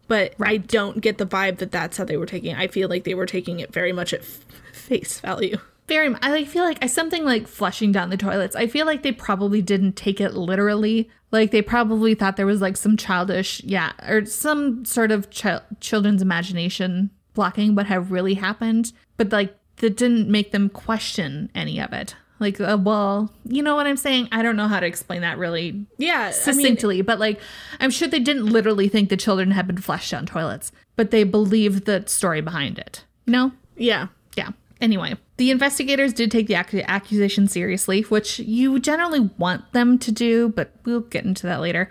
But 0.09 0.34
I 0.40 0.57
don't 0.57 1.01
get 1.01 1.18
the 1.18 1.26
vibe 1.26 1.59
that 1.59 1.70
that's 1.70 1.98
how 1.98 2.05
they 2.05 2.16
were 2.16 2.26
taking 2.26 2.51
it. 2.51 2.59
I 2.59 2.66
feel 2.66 2.88
like 2.88 3.05
they 3.05 3.14
were 3.14 3.26
taking 3.26 3.61
it 3.61 3.72
very 3.72 3.92
much 3.92 4.12
at 4.12 4.22
f- 4.22 4.44
face 4.72 5.20
value. 5.20 5.59
Very, 5.86 6.07
m- 6.07 6.18
I 6.20 6.32
like 6.32 6.48
feel 6.48 6.64
like 6.64 6.82
something 6.88 7.24
like 7.24 7.46
flushing 7.46 7.92
down 7.92 8.11
the 8.11 8.16
toilets. 8.16 8.57
I 8.57 8.66
feel 8.66 8.86
like 8.86 9.05
they 9.05 9.12
probably 9.12 9.62
didn't 9.62 9.94
take 9.94 10.20
it 10.20 10.34
literally. 10.34 11.09
Like 11.33 11.51
they 11.51 11.62
probably 11.62 12.14
thought 12.14 12.37
there 12.37 12.47
was 12.47 12.61
like 12.61 12.76
some 12.76 12.97
childish, 12.97 13.62
yeah, 13.64 13.93
or 14.09 14.24
some 14.24 14.85
sort 14.85 15.12
of 15.12 15.31
chil- 15.31 15.62
children's 15.81 16.22
imagination 16.22 17.11
blocking 17.35 17.74
what 17.74 17.87
had 17.87 18.11
really 18.11 18.35
happened, 18.35 18.93
but 19.16 19.31
like 19.31 19.55
that 19.76 19.97
didn't 19.97 20.28
make 20.28 20.51
them 20.51 20.68
question 20.68 21.51
any 21.55 21.81
of 21.81 21.93
it. 21.93 22.16
Like, 22.41 22.59
uh, 22.59 22.78
well, 22.81 23.33
you 23.45 23.62
know 23.62 23.76
what 23.76 23.87
I'm 23.87 23.99
saying? 23.99 24.28
I 24.33 24.43
don't 24.43 24.57
know 24.57 24.66
how 24.66 24.81
to 24.81 24.87
explain 24.87 25.20
that 25.20 25.37
really 25.37 25.85
Yeah, 25.99 26.22
I 26.22 26.24
mean, 26.24 26.33
succinctly, 26.33 27.03
but 27.03 27.18
like, 27.18 27.39
I'm 27.81 27.91
sure 27.91 28.09
they 28.09 28.18
didn't 28.18 28.47
literally 28.47 28.89
think 28.89 29.11
the 29.11 29.16
children 29.16 29.51
had 29.51 29.66
been 29.66 29.76
flushed 29.76 30.11
down 30.11 30.24
toilets, 30.24 30.72
but 30.97 31.11
they 31.11 31.22
believed 31.24 31.85
the 31.85 32.03
story 32.07 32.41
behind 32.41 32.78
it. 32.78 33.05
Know? 33.26 33.53
yeah. 33.76 34.09
Yeah. 34.37 34.51
Anyway, 34.81 35.16
the 35.41 35.51
investigators 35.51 36.12
did 36.12 36.30
take 36.30 36.49
the 36.49 36.55
ac- 36.55 36.82
accusation 36.86 37.49
seriously, 37.49 38.03
which 38.03 38.41
you 38.41 38.78
generally 38.78 39.30
want 39.38 39.72
them 39.72 39.99
to 39.99 40.12
do, 40.12 40.51
but 40.51 40.70
we'll 40.84 41.01
get 41.01 41.24
into 41.24 41.47
that 41.47 41.62
later. 41.62 41.88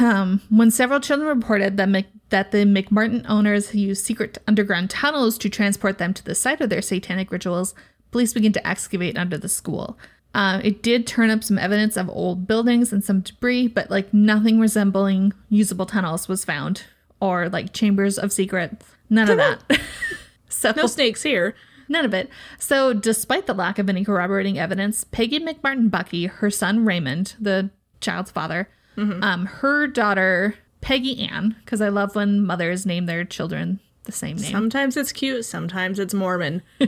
Um, 0.00 0.42
when 0.50 0.72
several 0.72 0.98
children 0.98 1.28
reported 1.28 1.76
that, 1.76 1.88
Mc- 1.88 2.10
that 2.30 2.50
the 2.50 2.64
McMartin 2.64 3.24
owners 3.28 3.72
used 3.72 4.04
secret 4.04 4.38
underground 4.48 4.90
tunnels 4.90 5.38
to 5.38 5.48
transport 5.48 5.98
them 5.98 6.12
to 6.14 6.24
the 6.24 6.34
site 6.34 6.60
of 6.60 6.68
their 6.68 6.82
satanic 6.82 7.30
rituals, 7.30 7.72
police 8.10 8.32
began 8.32 8.52
to 8.54 8.66
excavate 8.66 9.16
under 9.16 9.38
the 9.38 9.48
school. 9.48 9.96
Uh, 10.34 10.60
it 10.64 10.82
did 10.82 11.06
turn 11.06 11.30
up 11.30 11.44
some 11.44 11.58
evidence 11.58 11.96
of 11.96 12.10
old 12.10 12.48
buildings 12.48 12.92
and 12.92 13.04
some 13.04 13.20
debris, 13.20 13.68
but 13.68 13.92
like 13.92 14.12
nothing 14.12 14.58
resembling 14.58 15.32
usable 15.50 15.86
tunnels 15.86 16.26
was 16.26 16.44
found, 16.44 16.82
or 17.20 17.48
like 17.48 17.72
chambers 17.72 18.18
of 18.18 18.32
secrets. 18.32 18.84
None 19.08 19.30
of 19.30 19.36
that. 19.36 19.80
so 20.48 20.72
No 20.76 20.88
snakes 20.88 21.22
here. 21.22 21.54
None 21.88 22.04
of 22.04 22.14
it. 22.14 22.28
So, 22.58 22.92
despite 22.92 23.46
the 23.46 23.54
lack 23.54 23.78
of 23.78 23.88
any 23.88 24.04
corroborating 24.04 24.58
evidence, 24.58 25.04
Peggy 25.04 25.40
McMartin 25.40 25.90
Buckey, 25.90 26.26
her 26.26 26.50
son 26.50 26.84
Raymond, 26.84 27.34
the 27.40 27.70
child's 28.00 28.30
father, 28.30 28.68
um, 28.98 29.46
her 29.46 29.86
daughter 29.86 30.54
Peggy 30.80 31.28
Ann, 31.28 31.56
because 31.64 31.80
I 31.80 31.88
love 31.90 32.14
when 32.14 32.44
mothers 32.46 32.86
name 32.86 33.06
their 33.06 33.24
children 33.24 33.80
the 34.04 34.12
same 34.12 34.36
name, 34.36 34.50
Sometimes 34.52 34.96
it's 34.96 35.12
cute, 35.12 35.44
sometimes 35.44 35.98
it's 35.98 36.14
Mormon. 36.14 36.62
uh, 36.80 36.86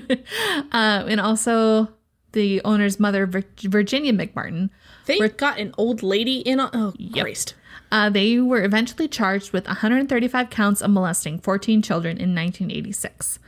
and 0.72 1.20
also 1.20 1.88
the 2.32 2.62
owner's 2.64 2.98
mother, 2.98 3.26
Vir- 3.26 3.44
Virginia 3.62 4.12
McMartin. 4.12 4.70
They 5.06 5.18
got 5.28 5.58
an 5.58 5.74
old 5.76 6.02
lady 6.02 6.38
in 6.38 6.60
on. 6.60 6.70
Oh, 6.72 6.94
Christ. 7.12 7.54
Uh, 7.90 8.10
they 8.10 8.38
were 8.38 8.62
eventually 8.62 9.08
charged 9.08 9.52
with 9.52 9.66
135 9.66 10.50
counts 10.50 10.82
of 10.82 10.90
molesting 10.90 11.38
14 11.38 11.80
children 11.82 12.16
in 12.18 12.34
1986. 12.34 13.38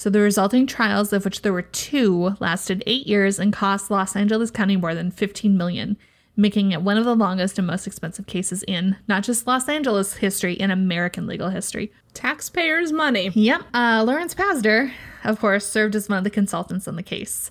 So 0.00 0.08
the 0.08 0.20
resulting 0.20 0.66
trials, 0.66 1.12
of 1.12 1.26
which 1.26 1.42
there 1.42 1.52
were 1.52 1.60
two, 1.60 2.34
lasted 2.40 2.82
eight 2.86 3.06
years 3.06 3.38
and 3.38 3.52
cost 3.52 3.90
Los 3.90 4.16
Angeles 4.16 4.50
County 4.50 4.78
more 4.78 4.94
than 4.94 5.10
15 5.10 5.58
million, 5.58 5.98
making 6.34 6.72
it 6.72 6.80
one 6.80 6.96
of 6.96 7.04
the 7.04 7.14
longest 7.14 7.58
and 7.58 7.66
most 7.66 7.86
expensive 7.86 8.24
cases 8.24 8.62
in 8.62 8.96
not 9.08 9.24
just 9.24 9.46
Los 9.46 9.68
Angeles 9.68 10.14
history, 10.14 10.54
in 10.54 10.70
American 10.70 11.26
legal 11.26 11.50
history. 11.50 11.92
Taxpayers' 12.14 12.92
money. 12.92 13.30
Yep. 13.34 13.60
Uh, 13.74 14.02
Lawrence 14.06 14.34
Pazder, 14.34 14.90
of 15.22 15.38
course, 15.38 15.66
served 15.66 15.94
as 15.94 16.08
one 16.08 16.16
of 16.16 16.24
the 16.24 16.30
consultants 16.30 16.88
on 16.88 16.96
the 16.96 17.02
case. 17.02 17.50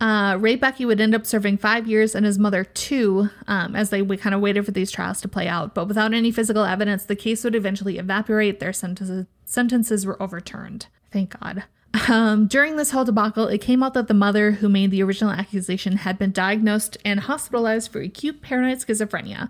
Uh, 0.00 0.36
Ray 0.40 0.56
Buckey 0.56 0.84
would 0.84 1.00
end 1.00 1.14
up 1.14 1.24
serving 1.24 1.58
five 1.58 1.86
years 1.86 2.16
and 2.16 2.26
his 2.26 2.36
mother 2.36 2.64
two 2.64 3.30
um, 3.46 3.76
as 3.76 3.90
they 3.90 4.02
we 4.02 4.16
kind 4.16 4.34
of 4.34 4.40
waited 4.40 4.66
for 4.66 4.72
these 4.72 4.90
trials 4.90 5.20
to 5.20 5.28
play 5.28 5.46
out. 5.46 5.72
But 5.72 5.86
without 5.86 6.14
any 6.14 6.32
physical 6.32 6.64
evidence, 6.64 7.04
the 7.04 7.14
case 7.14 7.44
would 7.44 7.54
eventually 7.54 7.96
evaporate. 7.96 8.58
Their 8.58 8.72
sentences, 8.72 9.26
sentences 9.44 10.04
were 10.04 10.20
overturned. 10.20 10.88
Thank 11.14 11.38
God. 11.38 11.62
Um, 12.08 12.48
during 12.48 12.74
this 12.74 12.90
whole 12.90 13.04
debacle, 13.04 13.46
it 13.46 13.60
came 13.60 13.84
out 13.84 13.94
that 13.94 14.08
the 14.08 14.14
mother 14.14 14.50
who 14.50 14.68
made 14.68 14.90
the 14.90 15.00
original 15.04 15.30
accusation 15.30 15.98
had 15.98 16.18
been 16.18 16.32
diagnosed 16.32 16.96
and 17.04 17.20
hospitalized 17.20 17.92
for 17.92 18.00
acute 18.00 18.42
paranoid 18.42 18.78
schizophrenia. 18.78 19.48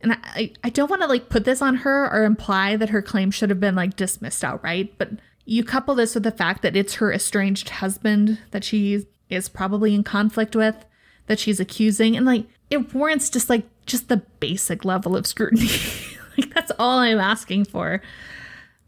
And 0.00 0.12
I, 0.12 0.54
I 0.64 0.70
don't 0.70 0.88
want 0.88 1.02
to 1.02 1.08
like 1.08 1.28
put 1.28 1.44
this 1.44 1.60
on 1.60 1.76
her 1.76 2.10
or 2.10 2.24
imply 2.24 2.76
that 2.76 2.88
her 2.88 3.02
claim 3.02 3.30
should 3.30 3.50
have 3.50 3.60
been 3.60 3.74
like 3.74 3.96
dismissed 3.96 4.42
outright, 4.42 4.96
but 4.96 5.10
you 5.44 5.62
couple 5.62 5.94
this 5.94 6.14
with 6.14 6.24
the 6.24 6.30
fact 6.30 6.62
that 6.62 6.74
it's 6.74 6.94
her 6.94 7.12
estranged 7.12 7.68
husband 7.68 8.38
that 8.52 8.64
she 8.64 9.06
is 9.28 9.50
probably 9.50 9.94
in 9.94 10.04
conflict 10.04 10.56
with, 10.56 10.86
that 11.26 11.38
she's 11.38 11.60
accusing, 11.60 12.16
and 12.16 12.24
like 12.24 12.46
it 12.70 12.94
warrants 12.94 13.28
just 13.28 13.50
like 13.50 13.66
just 13.84 14.08
the 14.08 14.22
basic 14.40 14.86
level 14.86 15.14
of 15.14 15.26
scrutiny. 15.26 15.68
like 16.38 16.54
that's 16.54 16.72
all 16.78 17.00
I'm 17.00 17.20
asking 17.20 17.66
for. 17.66 18.00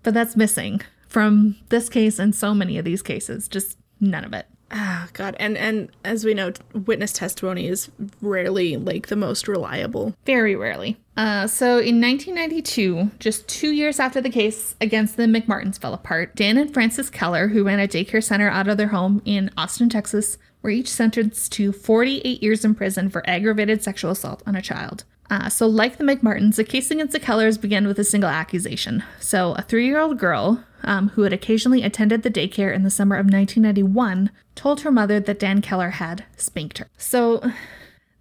But 0.02 0.14
that's 0.14 0.34
missing 0.34 0.80
from 1.08 1.56
this 1.68 1.88
case 1.88 2.18
and 2.18 2.34
so 2.34 2.54
many 2.54 2.78
of 2.78 2.84
these 2.84 3.02
cases. 3.02 3.48
Just 3.48 3.78
none 4.00 4.24
of 4.24 4.32
it. 4.32 4.46
Ah, 4.70 5.08
God. 5.12 5.36
And 5.38 5.56
and 5.56 5.90
as 6.04 6.24
we 6.24 6.34
know, 6.34 6.52
witness 6.74 7.12
testimony 7.12 7.68
is 7.68 7.88
rarely 8.20 8.76
like 8.76 9.06
the 9.06 9.16
most 9.16 9.46
reliable. 9.46 10.14
Very 10.24 10.56
rarely. 10.56 10.96
Uh, 11.16 11.46
so 11.46 11.78
in 11.78 12.00
1992, 12.00 13.12
just 13.18 13.48
two 13.48 13.70
years 13.70 14.00
after 14.00 14.20
the 14.20 14.28
case 14.28 14.74
against 14.80 15.16
the 15.16 15.22
McMartins 15.22 15.78
fell 15.78 15.94
apart, 15.94 16.34
Dan 16.34 16.58
and 16.58 16.74
Frances 16.74 17.08
Keller, 17.08 17.48
who 17.48 17.64
ran 17.64 17.80
a 17.80 17.88
daycare 17.88 18.22
center 18.22 18.50
out 18.50 18.68
of 18.68 18.76
their 18.76 18.88
home 18.88 19.22
in 19.24 19.50
Austin, 19.56 19.88
Texas, 19.88 20.36
were 20.60 20.70
each 20.70 20.88
sentenced 20.88 21.52
to 21.52 21.72
48 21.72 22.42
years 22.42 22.64
in 22.64 22.74
prison 22.74 23.08
for 23.08 23.28
aggravated 23.28 23.82
sexual 23.82 24.10
assault 24.10 24.42
on 24.46 24.56
a 24.56 24.62
child. 24.62 25.04
Uh, 25.30 25.48
so, 25.48 25.66
like 25.66 25.96
the 25.98 26.04
McMartins, 26.04 26.56
the 26.56 26.64
case 26.64 26.90
against 26.90 27.12
the 27.12 27.20
Kellers 27.20 27.58
began 27.58 27.86
with 27.86 27.98
a 27.98 28.04
single 28.04 28.30
accusation. 28.30 29.02
So, 29.20 29.52
a 29.54 29.62
three 29.62 29.86
year 29.86 29.98
old 29.98 30.18
girl 30.18 30.62
um, 30.84 31.08
who 31.10 31.22
had 31.22 31.32
occasionally 31.32 31.82
attended 31.82 32.22
the 32.22 32.30
daycare 32.30 32.74
in 32.74 32.82
the 32.84 32.90
summer 32.90 33.16
of 33.16 33.26
1991 33.26 34.30
told 34.54 34.82
her 34.82 34.92
mother 34.92 35.18
that 35.20 35.38
Dan 35.40 35.60
Keller 35.62 35.90
had 35.90 36.24
spanked 36.36 36.78
her. 36.78 36.88
So, 36.96 37.42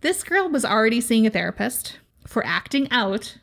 this 0.01 0.23
girl 0.23 0.49
was 0.49 0.65
already 0.65 0.99
seeing 1.01 1.25
a 1.27 1.29
therapist 1.29 1.99
for 2.27 2.45
acting 2.45 2.89
out 2.91 3.37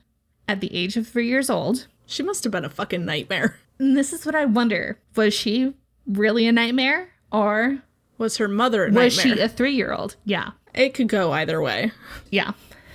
at 0.49 0.61
the 0.61 0.75
age 0.75 0.97
of 0.97 1.07
three 1.07 1.29
years 1.29 1.49
old. 1.49 1.87
She 2.07 2.23
must 2.23 2.43
have 2.45 2.51
been 2.53 2.65
a 2.65 2.69
fucking 2.71 3.05
nightmare. 3.05 3.59
And 3.79 3.97
this 3.97 4.13
is 4.13 4.25
what 4.27 4.35
I 4.35 4.45
wonder 4.45 4.99
was 5.17 5.35
she 5.35 5.75
really 6.07 6.47
a 6.47 6.53
nightmare 6.53 7.09
or 7.33 7.79
Was 8.19 8.37
her 8.37 8.47
mother 8.49 8.87
a 8.87 8.91
was 8.93 9.13
she 9.19 9.39
a 9.41 9.49
three 9.49 9.75
year 9.75 9.93
old? 9.93 10.17
Yeah. 10.25 10.51
it 10.75 10.95
could 10.95 11.09
go 11.09 11.33
either 11.33 11.61
way. 11.61 11.91
Yeah. 12.31 12.53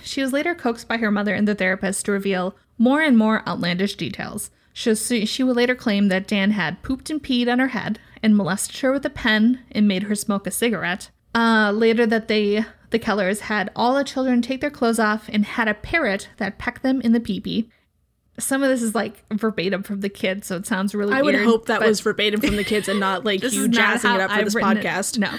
She 0.07 0.21
was 0.21 0.33
later 0.33 0.55
coaxed 0.55 0.87
by 0.87 0.97
her 0.97 1.11
mother 1.11 1.35
and 1.35 1.47
the 1.47 1.55
therapist 1.55 2.05
to 2.05 2.11
reveal 2.11 2.55
more 2.77 3.01
and 3.01 3.17
more 3.17 3.47
outlandish 3.47 3.95
details. 3.95 4.49
She, 4.73 5.25
she 5.25 5.43
would 5.43 5.55
later 5.55 5.75
claim 5.75 6.07
that 6.07 6.27
Dan 6.27 6.51
had 6.51 6.83
pooped 6.83 7.09
and 7.09 7.21
peed 7.21 7.51
on 7.51 7.59
her 7.59 7.69
head 7.69 7.99
and 8.21 8.37
molested 8.37 8.77
her 8.81 8.91
with 8.91 9.05
a 9.05 9.09
pen 9.09 9.59
and 9.71 9.87
made 9.87 10.03
her 10.03 10.15
smoke 10.15 10.45
a 10.47 10.51
cigarette. 10.51 11.09
Uh, 11.33 11.71
later, 11.71 12.05
that 12.05 12.27
they, 12.27 12.63
the 12.91 12.99
Kellers, 12.99 13.41
had 13.41 13.71
all 13.75 13.95
the 13.95 14.03
children 14.03 14.41
take 14.41 14.61
their 14.61 14.69
clothes 14.69 14.99
off 14.99 15.29
and 15.29 15.45
had 15.45 15.67
a 15.67 15.73
parrot 15.73 16.29
that 16.37 16.57
pecked 16.57 16.83
them 16.83 17.01
in 17.01 17.11
the 17.11 17.19
pee 17.19 17.69
Some 18.39 18.63
of 18.63 18.69
this 18.69 18.81
is 18.81 18.95
like 18.95 19.23
verbatim 19.33 19.83
from 19.83 20.01
the 20.01 20.09
kids, 20.09 20.47
so 20.47 20.55
it 20.57 20.67
sounds 20.67 20.95
really 20.95 21.13
I 21.13 21.21
would 21.21 21.35
hope 21.35 21.65
that 21.65 21.81
was 21.81 21.99
verbatim 21.99 22.39
from 22.41 22.55
the 22.55 22.63
kids 22.63 22.87
and 22.87 22.99
not 22.99 23.25
like 23.25 23.41
you 23.51 23.67
jazzing 23.67 24.11
it 24.11 24.21
up 24.21 24.29
for 24.29 24.37
I've 24.37 24.45
this 24.45 24.55
podcast. 24.55 25.17
No. 25.17 25.31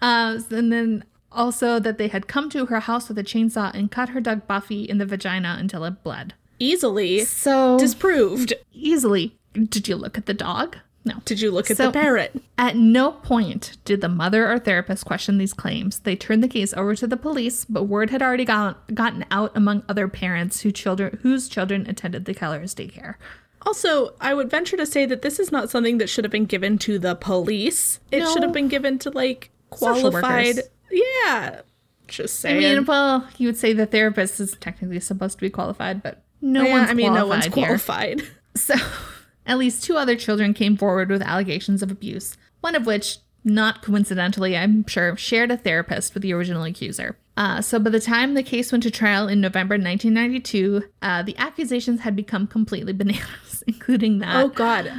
Uh, 0.00 0.38
and 0.50 0.72
then 0.72 1.04
Also, 1.30 1.78
that 1.78 1.98
they 1.98 2.08
had 2.08 2.26
come 2.26 2.48
to 2.50 2.66
her 2.66 2.80
house 2.80 3.08
with 3.08 3.18
a 3.18 3.22
chainsaw 3.24 3.72
and 3.74 3.90
cut 3.90 4.10
her 4.10 4.20
dog 4.20 4.46
Buffy 4.46 4.84
in 4.84 4.98
the 4.98 5.06
vagina 5.06 5.56
until 5.58 5.84
it 5.84 6.02
bled. 6.02 6.34
Easily 6.58 7.24
So, 7.24 7.78
disproved. 7.78 8.52
easily. 8.72 9.36
Did 9.54 9.88
you 9.88 9.96
look 9.96 10.16
at 10.18 10.26
the 10.26 10.34
dog? 10.34 10.76
No. 11.04 11.14
Did 11.24 11.40
you 11.40 11.50
look 11.50 11.70
at 11.70 11.76
So- 11.76 11.86
the 11.86 11.92
parrot? 11.92 12.42
At 12.58 12.76
no 12.76 13.12
point 13.12 13.76
did 13.84 14.00
the 14.00 14.08
mother 14.08 14.50
or 14.50 14.58
therapist 14.58 15.04
question 15.04 15.38
these 15.38 15.54
claims. 15.54 16.00
They 16.00 16.16
turned 16.16 16.42
the 16.42 16.48
case 16.48 16.74
over 16.74 16.94
to 16.96 17.06
the 17.06 17.16
police, 17.16 17.64
but 17.64 17.84
word 17.84 18.10
had 18.10 18.20
already 18.22 18.44
got, 18.44 18.94
gotten 18.94 19.24
out 19.30 19.52
among 19.54 19.84
other 19.88 20.08
parents 20.08 20.60
who 20.62 20.72
children 20.72 21.18
whose 21.22 21.48
children 21.48 21.86
attended 21.88 22.24
the 22.24 22.34
Keller's 22.34 22.74
daycare. 22.74 23.14
Also, 23.62 24.14
I 24.20 24.34
would 24.34 24.50
venture 24.50 24.76
to 24.76 24.86
say 24.86 25.06
that 25.06 25.22
this 25.22 25.38
is 25.38 25.50
not 25.52 25.70
something 25.70 25.98
that 25.98 26.08
should 26.08 26.24
have 26.24 26.32
been 26.32 26.44
given 26.46 26.78
to 26.78 26.98
the 26.98 27.14
police. 27.14 28.00
It 28.10 28.20
No. 28.20 28.32
should 28.32 28.42
have 28.42 28.52
been 28.52 28.68
given 28.68 28.98
to 29.00 29.10
like 29.10 29.50
qualified. 29.70 30.60
Yeah. 30.90 31.60
Just 32.06 32.40
saying. 32.40 32.56
I 32.64 32.74
mean, 32.76 32.84
well, 32.86 33.26
you 33.36 33.46
would 33.48 33.56
say 33.56 33.72
the 33.72 33.86
therapist 33.86 34.40
is 34.40 34.56
technically 34.60 35.00
supposed 35.00 35.36
to 35.38 35.42
be 35.42 35.50
qualified, 35.50 36.02
but 36.02 36.22
no 36.40 36.64
Yeah, 36.64 36.72
one's 36.72 36.90
I 36.90 36.94
mean, 36.94 37.12
no 37.12 37.26
qualified 37.26 37.28
one's 37.28 37.54
here. 37.54 37.64
qualified. 37.66 38.22
So, 38.56 38.74
at 39.46 39.56
least 39.58 39.84
two 39.84 39.96
other 39.96 40.16
children 40.16 40.52
came 40.52 40.76
forward 40.76 41.10
with 41.10 41.22
allegations 41.22 41.80
of 41.82 41.92
abuse, 41.92 42.36
one 42.60 42.74
of 42.74 42.86
which, 42.86 43.18
not 43.44 43.82
coincidentally, 43.82 44.56
I'm 44.56 44.84
sure, 44.88 45.16
shared 45.16 45.52
a 45.52 45.56
therapist 45.56 46.12
with 46.12 46.24
the 46.24 46.32
original 46.32 46.64
accuser. 46.64 47.16
Uh, 47.36 47.60
so, 47.60 47.78
by 47.78 47.90
the 47.90 48.00
time 48.00 48.34
the 48.34 48.42
case 48.42 48.72
went 48.72 48.82
to 48.82 48.90
trial 48.90 49.28
in 49.28 49.40
November 49.40 49.74
1992, 49.74 50.82
uh, 51.02 51.22
the 51.22 51.36
accusations 51.38 52.00
had 52.00 52.16
become 52.16 52.48
completely 52.48 52.92
bananas, 52.94 53.62
including 53.68 54.18
that 54.18 54.34
Oh 54.44 54.48
God. 54.48 54.90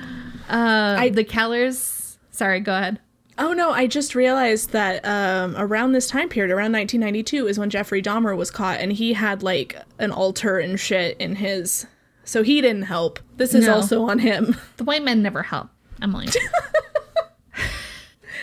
uh, 0.48 1.10
the 1.10 1.26
Kellers. 1.26 2.18
Sorry, 2.32 2.62
go 2.62 2.74
ahead. 2.78 3.00
Oh 3.42 3.54
no, 3.54 3.72
I 3.72 3.88
just 3.88 4.16
realized 4.16 4.72
that 4.72 5.04
um, 5.06 5.56
around 5.58 5.94
this 5.94 6.08
time 6.08 6.28
period, 6.30 6.52
around 6.52 6.74
1992, 6.74 7.48
is 7.48 7.58
when 7.58 7.70
Jeffrey 7.70 8.02
Dahmer 8.02 8.36
was 8.36 8.52
caught, 8.52 8.80
and 8.80 8.92
he 8.92 9.14
had 9.14 9.42
like 9.42 9.76
an 9.98 10.12
altar 10.12 10.60
and 10.60 10.80
shit 10.80 11.16
in 11.20 11.36
his. 11.36 11.88
So 12.26 12.44
he 12.44 12.60
didn't 12.62 12.84
help. 12.84 13.20
This 13.38 13.56
is 13.56 13.66
No. 13.66 13.76
also 13.76 14.04
on 14.04 14.20
him. 14.20 14.56
The 14.78 14.84
white 14.84 15.04
men 15.04 15.22
never 15.22 15.42
help, 15.44 15.70
Emily. 16.02 16.28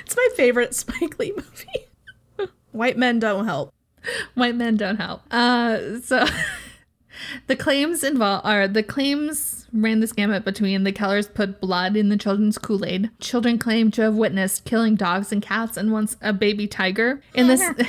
It's 0.04 0.14
my 0.16 0.28
favorite 0.36 0.72
Spike 0.74 1.18
Lee 1.18 1.32
movie. 1.34 2.52
White 2.72 2.96
men 2.96 3.18
don't 3.18 3.44
help. 3.44 3.72
White 4.34 4.54
men 4.54 4.76
don't 4.76 4.98
help. 4.98 5.22
Uh, 5.32 5.98
so 6.00 6.24
the 7.48 7.56
claims 7.56 8.04
involve 8.04 8.42
are 8.44 8.68
the 8.68 8.84
claims 8.84 9.55
ran 9.76 10.00
this 10.00 10.12
gamut 10.12 10.44
between 10.44 10.84
the 10.84 10.92
Kellers 10.92 11.32
put 11.32 11.60
blood 11.60 11.96
in 11.96 12.08
the 12.08 12.16
children's 12.16 12.58
Kool 12.58 12.84
Aid. 12.84 13.10
Children 13.20 13.58
claimed 13.58 13.94
to 13.94 14.02
have 14.02 14.14
witnessed 14.14 14.64
killing 14.64 14.94
dogs 14.96 15.32
and 15.32 15.42
cats 15.42 15.76
and 15.76 15.92
once 15.92 16.16
a 16.20 16.32
baby 16.32 16.66
tiger. 16.66 17.22
And 17.34 17.48
this. 17.48 17.62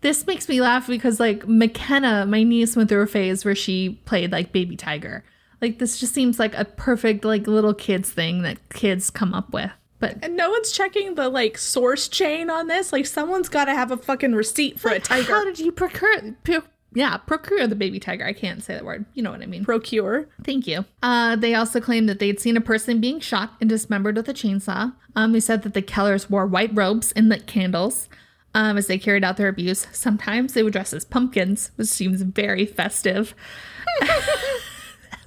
This 0.00 0.26
makes 0.26 0.50
me 0.50 0.60
laugh 0.60 0.86
because, 0.86 1.18
like, 1.18 1.48
McKenna, 1.48 2.26
my 2.26 2.42
niece, 2.42 2.76
went 2.76 2.90
through 2.90 3.00
a 3.00 3.06
phase 3.06 3.42
where 3.42 3.54
she 3.54 3.98
played, 4.04 4.32
like, 4.32 4.52
Baby 4.52 4.76
Tiger. 4.76 5.24
Like, 5.62 5.78
this 5.78 5.98
just 5.98 6.12
seems 6.12 6.38
like 6.38 6.54
a 6.54 6.66
perfect, 6.66 7.24
like, 7.24 7.46
little 7.46 7.72
kids 7.72 8.10
thing 8.10 8.42
that 8.42 8.58
kids 8.68 9.08
come 9.08 9.32
up 9.32 9.54
with. 9.54 9.70
But 10.00 10.18
And 10.22 10.36
no 10.36 10.50
one's 10.50 10.72
checking 10.72 11.14
the 11.14 11.30
like 11.30 11.56
source 11.56 12.08
chain 12.08 12.50
on 12.50 12.66
this. 12.66 12.92
Like 12.92 13.06
someone's 13.06 13.48
got 13.48 13.66
to 13.66 13.74
have 13.74 13.90
a 13.90 13.96
fucking 13.96 14.34
receipt 14.34 14.78
for 14.78 14.90
a 14.90 15.00
tiger. 15.00 15.32
how 15.32 15.44
did 15.44 15.58
you 15.58 15.72
procure, 15.72 16.32
pro- 16.42 16.64
yeah, 16.94 17.16
procure 17.16 17.66
the 17.66 17.74
baby 17.74 17.98
tiger? 18.00 18.24
I 18.24 18.32
can't 18.32 18.62
say 18.62 18.74
that 18.74 18.84
word. 18.84 19.04
You 19.14 19.22
know 19.22 19.30
what 19.30 19.42
I 19.42 19.46
mean. 19.46 19.64
Procure. 19.64 20.28
Thank 20.42 20.66
you. 20.66 20.84
Uh, 21.02 21.36
they 21.36 21.54
also 21.54 21.80
claimed 21.80 22.08
that 22.08 22.20
they'd 22.20 22.40
seen 22.40 22.56
a 22.56 22.60
person 22.60 23.00
being 23.00 23.20
shot 23.20 23.54
and 23.60 23.68
dismembered 23.68 24.16
with 24.16 24.28
a 24.28 24.34
chainsaw. 24.34 24.94
Um, 25.16 25.32
they 25.32 25.40
said 25.40 25.62
that 25.62 25.74
the 25.74 25.82
Kellers 25.82 26.30
wore 26.30 26.46
white 26.46 26.70
robes 26.72 27.12
and 27.12 27.28
lit 27.28 27.46
candles 27.46 28.08
um, 28.54 28.76
as 28.76 28.86
they 28.86 28.98
carried 28.98 29.24
out 29.24 29.36
their 29.36 29.48
abuse. 29.48 29.86
Sometimes 29.92 30.54
they 30.54 30.62
would 30.62 30.72
dress 30.72 30.92
as 30.92 31.04
pumpkins, 31.04 31.72
which 31.76 31.88
seems 31.88 32.22
very 32.22 32.64
festive. 32.64 33.34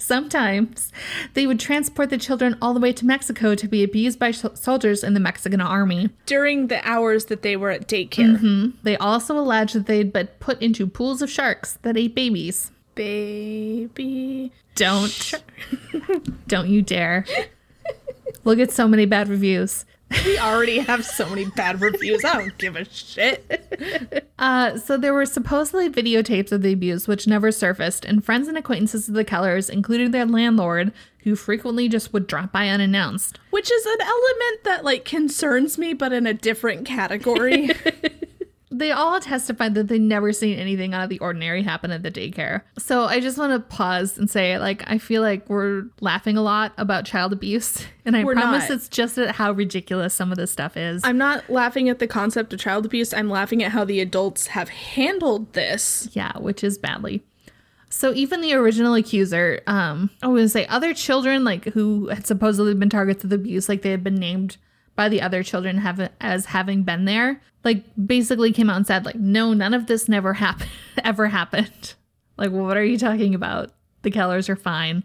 Sometimes 0.07 0.93
they 1.33 1.45
would 1.45 1.59
transport 1.59 2.09
the 2.09 2.17
children 2.17 2.57
all 2.61 2.73
the 2.73 2.79
way 2.79 2.93
to 2.93 3.05
Mexico 3.05 3.55
to 3.55 3.67
be 3.67 3.83
abused 3.83 4.17
by 4.17 4.31
sh- 4.31 4.45
soldiers 4.53 5.03
in 5.03 5.13
the 5.13 5.19
Mexican 5.19 5.59
army. 5.59 6.09
During 6.25 6.67
the 6.67 6.79
hours 6.87 7.25
that 7.25 7.41
they 7.41 7.57
were 7.57 7.71
at 7.71 7.89
daycare. 7.89 8.37
Mm-hmm. 8.37 8.69
They 8.83 8.95
also 8.95 9.37
alleged 9.37 9.75
that 9.75 9.85
they'd 9.85 10.13
been 10.13 10.27
put 10.39 10.61
into 10.61 10.87
pools 10.87 11.21
of 11.21 11.29
sharks 11.29 11.73
that 11.81 11.97
ate 11.97 12.15
babies. 12.15 12.71
Baby. 12.95 14.53
Don't. 14.75 15.33
don't 16.47 16.69
you 16.69 16.81
dare. 16.81 17.25
We'll 18.45 18.55
get 18.55 18.71
so 18.71 18.87
many 18.87 19.05
bad 19.05 19.27
reviews. 19.27 19.83
We 20.25 20.37
already 20.37 20.79
have 20.79 21.05
so 21.05 21.27
many 21.29 21.45
bad 21.45 21.81
reviews. 21.81 22.23
I 22.23 22.33
don't 22.33 22.57
give 22.57 22.75
a 22.75 22.85
shit. 22.85 24.25
Uh, 24.39 24.77
so 24.77 24.97
there 24.97 25.13
were 25.13 25.25
supposedly 25.25 25.89
videotapes 25.89 26.51
of 26.51 26.61
the 26.61 26.71
abuse 26.73 27.07
which 27.07 27.27
never 27.27 27.51
surfaced, 27.51 28.05
and 28.05 28.23
friends 28.23 28.47
and 28.47 28.57
acquaintances 28.57 29.09
of 29.09 29.15
the 29.15 29.25
Kellers, 29.25 29.69
including 29.69 30.11
their 30.11 30.25
landlord, 30.25 30.93
who 31.19 31.35
frequently 31.35 31.89
just 31.89 32.13
would 32.13 32.27
drop 32.27 32.51
by 32.51 32.69
unannounced. 32.69 33.39
Which 33.49 33.71
is 33.71 33.85
an 33.85 34.01
element 34.01 34.63
that 34.63 34.85
like 34.85 35.05
concerns 35.05 35.77
me, 35.77 35.93
but 35.93 36.13
in 36.13 36.27
a 36.27 36.33
different 36.33 36.85
category. 36.85 37.71
They 38.77 38.91
all 38.91 39.19
testified 39.19 39.73
that 39.73 39.87
they 39.87 39.97
never 39.97 40.31
seen 40.31 40.59
anything 40.59 40.93
out 40.93 41.03
of 41.03 41.09
the 41.09 41.17
ordinary 41.19 41.63
happen 41.63 41.89
at 41.89 42.03
the 42.03 42.11
daycare. 42.11 42.61
So 42.77 43.05
I 43.05 43.19
just 43.19 43.37
want 43.37 43.53
to 43.53 43.75
pause 43.75 44.17
and 44.17 44.29
say, 44.29 44.59
like, 44.59 44.83
I 44.85 44.99
feel 44.99 45.23
like 45.23 45.49
we're 45.49 45.85
laughing 45.99 46.37
a 46.37 46.43
lot 46.43 46.73
about 46.77 47.05
child 47.05 47.33
abuse, 47.33 47.83
and 48.05 48.15
I 48.15 48.23
We're 48.23 48.33
promise 48.33 48.69
not. 48.69 48.75
it's 48.75 48.87
just 48.87 49.17
at 49.17 49.35
how 49.35 49.51
ridiculous 49.51 50.13
some 50.13 50.31
of 50.31 50.37
this 50.37 50.51
stuff 50.51 50.77
is. 50.77 51.03
I'm 51.03 51.17
not 51.17 51.49
laughing 51.49 51.89
at 51.89 51.97
the 51.97 52.07
concept 52.07 52.53
of 52.53 52.59
child 52.59 52.85
abuse. 52.85 53.13
I'm 53.13 53.29
laughing 53.29 53.63
at 53.63 53.71
how 53.71 53.83
the 53.83 53.99
adults 53.99 54.47
have 54.47 54.69
handled 54.69 55.53
this. 55.53 56.09
Yeah, 56.13 56.37
which 56.37 56.63
is 56.63 56.77
badly. 56.77 57.23
So 57.89 58.13
even 58.13 58.41
the 58.41 58.53
original 58.53 58.93
accuser, 58.93 59.61
um, 59.65 60.09
I 60.21 60.27
was 60.27 60.41
gonna 60.41 60.49
say 60.49 60.67
other 60.67 60.93
children 60.93 61.43
like 61.43 61.65
who 61.65 62.09
had 62.09 62.27
supposedly 62.27 62.73
been 62.75 62.89
targets 62.89 63.23
of 63.23 63.31
abuse, 63.31 63.67
like 63.69 63.81
they 63.81 63.91
had 63.91 64.03
been 64.03 64.15
named 64.15 64.57
by 64.97 65.07
the 65.07 65.21
other 65.21 65.43
children 65.43 65.77
have 65.77 66.11
as 66.19 66.47
having 66.47 66.83
been 66.83 67.05
there, 67.05 67.39
like 67.63 67.83
basically 68.05 68.51
came 68.51 68.69
out 68.69 68.75
and 68.75 68.87
said 68.87 69.05
like, 69.05 69.15
no, 69.15 69.53
none 69.53 69.73
of 69.73 69.87
this 69.87 70.09
never 70.09 70.33
happened, 70.33 70.69
ever 71.05 71.27
happened. 71.27 71.93
Like, 72.37 72.51
what 72.51 72.75
are 72.75 72.83
you 72.83 72.97
talking 72.97 73.33
about? 73.33 73.71
The 74.01 74.11
Kellers 74.11 74.49
are 74.49 74.55
fine. 74.57 75.03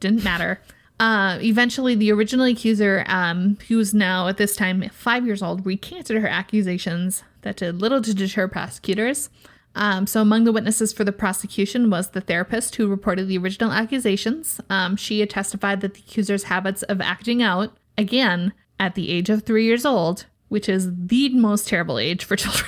Didn't 0.00 0.24
matter. 0.24 0.60
Uh, 0.98 1.38
eventually, 1.42 1.94
the 1.94 2.12
original 2.12 2.46
accuser, 2.46 3.04
um, 3.06 3.58
who's 3.68 3.92
now 3.92 4.28
at 4.28 4.36
this 4.36 4.54
time 4.56 4.88
five 4.90 5.26
years 5.26 5.42
old, 5.42 5.64
recanted 5.66 6.20
her 6.20 6.28
accusations 6.28 7.22
that 7.42 7.56
did 7.56 7.80
little 7.80 8.00
to 8.02 8.14
deter 8.14 8.48
prosecutors. 8.48 9.28
Um, 9.74 10.06
so, 10.06 10.20
among 10.20 10.44
the 10.44 10.52
witnesses 10.52 10.92
for 10.92 11.04
the 11.04 11.12
prosecution 11.12 11.90
was 11.90 12.10
the 12.10 12.20
therapist 12.20 12.76
who 12.76 12.86
reported 12.88 13.26
the 13.26 13.38
original 13.38 13.72
accusations. 13.72 14.60
Um, 14.70 14.96
she 14.96 15.20
had 15.20 15.30
testified 15.30 15.80
that 15.80 15.94
the 15.94 16.00
accuser's 16.00 16.44
habits 16.44 16.82
of 16.84 17.00
acting 17.00 17.42
out, 17.42 17.72
again, 17.96 18.52
at 18.82 18.96
the 18.96 19.10
age 19.10 19.30
of 19.30 19.44
three 19.44 19.64
years 19.64 19.86
old, 19.86 20.26
which 20.48 20.68
is 20.68 20.90
the 21.06 21.28
most 21.28 21.68
terrible 21.68 22.00
age 22.00 22.24
for 22.24 22.34
children, 22.44 22.66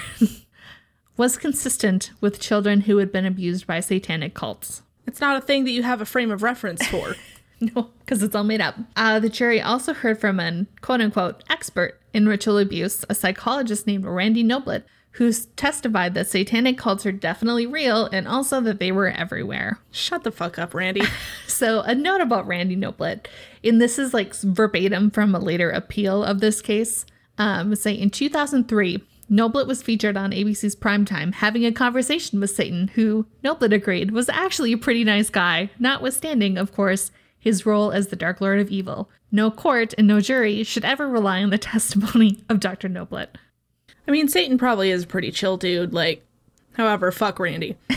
was 1.16 1.36
consistent 1.36 2.12
with 2.20 2.38
children 2.38 2.82
who 2.82 2.98
had 2.98 3.10
been 3.10 3.26
abused 3.26 3.66
by 3.66 3.80
satanic 3.80 4.32
cults. 4.32 4.82
It's 5.08 5.20
not 5.20 5.36
a 5.36 5.44
thing 5.44 5.64
that 5.64 5.72
you 5.72 5.82
have 5.82 6.00
a 6.00 6.06
frame 6.06 6.30
of 6.30 6.44
reference 6.44 6.86
for. 6.88 7.16
No, 7.60 7.90
because 8.00 8.22
it's 8.22 8.34
all 8.34 8.44
made 8.44 8.60
up. 8.60 8.76
Uh, 8.94 9.18
the 9.18 9.28
jury 9.28 9.60
also 9.60 9.92
heard 9.92 10.20
from 10.20 10.38
an 10.38 10.68
quote 10.82 11.00
unquote 11.00 11.42
expert 11.50 12.00
in 12.12 12.28
ritual 12.28 12.58
abuse, 12.58 13.04
a 13.08 13.14
psychologist 13.14 13.84
named 13.86 14.04
Randy 14.04 14.44
Noblitt, 14.44 14.84
who 15.14 15.32
testified 15.32 16.14
that 16.14 16.26
satanic 16.26 16.76
cults 16.76 17.06
are 17.06 17.12
definitely 17.12 17.66
real 17.66 18.06
and 18.06 18.26
also 18.26 18.60
that 18.60 18.80
they 18.80 18.90
were 18.90 19.08
everywhere. 19.08 19.78
Shut 19.92 20.24
the 20.24 20.32
fuck 20.32 20.58
up, 20.58 20.74
Randy. 20.74 21.02
So, 21.46 21.82
a 21.82 21.94
note 21.94 22.20
about 22.20 22.48
Randy 22.48 22.74
Noblitt, 22.74 23.26
and 23.62 23.80
this 23.80 23.96
is 23.96 24.12
like 24.12 24.34
verbatim 24.34 25.12
from 25.12 25.36
a 25.36 25.38
later 25.38 25.70
appeal 25.70 26.24
of 26.24 26.40
this 26.40 26.60
case. 26.60 27.06
Um, 27.38 27.76
say 27.76 27.92
in 27.92 28.10
2003, 28.10 29.00
Noblitt 29.30 29.68
was 29.68 29.80
featured 29.80 30.16
on 30.16 30.32
ABC's 30.32 30.74
Primetime 30.74 31.32
having 31.32 31.64
a 31.64 31.70
conversation 31.70 32.40
with 32.40 32.50
Satan, 32.50 32.88
who 32.88 33.26
Noblitt 33.44 33.72
agreed 33.72 34.10
was 34.10 34.28
actually 34.28 34.72
a 34.72 34.78
pretty 34.78 35.04
nice 35.04 35.30
guy, 35.30 35.70
notwithstanding, 35.78 36.58
of 36.58 36.72
course, 36.72 37.12
his 37.38 37.64
role 37.64 37.92
as 37.92 38.08
the 38.08 38.16
Dark 38.16 38.40
Lord 38.40 38.58
of 38.58 38.70
Evil. 38.70 39.08
No 39.30 39.50
court 39.50 39.94
and 39.96 40.08
no 40.08 40.20
jury 40.20 40.64
should 40.64 40.84
ever 40.84 41.08
rely 41.08 41.42
on 41.42 41.50
the 41.50 41.58
testimony 41.58 42.42
of 42.48 42.58
Dr. 42.58 42.88
Noblitt. 42.88 43.28
I 44.06 44.10
mean, 44.10 44.28
Satan 44.28 44.58
probably 44.58 44.90
is 44.90 45.04
a 45.04 45.06
pretty 45.06 45.30
chill 45.30 45.56
dude. 45.56 45.92
Like, 45.94 46.24
however, 46.76 47.10
fuck 47.10 47.38
Randy. 47.38 47.76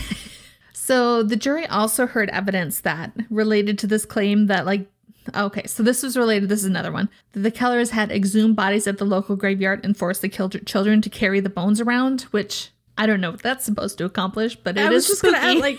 So 0.72 1.22
the 1.22 1.36
jury 1.36 1.66
also 1.66 2.06
heard 2.06 2.30
evidence 2.30 2.80
that 2.80 3.12
related 3.28 3.78
to 3.80 3.86
this 3.86 4.06
claim 4.06 4.46
that 4.46 4.64
like 4.64 4.86
okay, 5.34 5.66
so 5.66 5.82
this 5.82 6.02
was 6.02 6.16
related 6.16 6.48
this 6.48 6.60
is 6.60 6.64
another 6.64 6.90
one. 6.90 7.10
That 7.32 7.40
the 7.40 7.50
Kellers 7.50 7.90
had 7.90 8.10
exhumed 8.10 8.56
bodies 8.56 8.86
at 8.86 8.96
the 8.96 9.04
local 9.04 9.36
graveyard 9.36 9.84
and 9.84 9.94
forced 9.94 10.22
the 10.22 10.30
killed 10.30 10.64
children 10.64 11.02
to 11.02 11.10
carry 11.10 11.40
the 11.40 11.50
bones 11.50 11.78
around, 11.82 12.22
which 12.30 12.70
I 12.96 13.04
don't 13.04 13.20
know 13.20 13.32
what 13.32 13.42
that's 13.42 13.66
supposed 13.66 13.98
to 13.98 14.06
accomplish, 14.06 14.56
but 14.56 14.78
it 14.78 14.86
I 14.86 14.92
is 14.94 15.06
just 15.06 15.20
gonna 15.22 15.36
spooky. 15.36 15.56
add, 15.58 15.60
like, 15.60 15.78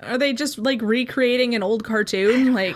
are 0.00 0.18
they 0.18 0.32
just 0.32 0.58
like 0.58 0.82
recreating 0.82 1.54
an 1.54 1.62
old 1.62 1.84
cartoon? 1.84 2.52
Like, 2.52 2.74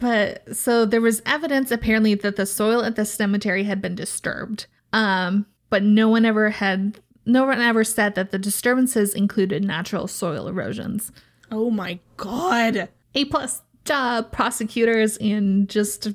But 0.00 0.54
so 0.54 0.84
there 0.84 1.00
was 1.00 1.22
evidence 1.24 1.70
apparently 1.70 2.14
that 2.16 2.36
the 2.36 2.44
soil 2.44 2.84
at 2.84 2.96
the 2.96 3.06
cemetery 3.06 3.64
had 3.64 3.80
been 3.80 3.94
disturbed. 3.94 4.66
Um, 4.92 5.46
but 5.70 5.82
no 5.82 6.08
one 6.08 6.24
ever 6.24 6.50
had 6.50 7.00
no 7.24 7.44
one 7.44 7.60
ever 7.60 7.84
said 7.84 8.14
that 8.14 8.30
the 8.30 8.38
disturbances 8.38 9.14
included 9.14 9.64
natural 9.64 10.08
soil 10.08 10.48
erosions. 10.48 11.12
Oh 11.50 11.70
my 11.70 12.00
god. 12.16 12.88
A 13.14 13.24
plus 13.26 13.62
job, 13.84 14.32
prosecutors, 14.32 15.16
in 15.16 15.66
just 15.66 16.08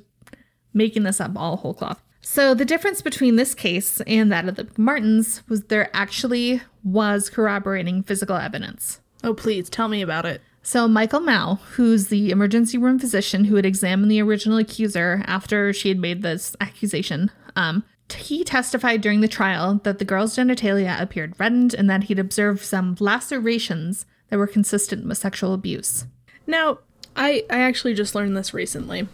making 0.74 1.04
this 1.04 1.20
up 1.20 1.32
all 1.36 1.56
whole 1.56 1.74
cloth. 1.74 2.02
So 2.20 2.54
the 2.54 2.64
difference 2.64 3.02
between 3.02 3.36
this 3.36 3.54
case 3.54 4.00
and 4.02 4.32
that 4.32 4.48
of 4.48 4.56
the 4.56 4.68
Martins 4.76 5.42
was 5.48 5.64
there 5.64 5.90
actually 5.94 6.60
was 6.82 7.30
corroborating 7.30 8.02
physical 8.02 8.36
evidence. 8.36 9.00
Oh, 9.22 9.32
please 9.32 9.70
tell 9.70 9.88
me 9.88 10.02
about 10.02 10.26
it. 10.26 10.40
So 10.62 10.88
Michael 10.88 11.20
Mouw, 11.20 11.60
who's 11.60 12.08
the 12.08 12.30
emergency 12.30 12.78
room 12.78 12.98
physician 12.98 13.44
who 13.44 13.54
had 13.54 13.64
examined 13.64 14.10
the 14.10 14.20
original 14.20 14.58
accuser 14.58 15.22
after 15.26 15.72
she 15.72 15.88
had 15.88 15.98
made 15.98 16.22
this 16.22 16.56
accusation, 16.60 17.30
um, 17.54 17.84
he 18.12 18.44
testified 18.44 19.00
during 19.00 19.20
the 19.20 19.28
trial 19.28 19.80
that 19.84 19.98
the 19.98 20.04
girl's 20.04 20.36
genitalia 20.36 21.00
appeared 21.00 21.34
reddened 21.38 21.74
and 21.74 21.88
that 21.90 22.04
he'd 22.04 22.18
observed 22.18 22.62
some 22.62 22.96
lacerations 23.00 24.06
that 24.28 24.38
were 24.38 24.46
consistent 24.46 25.06
with 25.06 25.18
sexual 25.18 25.54
abuse. 25.54 26.06
Now, 26.46 26.78
I, 27.16 27.44
I 27.50 27.60
actually 27.60 27.94
just 27.94 28.14
learned 28.14 28.36
this 28.36 28.52
recently, 28.52 29.08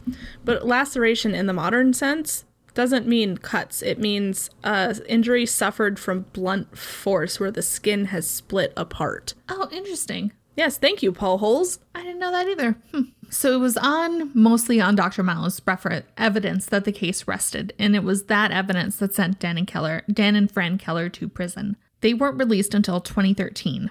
but 0.44 0.66
laceration 0.66 1.34
in 1.34 1.46
the 1.46 1.52
modern 1.52 1.94
sense 1.94 2.44
doesn't 2.74 3.06
mean 3.06 3.38
cuts. 3.38 3.82
It 3.82 3.98
means 3.98 4.50
uh, 4.64 4.94
injury 5.08 5.46
suffered 5.46 5.98
from 5.98 6.26
blunt 6.32 6.76
force 6.76 7.38
where 7.38 7.50
the 7.50 7.62
skin 7.62 8.06
has 8.06 8.26
split 8.26 8.72
apart. 8.76 9.34
Oh, 9.48 9.68
interesting. 9.70 10.32
Yes, 10.56 10.76
thank 10.78 11.02
you, 11.02 11.12
Paul 11.12 11.38
Holes. 11.38 11.78
I 11.94 12.02
didn't 12.02 12.18
know 12.18 12.30
that 12.30 12.46
either. 12.48 12.76
Hmm. 12.92 13.00
So 13.30 13.54
it 13.54 13.58
was 13.58 13.78
on 13.78 14.30
mostly 14.34 14.80
on 14.80 14.94
Dr. 14.94 15.22
Refer- 15.22 16.02
evidence 16.18 16.66
that 16.66 16.84
the 16.84 16.92
case 16.92 17.26
rested, 17.26 17.72
and 17.78 17.96
it 17.96 18.02
was 18.04 18.24
that 18.24 18.50
evidence 18.50 18.96
that 18.96 19.14
sent 19.14 19.38
Dan 19.38 19.56
and 19.56 19.66
Keller, 19.66 20.02
Dan 20.12 20.36
and 20.36 20.50
Fran 20.52 20.76
Keller 20.76 21.08
to 21.08 21.28
prison. 21.28 21.76
They 22.02 22.12
weren't 22.12 22.38
released 22.38 22.74
until 22.74 23.00
2013. 23.00 23.90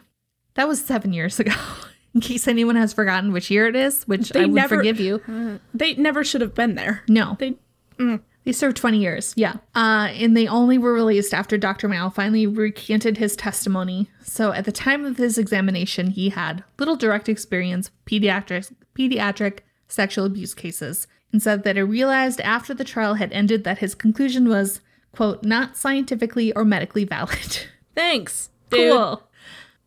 That 0.53 0.67
was 0.67 0.83
seven 0.83 1.13
years 1.13 1.39
ago. 1.39 1.53
In 2.13 2.19
case 2.21 2.45
anyone 2.47 2.75
has 2.75 2.91
forgotten 2.93 3.31
which 3.31 3.49
year 3.49 3.67
it 3.67 3.75
is, 3.75 4.03
which 4.03 4.29
They 4.29 4.41
I 4.41 4.45
would 4.45 4.53
never- 4.53 4.75
forgive 4.77 4.99
you. 4.99 5.59
They 5.73 5.95
never 5.95 6.23
should 6.23 6.41
have 6.41 6.53
been 6.53 6.75
there. 6.75 7.03
No, 7.07 7.37
They 7.39 7.55
They 8.43 8.51
served 8.51 8.77
20 8.77 8.97
years, 8.97 9.33
yeah. 9.35 9.57
Uh, 9.75 10.09
and 10.13 10.35
they 10.35 10.47
only 10.47 10.77
were 10.77 10.93
released 10.93 11.33
after 11.33 11.57
Dr. 11.57 11.87
Mouw 11.87 12.11
finally 12.13 12.47
recanted 12.47 13.17
his 13.17 13.35
testimony. 13.35 14.09
So 14.23 14.51
at 14.51 14.65
the 14.65 14.71
time 14.71 15.05
of 15.05 15.17
his 15.17 15.37
examination, 15.37 16.11
he 16.11 16.29
had 16.29 16.63
little 16.79 16.95
direct 16.95 17.29
experience 17.29 17.91
with 17.91 18.05
pediatric, 18.05 18.73
pediatric 18.97 19.59
sexual 19.87 20.25
abuse 20.25 20.55
cases 20.55 21.07
and 21.31 21.41
said 21.41 21.63
that 21.63 21.75
he 21.75 21.81
realized 21.81 22.41
after 22.41 22.73
the 22.73 22.83
trial 22.83 23.15
had 23.15 23.31
ended 23.31 23.63
that 23.63 23.77
his 23.77 23.95
conclusion 23.95 24.49
was, 24.49 24.81
quote, 25.11 25.43
not 25.43 25.77
scientifically 25.77 26.51
or 26.53 26.65
medically 26.65 27.03
valid. 27.03 27.67
thanks. 27.95 28.49
Dude. 28.69 28.91
Cool. 28.91 29.23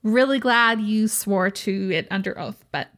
Really 0.03 0.39
glad 0.39 0.81
you 0.81 1.09
swore 1.09 1.51
to 1.51 1.91
it 1.91 2.07
under 2.11 2.39
oath, 2.39 2.65
but 2.71 2.89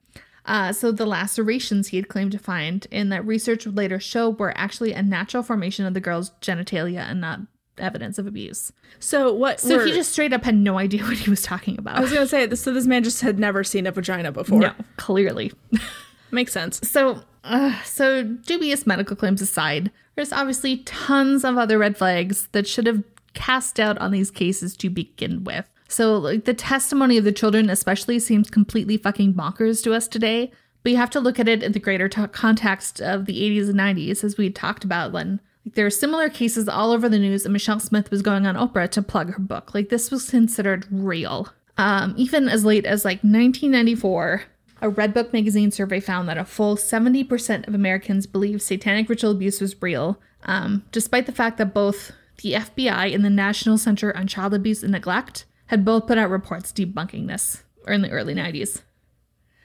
uh, 0.47 0.73
so 0.73 0.91
the 0.93 1.07
lacerations 1.07 1.89
he 1.89 1.97
had 1.97 2.09
claimed 2.09 2.33
to 2.33 2.39
find 2.39 2.87
in 2.91 3.09
that 3.11 3.27
research 3.27 3.67
would 3.67 3.77
later 3.77 4.01
show 4.01 4.31
were 4.31 4.57
actually 4.57 4.93
a 4.93 5.03
natural 5.03 5.43
formation 5.43 5.85
of 5.85 5.93
the 5.95 6.01
girl's 6.01 6.31
genitalia 6.41 7.01
and 7.01 7.21
not 7.21 7.41
evidence 7.79 8.19
of 8.19 8.27
abuse. 8.27 8.73
So 8.99 9.33
what? 9.33 9.61
So 9.61 9.77
were- 9.77 9.85
he 9.85 9.93
just 9.93 10.13
straight 10.13 10.33
up 10.33 10.45
had 10.45 10.55
no 10.57 10.79
idea 10.79 11.03
what 11.05 11.19
he 11.19 11.29
was 11.29 11.43
talking 11.43 11.79
about. 11.79 11.97
I 11.97 12.01
was 12.01 12.13
gonna 12.13 12.27
say 12.27 12.47
this. 12.47 12.61
So 12.63 12.73
this 12.73 12.87
man 12.87 13.05
just 13.05 13.21
had 13.21 13.39
never 13.39 13.63
seen 13.65 13.87
a 13.87 13.93
vagina 13.93 14.33
before. 14.33 14.61
no, 14.61 14.73
clearly. 14.97 15.53
makes 16.31 16.53
sense. 16.53 16.81
So, 16.89 17.23
uh, 17.45 17.81
so 17.83 18.23
dubious 18.23 18.87
medical 18.87 19.17
claims 19.17 19.41
aside, 19.43 19.91
there's 20.15 20.33
obviously 20.33 20.79
tons 20.79 21.45
of 21.45 21.59
other 21.59 21.79
red 21.79 21.97
flags 21.97 22.49
that 22.53 22.67
should 22.67 22.87
have 22.87 23.03
cast 23.35 23.77
doubt 23.77 23.99
on 23.99 24.11
these 24.13 24.31
cases 24.31 24.77
to 24.79 24.89
begin 24.91 25.45
with. 25.45 25.69
So, 25.89 26.17
like 26.17 26.45
the 26.45 26.55
testimony 26.55 27.17
of 27.17 27.25
the 27.25 27.33
children, 27.33 27.71
especially, 27.71 28.19
seems 28.19 28.51
completely 28.51 28.97
fucking 28.97 29.35
bonkers 29.35 29.83
to 29.85 29.95
us 29.95 30.09
today. 30.09 30.51
But 30.83 30.93
you 30.93 30.99
have 30.99 31.11
to 31.11 31.21
look 31.21 31.41
at 31.41 31.49
it 31.49 31.63
in 31.63 31.73
the 31.73 31.81
greater 31.81 32.09
t- 32.09 32.27
context 32.29 33.01
of 33.01 33.27
the 33.27 33.41
80s 33.41 33.69
and 33.69 33.79
90s, 33.79 34.23
as 34.23 34.37
we 34.37 34.51
talked 34.51 34.85
about 34.85 35.13
when 35.13 35.41
like, 35.65 35.75
there 35.75 35.87
are 35.87 35.91
similar 35.91 36.29
cases 36.29 36.69
all 36.69 36.93
over 36.93 37.09
the 37.09 37.19
news, 37.19 37.45
and 37.45 37.53
Michelle 37.53 37.81
Smith 37.81 38.11
was 38.11 38.23
going 38.23 38.47
on 38.47 38.55
Oprah 38.55 38.89
to 38.91 39.03
plug 39.03 39.33
her 39.33 39.41
book. 39.41 39.75
Like 39.75 39.89
this 39.89 40.11
was 40.13 40.31
considered 40.31 40.87
real. 40.91 41.49
Um, 41.77 42.15
even 42.17 42.49
as 42.49 42.65
late 42.65 42.87
as 42.87 43.05
like 43.05 43.19
1994, 43.19 44.45
a 44.81 44.91
Redbook 44.91 45.33
magazine 45.33 45.71
survey 45.71 46.01
found 46.01 46.29
that 46.29 46.39
a 46.39 46.45
full 46.45 46.77
70% 46.77 47.67
of 47.67 47.75
Americans 47.75 48.27
believe 48.27 48.63
satanic 48.63 49.09
ritual 49.09 49.33
abuse 49.33 49.61
was 49.61 49.81
real, 49.83 50.21
um, 50.45 50.85
despite 50.93 51.27
the 51.27 51.33
fact 51.33 51.59
that 51.59 51.75
both 51.75 52.13
the 52.43 52.53
FBI 52.53 53.13
and 53.15 53.25
the 53.25 53.31
National 53.31 53.77
Center 53.79 54.17
on 54.17 54.27
Child 54.27 54.55
Abuse 54.55 54.83
and 54.83 54.93
Neglect 54.93 55.47
had 55.67 55.85
both 55.85 56.07
put 56.07 56.19
out 56.19 56.31
reports 56.31 56.73
debunking 56.73 57.29
this 57.29 57.65
in 57.87 58.03
the 58.03 58.11
early 58.11 58.35
90s. 58.35 58.83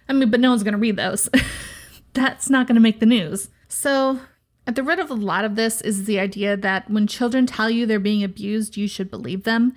I 0.08 0.14
mean, 0.14 0.30
but 0.30 0.40
no 0.40 0.50
one's 0.50 0.64
going 0.64 0.74
to 0.74 0.80
read 0.80 0.98
those. 0.98 1.30
That's 2.14 2.50
not 2.50 2.68
going 2.68 2.76
to 2.76 2.82
make 2.82 3.00
the 3.00 3.06
news. 3.06 3.50
So, 3.68 4.20
at 4.68 4.76
the 4.76 4.84
root 4.84 5.00
of 5.00 5.10
a 5.10 5.16
lot 5.16 5.46
of 5.46 5.56
this 5.56 5.82
is 5.82 6.06
the 6.06 6.20
idea 6.20 6.56
that 6.58 6.90
when 6.90 7.08
children 7.08 7.46
tell 7.46 7.70
you 7.70 7.86
they're 7.86 8.00
being 8.00 8.24
abused, 8.24 8.78
you 8.78 8.88
should 8.88 9.10
believe 9.10 9.44
them. 9.44 9.74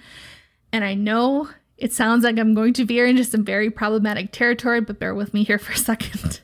And 0.73 0.85
I 0.85 0.95
know 0.95 1.49
it 1.79 1.93
sounds 1.93 2.25
like 2.25 2.39
I'm 2.39 2.55
going 2.55 2.73
to 2.75 2.85
veer 2.85 3.07
into 3.07 3.25
some 3.25 3.45
very 3.45 3.71
problematic 3.71 4.33
territory, 4.33 4.81
but 4.81 4.99
bear 4.99 5.15
with 5.15 5.33
me 5.33 5.45
here 5.45 5.59
for 5.59 5.73
a 5.73 5.77
second. 5.77 6.41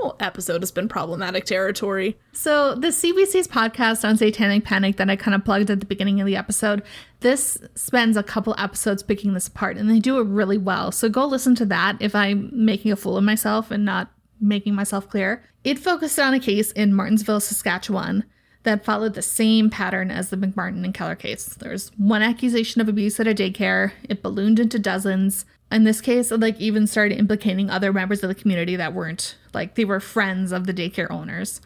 Whole 0.00 0.16
episode 0.18 0.62
has 0.62 0.72
been 0.72 0.88
problematic 0.88 1.44
territory. 1.44 2.18
So, 2.32 2.74
the 2.74 2.88
CBC's 2.88 3.46
podcast 3.46 4.08
on 4.08 4.16
satanic 4.16 4.64
panic 4.64 4.96
that 4.96 5.10
I 5.10 5.16
kind 5.16 5.34
of 5.34 5.44
plugged 5.44 5.68
at 5.68 5.80
the 5.80 5.86
beginning 5.86 6.20
of 6.20 6.26
the 6.26 6.36
episode, 6.36 6.82
this 7.20 7.58
spends 7.74 8.16
a 8.16 8.22
couple 8.22 8.54
episodes 8.56 9.02
picking 9.02 9.34
this 9.34 9.48
apart 9.48 9.76
and 9.76 9.90
they 9.90 9.98
do 9.98 10.18
it 10.18 10.24
really 10.24 10.56
well. 10.56 10.90
So, 10.90 11.10
go 11.10 11.26
listen 11.26 11.54
to 11.56 11.66
that 11.66 11.98
if 12.00 12.14
I'm 12.14 12.50
making 12.52 12.92
a 12.92 12.96
fool 12.96 13.18
of 13.18 13.24
myself 13.24 13.70
and 13.70 13.84
not 13.84 14.10
making 14.40 14.74
myself 14.74 15.06
clear. 15.08 15.44
It 15.64 15.78
focused 15.78 16.18
on 16.18 16.32
a 16.32 16.40
case 16.40 16.72
in 16.72 16.92
Martensville, 16.92 17.42
Saskatchewan 17.42 18.24
that 18.62 18.84
followed 18.84 19.12
the 19.12 19.22
same 19.22 19.68
pattern 19.68 20.10
as 20.10 20.30
the 20.30 20.36
McMartin 20.36 20.82
and 20.84 20.94
Keller 20.94 21.14
case. 21.14 21.46
There 21.56 21.72
was 21.72 21.90
one 21.98 22.22
accusation 22.22 22.80
of 22.80 22.88
abuse 22.88 23.20
at 23.20 23.26
a 23.26 23.34
daycare, 23.34 23.92
it 24.08 24.22
ballooned 24.22 24.58
into 24.58 24.78
dozens. 24.78 25.44
In 25.70 25.84
this 25.84 26.00
case, 26.00 26.32
it 26.32 26.40
like 26.40 26.58
even 26.58 26.86
started 26.86 27.18
implicating 27.18 27.68
other 27.68 27.92
members 27.92 28.22
of 28.22 28.28
the 28.28 28.34
community 28.34 28.76
that 28.76 28.94
weren't 28.94 29.36
like 29.54 29.74
they 29.74 29.84
were 29.84 30.00
friends 30.00 30.52
of 30.52 30.66
the 30.66 30.74
daycare 30.74 31.10
owners. 31.10 31.60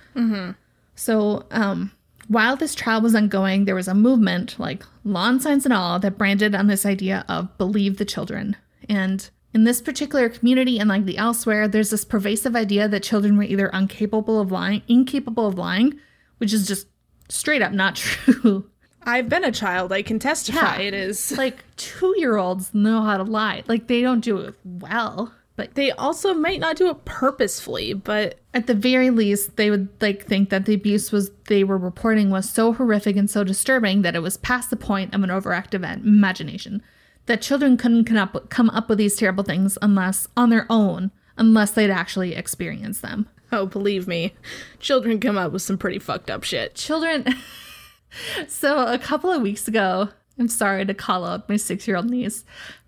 So, 0.94 1.44
um, 1.50 1.90
while 2.28 2.56
this 2.56 2.74
trial 2.74 3.00
was 3.02 3.14
ongoing, 3.14 3.64
there 3.64 3.74
was 3.74 3.88
a 3.88 3.94
movement, 3.94 4.58
like 4.58 4.82
lawn 5.04 5.40
signs 5.40 5.64
and 5.66 5.74
all, 5.74 5.98
that 5.98 6.16
branded 6.16 6.54
on 6.54 6.68
this 6.68 6.86
idea 6.86 7.24
of 7.28 7.56
believe 7.58 7.98
the 7.98 8.04
children. 8.04 8.56
And 8.88 9.28
in 9.52 9.64
this 9.64 9.82
particular 9.82 10.28
community 10.28 10.78
and 10.78 10.88
like 10.88 11.04
the 11.04 11.18
elsewhere, 11.18 11.68
there's 11.68 11.90
this 11.90 12.04
pervasive 12.04 12.56
idea 12.56 12.88
that 12.88 13.02
children 13.02 13.36
were 13.36 13.42
either 13.44 13.68
incapable 13.68 14.40
of 14.40 14.50
lying, 14.50 14.82
incapable 14.88 15.46
of 15.46 15.58
lying, 15.58 15.98
which 16.38 16.52
is 16.52 16.66
just 16.66 16.86
straight 17.28 17.62
up 17.62 17.72
not 17.72 17.96
true. 17.96 18.70
I've 19.02 19.28
been 19.28 19.44
a 19.44 19.52
child. 19.52 19.92
I 19.92 20.02
can 20.02 20.18
testify. 20.18 20.78
Yeah. 20.78 20.86
It 20.86 20.94
is. 20.94 21.36
like 21.36 21.62
two 21.76 22.14
year 22.16 22.36
olds 22.36 22.72
know 22.72 23.02
how 23.02 23.18
to 23.18 23.22
lie. 23.22 23.62
Like 23.66 23.86
they 23.86 24.00
don't 24.00 24.20
do 24.20 24.38
it 24.38 24.54
well, 24.64 25.34
but 25.56 25.74
They 25.74 25.92
also 25.92 26.34
might 26.34 26.58
not 26.58 26.76
do 26.76 26.90
it 26.90 27.04
purposefully, 27.04 27.92
but 27.92 28.40
at 28.52 28.66
the 28.66 28.74
very 28.74 29.10
least 29.10 29.56
they 29.56 29.70
would 29.70 29.88
like 30.00 30.24
think 30.26 30.50
that 30.50 30.64
the 30.64 30.74
abuse 30.74 31.12
was 31.12 31.30
they 31.46 31.62
were 31.62 31.78
reporting 31.78 32.30
was 32.30 32.50
so 32.50 32.72
horrific 32.72 33.16
and 33.16 33.30
so 33.30 33.44
disturbing 33.44 34.02
that 34.02 34.16
it 34.16 34.22
was 34.22 34.36
past 34.36 34.70
the 34.70 34.76
point 34.76 35.14
of 35.14 35.22
an 35.22 35.30
overactive 35.30 35.84
imagination 35.84 36.82
that 37.26 37.40
children 37.40 37.76
couldn't 37.76 38.04
come 38.04 38.16
up, 38.16 38.50
come 38.50 38.68
up 38.70 38.88
with 38.88 38.98
these 38.98 39.16
terrible 39.16 39.44
things 39.44 39.78
unless 39.80 40.26
on 40.36 40.50
their 40.50 40.66
own 40.68 41.10
unless 41.36 41.70
they'd 41.70 41.90
actually 41.90 42.34
experienced 42.34 43.02
them 43.02 43.28
oh, 43.52 43.66
believe 43.66 44.08
me, 44.08 44.34
children 44.80 45.20
come 45.20 45.38
up 45.38 45.52
with 45.52 45.62
some 45.62 45.78
pretty 45.78 46.00
fucked 46.00 46.28
up 46.28 46.42
shit. 46.42 46.74
children 46.74 47.24
so 48.48 48.86
a 48.86 48.98
couple 48.98 49.30
of 49.30 49.42
weeks 49.42 49.68
ago 49.68 50.08
i'm 50.38 50.48
sorry 50.48 50.84
to 50.84 50.94
call 50.94 51.24
out 51.24 51.48
my 51.48 51.56
six-year-old 51.56 52.10
niece 52.10 52.44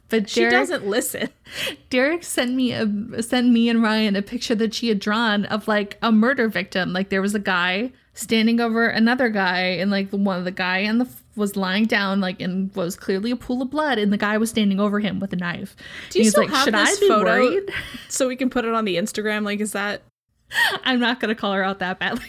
but 0.09 0.29
She 0.31 0.41
Derek- 0.41 0.53
doesn't 0.53 0.87
listen. 0.87 1.29
Derek 1.91 2.23
sent 2.25 2.55
me 2.55 2.73
a 2.73 3.23
sent 3.23 3.49
me 3.49 3.69
and 3.69 3.83
Ryan 3.83 4.17
a 4.17 4.23
picture 4.23 4.55
that 4.55 4.75
she 4.75 4.89
had 4.89 4.99
drawn 4.99 5.45
of 5.47 5.67
like 5.69 5.99
a 6.03 6.13
murder 6.13 6.49
victim. 6.49 6.93
Like 6.93 7.09
there 7.09 7.23
was 7.23 7.35
a 7.35 7.41
guy 7.41 7.93
standing 8.15 8.61
over 8.61 8.87
another 8.87 9.29
guy, 9.29 9.61
and 9.61 9.91
like 9.91 10.11
the 10.11 10.17
one 10.17 10.39
of 10.39 10.45
the 10.45 10.51
guy 10.51 10.79
and 10.79 11.01
the 11.01 11.09
was 11.35 11.55
lying 11.57 11.85
down, 11.85 12.21
like 12.21 12.41
and 12.41 12.75
was 12.75 12.97
clearly 12.97 13.31
a 13.31 13.37
pool 13.37 13.61
of 13.63 13.71
blood, 13.71 13.99
and 13.99 14.13
the 14.13 14.17
guy 14.17 14.39
was 14.39 14.51
standing 14.51 14.81
over 14.81 15.01
him 15.01 15.21
with 15.21 15.33
a 15.33 15.37
knife. 15.37 15.77
Do 16.11 16.19
you 16.19 16.25
He's 16.25 16.33
still 16.33 16.45
like, 16.45 16.53
have 16.53 16.65
"Should 16.65 16.75
this 16.75 16.97
I 16.97 17.01
be 17.01 17.09
photo 17.09 17.25
worried?" 17.25 17.71
so 18.09 18.27
we 18.29 18.37
can 18.37 18.49
put 18.51 18.65
it 18.65 18.73
on 18.75 18.85
the 18.85 18.97
Instagram? 18.97 19.45
Like, 19.45 19.61
is 19.61 19.73
that 19.73 20.03
I'm 20.85 20.99
not 21.01 21.21
gonna 21.21 21.35
call 21.35 21.53
her 21.53 21.63
out 21.63 21.79
that 21.81 21.99
badly. 21.99 22.25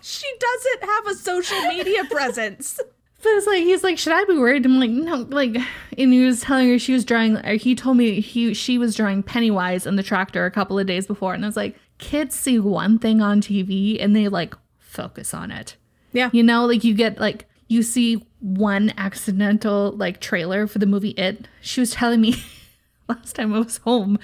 she 0.00 0.26
doesn't 0.38 0.88
have 0.88 1.06
a 1.08 1.14
social 1.14 1.60
media 1.62 2.04
presence? 2.04 2.80
But 3.20 3.30
it's 3.30 3.46
like 3.46 3.64
he's 3.64 3.82
like, 3.82 3.98
should 3.98 4.12
I 4.12 4.24
be 4.24 4.38
worried? 4.38 4.64
I'm 4.64 4.78
like, 4.78 4.90
no, 4.90 5.26
like, 5.28 5.56
and 5.96 6.12
he 6.12 6.24
was 6.24 6.40
telling 6.40 6.68
her 6.68 6.78
she 6.78 6.92
was 6.92 7.04
drawing. 7.04 7.36
Or 7.38 7.54
he 7.54 7.74
told 7.74 7.96
me 7.96 8.20
he 8.20 8.54
she 8.54 8.78
was 8.78 8.94
drawing 8.94 9.24
Pennywise 9.24 9.86
in 9.86 9.96
the 9.96 10.04
tractor 10.04 10.46
a 10.46 10.50
couple 10.50 10.78
of 10.78 10.86
days 10.86 11.06
before, 11.06 11.34
and 11.34 11.44
I 11.44 11.48
was 11.48 11.56
like, 11.56 11.76
kids 11.98 12.36
see 12.36 12.58
one 12.58 12.98
thing 12.98 13.20
on 13.20 13.40
TV 13.40 14.02
and 14.02 14.14
they 14.14 14.28
like 14.28 14.54
focus 14.78 15.34
on 15.34 15.50
it. 15.50 15.76
Yeah. 16.12 16.30
You 16.32 16.42
know, 16.42 16.64
like 16.64 16.84
you 16.84 16.94
get 16.94 17.18
like 17.18 17.46
you 17.66 17.82
see 17.82 18.24
one 18.40 18.92
accidental 18.96 19.92
like 19.92 20.20
trailer 20.20 20.66
for 20.66 20.78
the 20.78 20.86
movie 20.86 21.10
It. 21.10 21.48
She 21.60 21.80
was 21.80 21.90
telling 21.90 22.20
me 22.20 22.36
last 23.08 23.34
time 23.34 23.52
I 23.52 23.58
was 23.58 23.78
home 23.78 24.18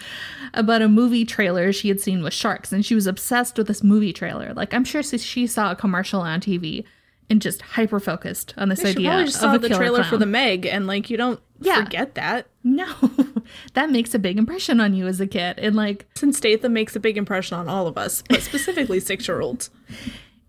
about 0.55 0.83
a 0.83 0.89
movie 0.89 1.25
trailer 1.25 1.73
she 1.73 1.89
had 1.89 2.01
seen 2.01 2.23
with 2.23 2.33
sharks, 2.33 2.73
and 2.73 2.87
she 2.87 2.95
was 2.95 3.07
obsessed 3.07 3.59
with 3.59 3.67
this 3.67 3.83
movie 3.83 4.13
trailer. 4.13 4.55
Like 4.55 4.73
I'm 4.73 4.85
sure 4.85 5.03
she 5.03 5.47
saw 5.47 5.73
a 5.73 5.77
commercial 5.77 6.21
on 6.21 6.41
TV 6.41 6.85
and 7.31 7.41
just 7.43 7.63
hyper 7.63 7.99
focused 8.01 8.55
on 8.57 8.69
this 8.69 8.81
She 8.81 8.89
idea 8.89 9.09
probably 9.09 9.25
just 9.25 9.37
of 9.37 9.41
saw 9.41 9.59
the 9.59 9.69
trailer 9.71 10.05
for 10.05 10.17
the 10.19 10.27
Meg, 10.27 10.67
and 10.67 10.87
like 10.87 11.09
you 11.11 11.17
don't 11.17 11.41
Yeah. 11.61 11.85
forget 11.85 12.15
that. 12.17 12.47
No, 12.63 12.87
that 13.75 13.91
makes 13.91 14.15
a 14.15 14.19
big 14.19 14.39
impression 14.39 14.81
on 14.81 14.95
you 14.95 15.07
as 15.07 15.21
a 15.21 15.27
kid, 15.27 15.59
and 15.59 15.75
like, 15.77 16.07
Since 16.15 16.37
Statham 16.39 16.73
makes 16.73 16.95
a 16.97 17.01
big 17.01 17.17
impression 17.19 17.57
on 17.59 17.69
all 17.69 17.87
of 17.87 17.97
us, 17.99 18.23
but 18.29 18.43
specifically 18.43 19.01
six 19.01 19.27
year 19.29 19.41
olds. 19.41 19.71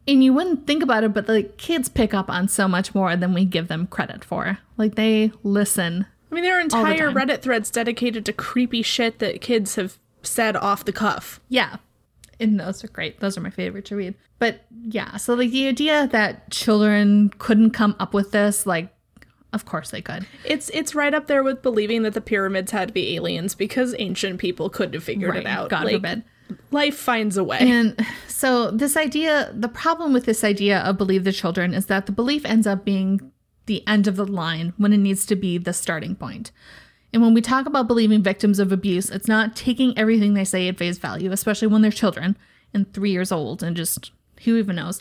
and 0.08 0.24
you 0.24 0.34
wouldn't 0.34 0.68
think 0.68 0.84
about 0.84 1.04
it, 1.04 1.14
but 1.14 1.28
the 1.28 1.44
kids 1.44 1.90
pick 1.90 2.14
up 2.14 2.30
on 2.30 2.48
so 2.48 2.68
much 2.68 2.94
more 2.94 3.16
than 3.16 3.34
we 3.34 3.44
give 3.46 3.68
them 3.68 3.88
credit 3.88 4.24
for. 4.24 4.60
Like 4.78 4.96
they 4.96 5.32
listen. 5.44 6.06
I 6.32 6.36
mean, 6.36 6.44
there 6.44 6.58
are 6.58 6.62
entire 6.62 7.12
time. 7.12 7.16
Reddit 7.16 7.42
threads 7.42 7.72
dedicated 7.72 8.26
to 8.26 8.34
creepy 8.34 8.82
shit 8.82 9.20
that 9.20 9.42
kids 9.42 9.76
have 9.76 9.98
said 10.22 10.56
off 10.58 10.84
the 10.84 10.92
cuff. 10.92 11.40
Yeah. 11.50 11.78
And 12.40 12.60
those 12.60 12.84
are 12.84 12.88
great. 12.88 13.20
Those 13.20 13.38
are 13.38 13.42
my 13.42 13.50
favorite 13.50 13.86
to 13.86 13.96
read. 13.96 14.16
But 14.40 14.66
yeah, 14.84 15.18
so 15.18 15.34
like 15.34 15.52
the 15.52 15.68
idea 15.68 16.08
that 16.12 16.52
children 16.52 17.30
couldn't 17.38 17.72
come 17.72 17.96
up 18.00 18.14
with 18.14 18.32
this, 18.32 18.66
like, 18.66 18.90
of 19.54 19.66
course 19.66 19.92
they 19.92 20.02
could. 20.02 20.28
It's 20.44 20.70
it's 20.74 20.94
right 20.94 21.14
up 21.14 21.28
there 21.28 21.42
with 21.42 21.62
believing 21.62 22.04
that 22.04 22.14
the 22.14 22.22
pyramids 22.22 22.72
had 22.72 22.90
to 22.90 22.94
be 22.94 23.16
aliens 23.16 23.56
because 23.56 23.96
ancient 24.00 24.40
people 24.40 24.70
couldn't 24.70 24.94
have 24.94 25.04
figured 25.04 25.32
Right, 25.32 25.40
it 25.42 25.48
out. 25.48 25.70
God 25.70 25.86
Like, 25.86 25.96
forbid. 25.96 26.24
Life 26.72 26.96
finds 26.98 27.38
a 27.38 27.44
way. 27.44 27.60
And 27.60 28.06
so 28.28 28.70
this 28.70 28.98
idea, 28.98 29.52
the 29.54 29.70
problem 29.70 30.14
with 30.14 30.26
this 30.26 30.44
idea 30.44 30.80
of 30.80 30.98
believe 30.98 31.24
the 31.24 31.32
children 31.32 31.74
is 31.74 31.86
that 31.88 32.06
the 32.06 32.12
belief 32.12 32.46
ends 32.46 32.68
up 32.68 32.84
being 32.86 33.32
the 33.66 33.88
end 33.88 34.08
of 34.08 34.16
the 34.16 34.26
line 34.26 34.74
when 34.78 34.94
it 34.94 34.98
needs 34.98 35.26
to 35.28 35.36
be 35.36 35.58
the 35.58 35.74
starting 35.74 36.16
point. 36.16 36.52
And 37.16 37.24
when 37.24 37.34
we 37.34 37.40
talk 37.40 37.66
about 37.66 37.88
believing 37.88 38.22
victims 38.22 38.60
of 38.60 38.74
abuse, 38.74 39.10
it's 39.10 39.30
not 39.30 39.56
taking 39.56 39.98
everything 39.98 40.34
they 40.34 40.44
say 40.44 40.68
at 40.68 40.78
face 40.78 40.98
value, 40.98 41.32
especially 41.32 41.70
when 41.70 41.82
they're 41.82 41.90
children 41.90 42.36
and 42.74 42.94
three 42.94 43.12
years 43.12 43.32
old 43.32 43.64
and 43.64 43.78
just 43.78 44.12
who 44.44 44.58
even 44.58 44.76
knows. 44.76 45.00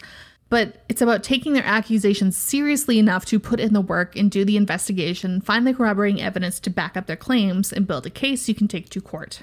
But 0.49 0.85
it's 0.89 1.03
about 1.03 1.25
taking 1.25 1.55
their 1.55 1.65
accusations 1.65 2.37
seriously 2.37 3.01
enough 3.01 3.25
to 3.25 3.41
put 3.41 3.59
in 3.59 3.73
the 3.73 3.81
work 3.81 4.15
and 4.15 4.31
do 4.31 4.45
the 4.45 4.57
investigation, 4.57 5.41
find 5.41 5.67
the 5.67 5.75
corroborating 5.75 6.23
evidence 6.23 6.61
to 6.61 6.71
back 6.71 6.97
up 6.97 7.07
their 7.07 7.17
claims, 7.17 7.73
and 7.73 7.85
build 7.85 8.07
a 8.07 8.11
case 8.11 8.49
you 8.49 8.55
can 8.55 8.69
take 8.69 8.91
to 8.91 9.01
court. 9.01 9.43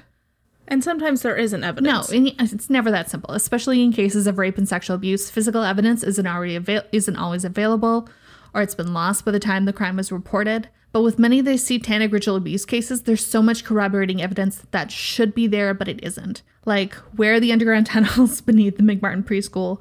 And 0.66 0.82
sometimes 0.82 1.20
there 1.20 1.36
isn't 1.36 1.62
evidence. 1.62 2.10
No, 2.10 2.34
it's 2.38 2.70
never 2.70 2.90
that 2.90 3.10
simple. 3.10 3.34
Especially 3.34 3.82
in 3.82 3.92
cases 3.92 4.26
of 4.26 4.38
rape 4.38 4.56
and 4.56 4.66
sexual 4.66 4.96
abuse, 4.96 5.28
physical 5.28 5.62
evidence 5.62 6.02
isn't 6.02 6.26
already 6.26 6.56
avail- 6.56 6.84
isn't 6.90 7.16
always 7.16 7.44
available, 7.44 8.08
or 8.54 8.62
it's 8.62 8.74
been 8.74 8.94
lost 8.94 9.26
by 9.26 9.30
the 9.30 9.38
time 9.38 9.66
the 9.66 9.74
crime 9.74 9.98
was 9.98 10.10
reported. 10.10 10.70
But 10.92 11.02
with 11.02 11.18
many 11.18 11.38
of 11.38 11.46
these 11.46 11.64
satanic 11.64 12.12
ritual 12.12 12.36
abuse 12.36 12.64
cases, 12.66 13.02
there's 13.02 13.24
so 13.24 13.42
much 13.42 13.64
corroborating 13.64 14.20
evidence 14.20 14.62
that 14.72 14.90
should 14.90 15.34
be 15.34 15.46
there, 15.46 15.72
but 15.72 15.88
it 15.88 16.02
isn't. 16.02 16.42
Like 16.66 16.94
where 17.16 17.34
are 17.34 17.40
the 17.40 17.52
underground 17.52 17.86
tunnels 17.88 18.40
beneath 18.40 18.76
the 18.76 18.82
McMartin 18.82 19.24
preschool, 19.24 19.80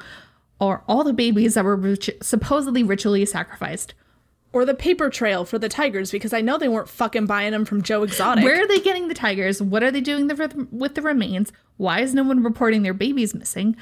or 0.59 0.83
all 0.87 1.03
the 1.03 1.13
babies 1.13 1.55
that 1.55 1.65
were 1.65 1.75
rit- 1.75 2.23
supposedly 2.23 2.83
ritually 2.83 3.25
sacrificed. 3.25 3.93
Or 4.53 4.65
the 4.65 4.73
paper 4.73 5.09
trail 5.09 5.45
for 5.45 5.57
the 5.57 5.69
tigers 5.69 6.11
because 6.11 6.33
I 6.33 6.41
know 6.41 6.57
they 6.57 6.67
weren't 6.67 6.89
fucking 6.89 7.25
buying 7.25 7.51
them 7.53 7.63
from 7.63 7.81
Joe 7.81 8.03
Exotic. 8.03 8.43
Where 8.43 8.61
are 8.61 8.67
they 8.67 8.81
getting 8.81 9.07
the 9.07 9.13
tigers? 9.13 9.61
What 9.61 9.81
are 9.81 9.91
they 9.91 10.01
doing 10.01 10.27
the, 10.27 10.67
with 10.71 10.95
the 10.95 11.01
remains? 11.01 11.53
Why 11.77 12.01
is 12.01 12.13
no 12.13 12.23
one 12.23 12.43
reporting 12.43 12.83
their 12.83 12.93
babies 12.93 13.33
missing? 13.33 13.77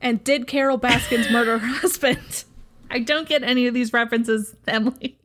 and 0.00 0.22
did 0.22 0.46
Carole 0.46 0.78
Baskin's 0.78 1.30
murder 1.30 1.58
her 1.58 1.66
husband? 1.80 2.44
I 2.90 2.98
don't 3.00 3.28
get 3.28 3.42
any 3.42 3.66
of 3.66 3.74
these 3.74 3.92
references, 3.92 4.54
Emily. 4.68 5.18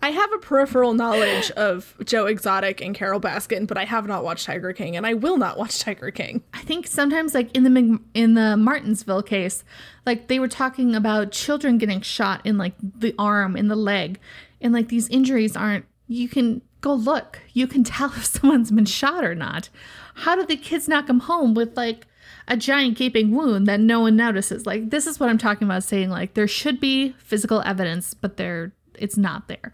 I 0.00 0.10
have 0.10 0.32
a 0.32 0.38
peripheral 0.38 0.94
knowledge 0.94 1.50
of 1.52 1.94
Joe 2.04 2.26
Exotic 2.26 2.80
and 2.80 2.94
Carole 2.94 3.20
Baskin, 3.20 3.66
but 3.66 3.76
I 3.76 3.84
have 3.84 4.06
not 4.06 4.24
watched 4.24 4.46
Tiger 4.46 4.72
King, 4.72 4.96
and 4.96 5.06
I 5.06 5.14
will 5.14 5.36
not 5.36 5.58
watch 5.58 5.80
Tiger 5.80 6.10
King. 6.10 6.42
I 6.54 6.60
think 6.60 6.86
sometimes, 6.86 7.34
like 7.34 7.54
in 7.56 7.64
the 7.64 7.98
in 8.14 8.34
the 8.34 8.56
Martensville 8.56 9.26
case, 9.26 9.64
like 10.06 10.28
they 10.28 10.38
were 10.38 10.48
talking 10.48 10.94
about 10.94 11.32
children 11.32 11.78
getting 11.78 12.00
shot 12.00 12.44
in 12.44 12.58
like 12.58 12.74
the 12.80 13.14
arm, 13.18 13.56
in 13.56 13.68
the 13.68 13.76
leg, 13.76 14.20
and 14.60 14.72
like 14.72 14.88
these 14.88 15.08
injuries 15.08 15.56
aren't. 15.56 15.84
You 16.06 16.28
can 16.28 16.62
go 16.80 16.94
look. 16.94 17.40
You 17.52 17.66
can 17.66 17.84
tell 17.84 18.08
if 18.10 18.24
someone's 18.24 18.70
been 18.70 18.84
shot 18.84 19.24
or 19.24 19.34
not. 19.34 19.68
How 20.14 20.36
do 20.36 20.44
the 20.44 20.56
kids 20.56 20.88
not 20.88 21.06
come 21.06 21.20
home 21.20 21.54
with 21.54 21.76
like 21.76 22.06
a 22.46 22.56
giant 22.56 22.96
gaping 22.96 23.32
wound 23.32 23.66
that 23.66 23.80
no 23.80 24.00
one 24.00 24.16
notices? 24.16 24.64
Like 24.66 24.90
this 24.90 25.06
is 25.06 25.18
what 25.18 25.28
I'm 25.28 25.38
talking 25.38 25.66
about. 25.66 25.84
Saying 25.84 26.10
like 26.10 26.34
there 26.34 26.48
should 26.48 26.80
be 26.80 27.14
physical 27.18 27.62
evidence, 27.62 28.14
but 28.14 28.36
there 28.36 28.72
it's 29.00 29.16
not 29.16 29.48
there. 29.48 29.72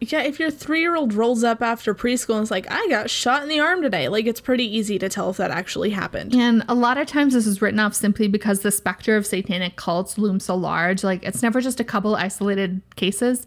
Yeah, 0.00 0.22
if 0.22 0.38
your 0.38 0.50
three 0.50 0.80
year 0.80 0.94
old 0.94 1.12
rolls 1.12 1.42
up 1.42 1.60
after 1.60 1.92
preschool 1.92 2.36
and 2.36 2.44
is 2.44 2.52
like, 2.52 2.70
I 2.70 2.86
got 2.88 3.10
shot 3.10 3.42
in 3.42 3.48
the 3.48 3.58
arm 3.58 3.82
today, 3.82 4.08
like 4.08 4.26
it's 4.26 4.40
pretty 4.40 4.64
easy 4.64 4.96
to 4.98 5.08
tell 5.08 5.30
if 5.30 5.38
that 5.38 5.50
actually 5.50 5.90
happened. 5.90 6.34
And 6.36 6.64
a 6.68 6.74
lot 6.74 6.98
of 6.98 7.08
times 7.08 7.34
this 7.34 7.48
is 7.48 7.60
written 7.60 7.80
off 7.80 7.94
simply 7.94 8.28
because 8.28 8.60
the 8.60 8.70
specter 8.70 9.16
of 9.16 9.26
satanic 9.26 9.74
cults 9.74 10.16
looms 10.16 10.44
so 10.44 10.54
large. 10.54 11.02
Like 11.02 11.24
it's 11.24 11.42
never 11.42 11.60
just 11.60 11.80
a 11.80 11.84
couple 11.84 12.14
isolated 12.14 12.80
cases. 12.94 13.44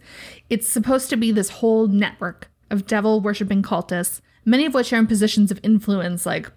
It's 0.50 0.68
supposed 0.68 1.08
to 1.10 1.16
be 1.16 1.32
this 1.32 1.48
whole 1.48 1.86
network 1.86 2.50
of 2.70 2.86
devil 2.86 3.20
worshipping 3.20 3.62
cultists, 3.62 4.20
many 4.44 4.66
of 4.66 4.74
which 4.74 4.92
are 4.92 4.96
in 4.96 5.06
positions 5.06 5.50
of 5.50 5.60
influence, 5.62 6.26
like 6.26 6.50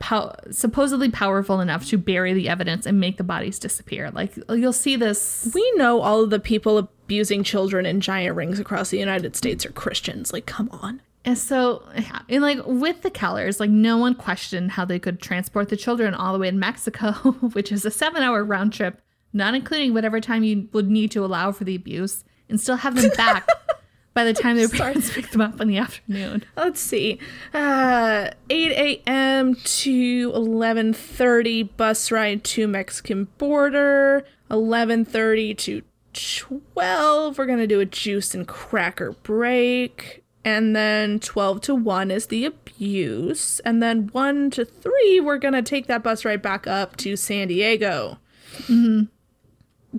supposedly 0.51 1.09
powerful 1.09 1.59
enough 1.61 1.85
to 1.87 1.97
bury 1.97 2.33
the 2.33 2.49
evidence 2.49 2.85
and 2.85 2.99
make 2.99 3.17
the 3.17 3.23
bodies 3.23 3.59
disappear. 3.59 4.11
Like 4.11 4.33
you'll 4.49 4.73
see 4.73 4.95
this. 4.95 5.49
We 5.53 5.73
know 5.75 6.01
all 6.01 6.23
of 6.23 6.29
the 6.29 6.39
people 6.39 6.77
abusing 6.77 7.43
children 7.43 7.85
in 7.85 8.01
giant 8.01 8.35
rings 8.35 8.59
across 8.59 8.89
the 8.89 8.97
United 8.97 9.35
States 9.35 9.65
are 9.65 9.71
Christians. 9.71 10.33
Like, 10.33 10.45
come 10.45 10.69
on. 10.71 11.01
And 11.23 11.37
so, 11.37 11.83
yeah, 11.95 12.19
and 12.29 12.43
like 12.43 12.59
with 12.65 13.01
the 13.01 13.09
Kellers, 13.09 13.59
like 13.59 13.71
no 13.71 13.97
one 13.97 14.13
questioned 14.13 14.71
how 14.71 14.85
they 14.85 14.99
could 14.99 15.19
transport 15.19 15.69
the 15.69 15.75
children 15.75 16.13
all 16.13 16.33
the 16.33 16.39
way 16.39 16.51
to 16.51 16.55
Mexico, 16.55 17.11
which 17.53 17.71
is 17.71 17.83
a 17.83 17.91
seven 17.91 18.21
hour 18.21 18.43
round 18.43 18.73
trip, 18.73 19.01
not 19.33 19.55
including 19.55 19.93
whatever 19.93 20.21
time 20.21 20.43
you 20.43 20.69
would 20.71 20.89
need 20.89 21.09
to 21.11 21.25
allow 21.25 21.51
for 21.51 21.63
the 21.63 21.75
abuse, 21.75 22.23
and 22.47 22.61
still 22.61 22.75
have 22.75 22.95
them 22.95 23.09
back 23.17 23.47
by 24.15 24.23
the 24.23 24.33
time 24.33 24.55
their 24.55 24.69
parents 24.69 25.13
pick 25.13 25.29
them 25.29 25.41
up 25.41 25.61
in 25.61 25.67
the 25.67 25.77
afternoon. 25.77 26.43
Let's 26.55 26.79
see. 26.79 27.19
Uh, 27.53 28.31
8 28.49 28.71
a.m. 29.05 29.55
to 29.55 30.31
11:30 30.31 31.75
bus 31.77 32.11
ride 32.11 32.43
to 32.45 32.67
Mexican 32.67 33.25
border. 33.37 34.25
11:30 34.49 35.57
to 35.57 35.81
12 36.13 37.37
we're 37.37 37.45
going 37.45 37.59
to 37.59 37.67
do 37.67 37.81
a 37.81 37.85
juice 37.85 38.33
and 38.33 38.47
cracker 38.47 39.11
break. 39.11 40.23
And 40.45 40.75
then 40.75 41.19
12 41.19 41.61
to 41.61 41.75
1 41.75 42.11
is 42.11 42.27
the 42.27 42.45
abuse. 42.45 43.59
And 43.61 43.81
then 43.83 44.07
1 44.07 44.49
to 44.51 44.63
3 44.65 45.19
we're 45.19 45.37
going 45.37 45.55
to 45.55 45.61
take 45.61 45.87
that 45.87 46.03
bus 46.03 46.23
ride 46.23 46.41
back 46.41 46.65
up 46.65 46.95
to 46.97 47.15
San 47.15 47.49
Diego. 47.49 48.17
Hmm. 48.65 49.03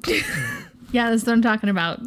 Yeah, 0.92 1.10
that's 1.10 1.26
what 1.26 1.32
I'm 1.32 1.42
talking 1.42 1.68
about. 1.68 2.00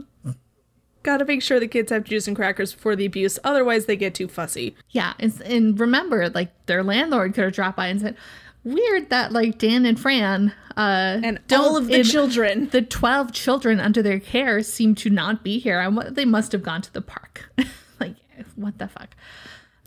Got 1.04 1.18
to 1.18 1.26
make 1.26 1.42
sure 1.42 1.60
the 1.60 1.68
kids 1.68 1.92
have 1.92 2.04
juice 2.04 2.28
and 2.28 2.36
crackers 2.36 2.74
before 2.74 2.96
the 2.96 3.06
abuse 3.06 3.40
otherwise 3.44 3.86
they 3.86 3.96
get 3.96 4.14
too 4.14 4.28
fussy. 4.28 4.76
Yeah, 4.90 5.14
and 5.20 5.80
remember, 5.80 6.30
like 6.30 6.52
their 6.66 6.84
landlord 6.84 7.34
could 7.34 7.46
have 7.46 7.54
dropped 7.54 7.78
by 7.78 7.88
and 7.88 8.02
said, 8.02 8.18
"Weird 8.64 9.10
that 9.10 9.32
like 9.32 9.58
Dan 9.58 9.86
and 9.86 10.00
Fran 10.00 10.54
uh, 10.76 11.20
And 11.24 11.40
all 11.52 11.78
of 11.78 11.88
the 11.88 12.04
children 12.04 12.70
the 12.72 12.82
twelve 12.82 13.32
children 13.32 13.80
under 13.80 14.02
their 14.02 14.20
care 14.20 14.62
seem 14.62 14.96
to 14.96 15.10
not 15.10 15.44
be 15.44 15.60
here. 15.60 15.80
I 15.80 16.10
they 16.10 16.26
must 16.26 16.52
have 16.52 16.64
gone 16.64 16.82
to 16.82 16.94
the 16.94 17.02
park. 17.02 17.50
like, 18.00 18.16
what 18.56 18.78
the 18.78 18.88
fuck?" 18.88 19.16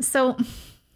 So, 0.01 0.37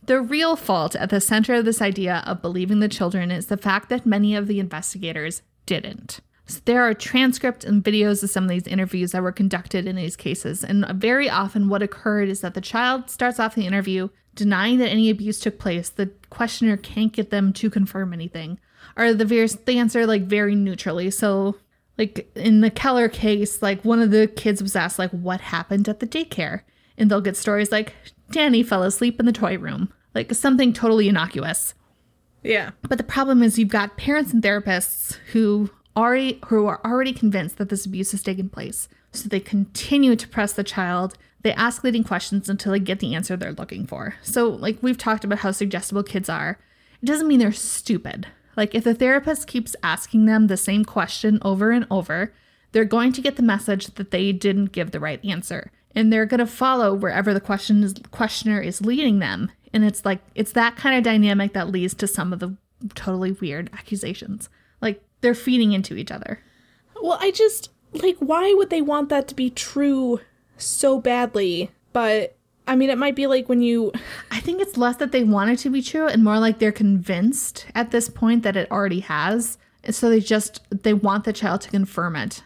the 0.05 0.21
real 0.21 0.57
fault 0.57 0.97
at 0.97 1.11
the 1.11 1.21
center 1.21 1.55
of 1.55 1.65
this 1.65 1.83
idea 1.83 2.23
of 2.27 2.43
believing 2.43 2.81
the 2.81 2.89
children 2.89 3.31
is 3.31 3.47
the 3.47 3.57
fact 3.57 3.89
that 3.91 4.07
many 4.07 4.35
of 4.35 4.47
the 4.47 4.61
investigators 4.61 5.43
didn't. 5.67 6.21
So 6.47 6.61
there 6.65 6.83
are 6.83 6.95
transcripts 6.95 7.65
and 7.65 7.83
videos 7.83 8.23
of 8.23 8.31
some 8.31 8.45
of 8.45 8.51
these 8.51 8.67
interviews 8.67 9.13
that 9.13 9.23
were 9.23 9.33
conducted 9.33 9.87
in 9.87 9.97
these 9.97 10.17
cases, 10.17 10.63
and 10.63 10.87
very 10.95 11.29
often 11.29 11.69
what 11.69 11.83
occurred 11.83 12.29
is 12.29 12.41
that 12.41 12.55
the 12.55 12.61
child 12.61 13.11
starts 13.11 13.41
off 13.41 13.55
the 13.55 13.67
interview 13.67 14.09
denying 14.37 14.79
that 14.79 14.91
any 14.91 15.11
abuse 15.11 15.41
took 15.41 15.59
place. 15.59 15.89
The 15.89 16.11
questioner 16.31 16.77
can't 16.77 17.13
get 17.13 17.31
them 17.31 17.53
to 17.55 17.71
confirm 17.71 18.13
anything, 18.13 18.61
or 18.97 19.13
the 19.13 19.25
various 19.25 19.55
they 19.55 19.79
answer 19.79 20.07
like 20.07 20.23
very 20.23 20.55
neutrally. 20.55 21.11
So, 21.11 21.57
like 21.99 22.31
in 22.37 22.61
the 22.61 22.71
Keller 22.71 23.09
case, 23.09 23.61
like 23.61 23.85
one 23.85 24.01
of 24.01 24.13
the 24.13 24.29
kids 24.29 24.63
was 24.63 24.77
asked 24.77 24.99
like 24.99 25.11
what 25.11 25.41
happened 25.41 25.89
at 25.89 25.99
the 25.99 26.07
daycare, 26.07 26.61
and 26.97 27.11
they'll 27.11 27.21
get 27.21 27.37
stories 27.37 27.73
like 27.73 27.95
Danny 28.31 28.63
fell 28.63 28.85
asleep 28.85 29.19
in 29.19 29.27
the 29.27 29.33
toy 29.33 29.59
room, 29.59 29.93
like 30.15 30.33
something 30.33 30.73
totally 30.73 31.09
innocuous. 31.09 31.75
Yeah. 32.45 32.71
But 32.83 32.99
the 32.99 33.05
problem 33.05 33.43
is 33.43 33.59
you've 33.59 33.69
got 33.69 33.97
parents 33.97 34.33
and 34.33 34.43
therapists 34.43 35.17
who 35.33 35.71
already 35.97 36.41
who 36.47 36.67
are 36.67 36.81
already 36.85 37.13
convinced 37.13 37.57
that 37.57 37.69
this 37.69 37.87
abuse 37.87 38.13
has 38.13 38.23
taken 38.23 38.49
place. 38.49 38.89
So 39.13 39.29
they 39.29 39.41
continue 39.41 40.15
to 40.17 40.29
press 40.29 40.53
the 40.53 40.65
child. 40.65 41.17
They 41.43 41.53
ask 41.53 41.83
leading 41.83 42.05
questions 42.05 42.49
until 42.49 42.73
they 42.73 42.81
get 42.81 43.01
the 43.01 43.15
answer 43.15 43.37
they're 43.37 43.53
looking 43.53 43.87
for. 43.87 44.17
So 44.23 44.49
like 44.49 44.83
we've 44.83 44.99
talked 44.99 45.25
about 45.25 45.39
how 45.39 45.53
suggestible 45.53 46.03
kids 46.03 46.29
are. 46.29 46.59
It 47.03 47.07
doesn't 47.07 47.29
mean 47.29 47.39
they're 47.39 47.53
stupid. 47.53 48.27
Like 48.57 48.75
if 48.75 48.85
the 48.85 48.95
therapist 48.95 49.47
keeps 49.47 49.77
asking 49.83 50.27
them 50.27 50.47
the 50.47 50.57
same 50.57 50.85
question 50.85 51.39
over 51.43 51.71
and 51.71 51.87
over, 51.91 52.33
they're 52.73 52.85
going 52.85 53.13
to 53.13 53.23
get 53.23 53.37
the 53.37 53.43
message 53.43 53.87
that 53.95 54.11
they 54.11 54.33
didn't 54.33 54.73
give 54.73 54.91
the 54.91 55.01
right 55.01 55.25
answer. 55.25 55.71
And 55.95 56.13
they're 56.13 56.27
going 56.27 56.41
to 56.41 56.47
follow 56.47 56.93
wherever 56.93 57.33
the 57.33 57.41
question 57.41 57.83
is, 57.83 57.95
questioner 58.11 58.61
is 58.61 58.83
leading 58.83 59.19
them. 59.19 59.51
And 59.73 59.85
it's 59.85 60.05
like, 60.05 60.21
it's 60.35 60.53
that 60.53 60.77
kind 60.77 60.97
of 60.97 61.05
dynamic 61.05 61.55
that 61.55 61.69
leads 61.69 61.95
to 61.95 62.07
some 62.07 62.33
of 62.33 62.39
the 62.39 62.57
totally 62.95 63.33
weird 63.33 63.71
accusations. 63.73 64.51
Like, 64.83 65.03
they're 65.27 65.35
feeding 65.35 65.73
into 65.73 65.97
each 65.97 66.13
other. 66.13 66.39
Well, 67.03 67.19
I 67.21 67.33
just 67.33 67.71
like 67.93 68.17
why 68.21 68.55
would 68.55 68.71
they 68.71 68.81
want 68.81 69.09
that 69.09 69.27
to 69.27 69.35
be 69.35 69.51
true 69.51 70.21
so 70.57 71.01
badly? 71.01 71.73
But 71.93 72.37
I 72.69 72.77
mean, 72.77 72.91
it 72.91 72.99
might 72.99 73.17
be 73.17 73.27
like 73.27 73.49
when 73.49 73.61
you 73.61 73.91
I 74.31 74.39
think 74.39 74.61
it's 74.61 74.77
less 74.77 74.99
that 74.99 75.11
they 75.11 75.25
want 75.25 75.51
it 75.51 75.59
to 75.61 75.71
be 75.71 75.83
true 75.83 76.07
and 76.07 76.23
more 76.23 76.39
like 76.39 76.61
they're 76.61 76.71
convinced 76.71 77.67
at 77.75 77.91
this 77.91 78.09
point 78.09 78.45
that 78.45 78.57
it 78.57 78.71
already 78.71 79.01
has. 79.01 79.59
So 79.91 80.09
they 80.09 80.21
just 80.21 80.61
they 80.71 80.95
want 80.95 81.25
the 81.25 81.33
child 81.33 81.63
to 81.63 81.71
confirm 81.71 82.15
it. 82.15 82.45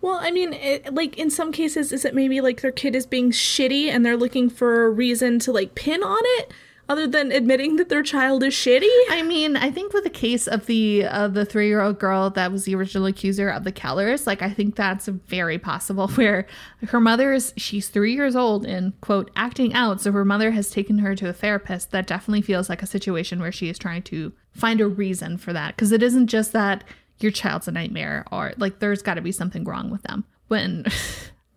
Well, 0.00 0.18
I 0.20 0.32
mean, 0.32 0.54
it, 0.54 0.92
like 0.92 1.16
in 1.18 1.30
some 1.30 1.52
cases, 1.52 1.92
is 1.92 2.04
it 2.04 2.16
maybe 2.16 2.40
like 2.40 2.62
their 2.62 2.72
kid 2.72 2.96
is 2.96 3.06
being 3.06 3.30
shitty 3.30 3.88
and 3.88 4.04
they're 4.04 4.16
looking 4.16 4.50
for 4.50 4.86
a 4.86 4.90
reason 4.90 5.38
to 5.40 5.52
like 5.52 5.76
pin 5.76 6.02
on 6.02 6.22
it? 6.40 6.52
Other 6.88 7.06
than 7.06 7.30
admitting 7.32 7.76
that 7.76 7.88
their 7.88 8.02
child 8.02 8.42
is 8.42 8.54
shitty. 8.54 8.88
I 9.10 9.22
mean, 9.22 9.56
I 9.56 9.70
think 9.70 9.92
with 9.92 10.04
the 10.04 10.10
case 10.10 10.46
of 10.46 10.66
the 10.66 11.02
the 11.02 11.44
three 11.44 11.68
year 11.68 11.80
old 11.80 11.98
girl 11.98 12.30
that 12.30 12.50
was 12.50 12.64
the 12.64 12.74
original 12.74 13.06
accuser 13.06 13.48
of 13.48 13.64
the 13.64 13.72
Kellers, 13.72 14.26
like 14.26 14.42
I 14.42 14.50
think 14.50 14.76
that's 14.76 15.06
very 15.06 15.58
possible. 15.58 16.08
Where 16.18 16.46
her 16.88 17.00
mother 17.00 17.32
is, 17.32 17.52
she's 17.56 17.88
three 17.88 18.14
years 18.14 18.34
old 18.34 18.64
and 18.64 18.98
quote 19.00 19.30
acting 19.36 19.74
out, 19.74 20.00
so 20.00 20.12
her 20.12 20.24
mother 20.24 20.50
has 20.52 20.70
taken 20.70 20.98
her 20.98 21.14
to 21.16 21.28
a 21.28 21.32
therapist. 21.32 21.90
That 21.90 22.06
definitely 22.06 22.42
feels 22.42 22.68
like 22.68 22.82
a 22.82 22.86
situation 22.86 23.40
where 23.40 23.52
she 23.52 23.68
is 23.68 23.78
trying 23.78 24.02
to 24.04 24.32
find 24.52 24.80
a 24.80 24.88
reason 24.88 25.38
for 25.38 25.52
that 25.52 25.76
because 25.76 25.92
it 25.92 26.02
isn't 26.02 26.28
just 26.28 26.52
that 26.52 26.84
your 27.20 27.32
child's 27.32 27.68
a 27.68 27.72
nightmare 27.72 28.24
or 28.32 28.52
like 28.56 28.78
there's 28.78 29.02
got 29.02 29.14
to 29.14 29.20
be 29.20 29.32
something 29.32 29.64
wrong 29.64 29.90
with 29.90 30.02
them 30.02 30.24
when. 30.48 30.84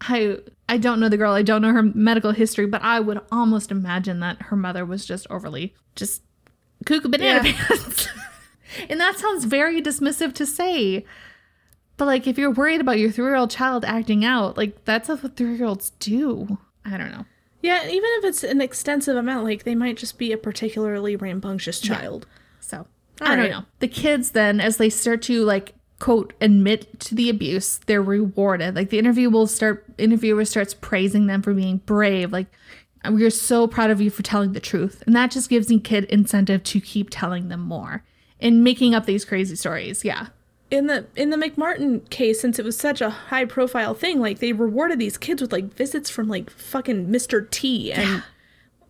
I 0.01 0.37
I 0.67 0.77
don't 0.77 0.99
know 0.99 1.09
the 1.09 1.17
girl. 1.17 1.33
I 1.33 1.43
don't 1.43 1.61
know 1.61 1.71
her 1.71 1.83
medical 1.83 2.31
history, 2.31 2.65
but 2.65 2.81
I 2.81 2.99
would 2.99 3.21
almost 3.31 3.71
imagine 3.71 4.19
that 4.21 4.41
her 4.43 4.55
mother 4.55 4.85
was 4.85 5.05
just 5.05 5.27
overly 5.29 5.75
just 5.95 6.23
cuckoo 6.85 7.09
banana 7.09 7.47
yeah. 7.47 7.55
pants. 7.55 8.07
and 8.89 8.99
that 8.99 9.19
sounds 9.19 9.45
very 9.45 9.81
dismissive 9.81 10.33
to 10.33 10.45
say. 10.45 11.05
But 11.97 12.05
like 12.05 12.25
if 12.25 12.37
you're 12.37 12.51
worried 12.51 12.81
about 12.81 12.97
your 12.97 13.11
3-year-old 13.11 13.51
child 13.51 13.85
acting 13.85 14.25
out, 14.25 14.57
like 14.57 14.83
that's 14.85 15.07
what 15.07 15.35
3-year-olds 15.35 15.91
do. 15.99 16.57
I 16.83 16.97
don't 16.97 17.11
know. 17.11 17.25
Yeah, 17.61 17.85
even 17.85 18.09
if 18.17 18.25
it's 18.25 18.43
an 18.43 18.59
extensive 18.59 19.15
amount, 19.15 19.43
like 19.43 19.65
they 19.65 19.75
might 19.75 19.97
just 19.97 20.17
be 20.17 20.31
a 20.31 20.37
particularly 20.37 21.15
rambunctious 21.15 21.79
child. 21.79 22.25
Yeah. 22.27 22.37
So, 22.59 22.77
All 23.21 23.27
I 23.27 23.35
don't 23.35 23.51
know. 23.51 23.65
The 23.79 23.87
kids 23.87 24.31
then 24.31 24.59
as 24.59 24.77
they 24.77 24.89
start 24.89 25.21
to 25.23 25.43
like 25.43 25.75
quote 26.01 26.33
admit 26.41 26.99
to 26.99 27.13
the 27.13 27.29
abuse 27.29 27.77
they're 27.85 28.01
rewarded 28.01 28.75
like 28.75 28.89
the 28.89 28.97
interview 28.97 29.29
will 29.29 29.45
start 29.45 29.85
interviewer 29.99 30.43
starts 30.43 30.73
praising 30.73 31.27
them 31.27 31.43
for 31.43 31.53
being 31.53 31.77
brave 31.85 32.31
like 32.33 32.47
we're 33.07 33.29
so 33.29 33.67
proud 33.67 33.91
of 33.91 34.01
you 34.01 34.09
for 34.09 34.23
telling 34.23 34.53
the 34.53 34.59
truth 34.59 35.03
and 35.05 35.15
that 35.15 35.29
just 35.29 35.47
gives 35.47 35.67
the 35.67 35.79
kid 35.79 36.03
incentive 36.05 36.63
to 36.63 36.81
keep 36.81 37.09
telling 37.11 37.49
them 37.49 37.59
more 37.59 38.03
and 38.39 38.63
making 38.63 38.95
up 38.95 39.05
these 39.05 39.23
crazy 39.23 39.55
stories 39.55 40.03
yeah 40.03 40.27
in 40.71 40.87
the 40.87 41.05
in 41.17 41.29
the 41.29 41.37
McMartin 41.37 42.09
case, 42.09 42.39
since 42.39 42.57
it 42.57 42.63
was 42.63 42.77
such 42.77 43.01
a 43.01 43.09
high 43.09 43.43
profile 43.43 43.93
thing, 43.93 44.21
like 44.21 44.39
they 44.39 44.53
rewarded 44.53 44.99
these 44.99 45.17
kids 45.17 45.41
with 45.41 45.51
like 45.51 45.65
visits 45.65 46.09
from 46.09 46.29
like 46.29 46.49
fucking 46.49 47.07
Mr. 47.07 47.47
T 47.51 47.91
and 47.91 48.09
yeah. 48.09 48.21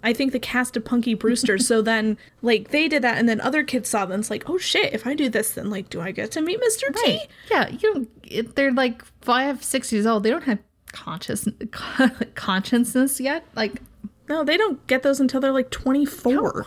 I 0.04 0.14
think 0.14 0.32
the 0.32 0.40
cast 0.40 0.76
of 0.78 0.86
Punky 0.86 1.14
Brewster. 1.14 1.58
so 1.58 1.82
then, 1.82 2.18
like, 2.42 2.70
they 2.70 2.88
did 2.88 3.04
that, 3.04 3.18
and 3.18 3.28
then 3.30 3.42
other 3.42 3.64
kids 3.64 3.90
saw 3.90 4.06
them. 4.06 4.20
It's 4.20 4.30
like, 4.30 4.50
oh 4.50 4.58
shit! 4.58 4.94
If 4.94 5.06
I 5.06 5.14
do 5.14 5.30
this, 5.30 5.54
then 5.54 5.70
like, 5.70 5.90
do 5.90 6.02
I 6.02 6.12
get 6.12 6.32
to 6.32 6.42
meet 6.42 6.60
Mister 6.60 6.88
right. 6.88 7.20
T? 7.22 7.22
Yeah, 7.50 7.70
you. 7.70 8.08
They're 8.56 8.72
like 8.72 9.04
five, 9.22 9.64
six 9.64 9.92
years 9.92 10.06
old. 10.06 10.24
They 10.24 10.30
don't 10.30 10.44
have 10.44 10.60
conscious 10.92 11.48
consciousness 12.36 13.20
yet. 13.20 13.46
Like, 13.56 13.82
no, 14.30 14.44
they 14.44 14.58
don't 14.58 14.86
get 14.88 15.04
those 15.04 15.20
until 15.20 15.42
they're 15.42 15.52
like 15.52 15.72
twenty 15.72 16.06
four. 16.06 16.66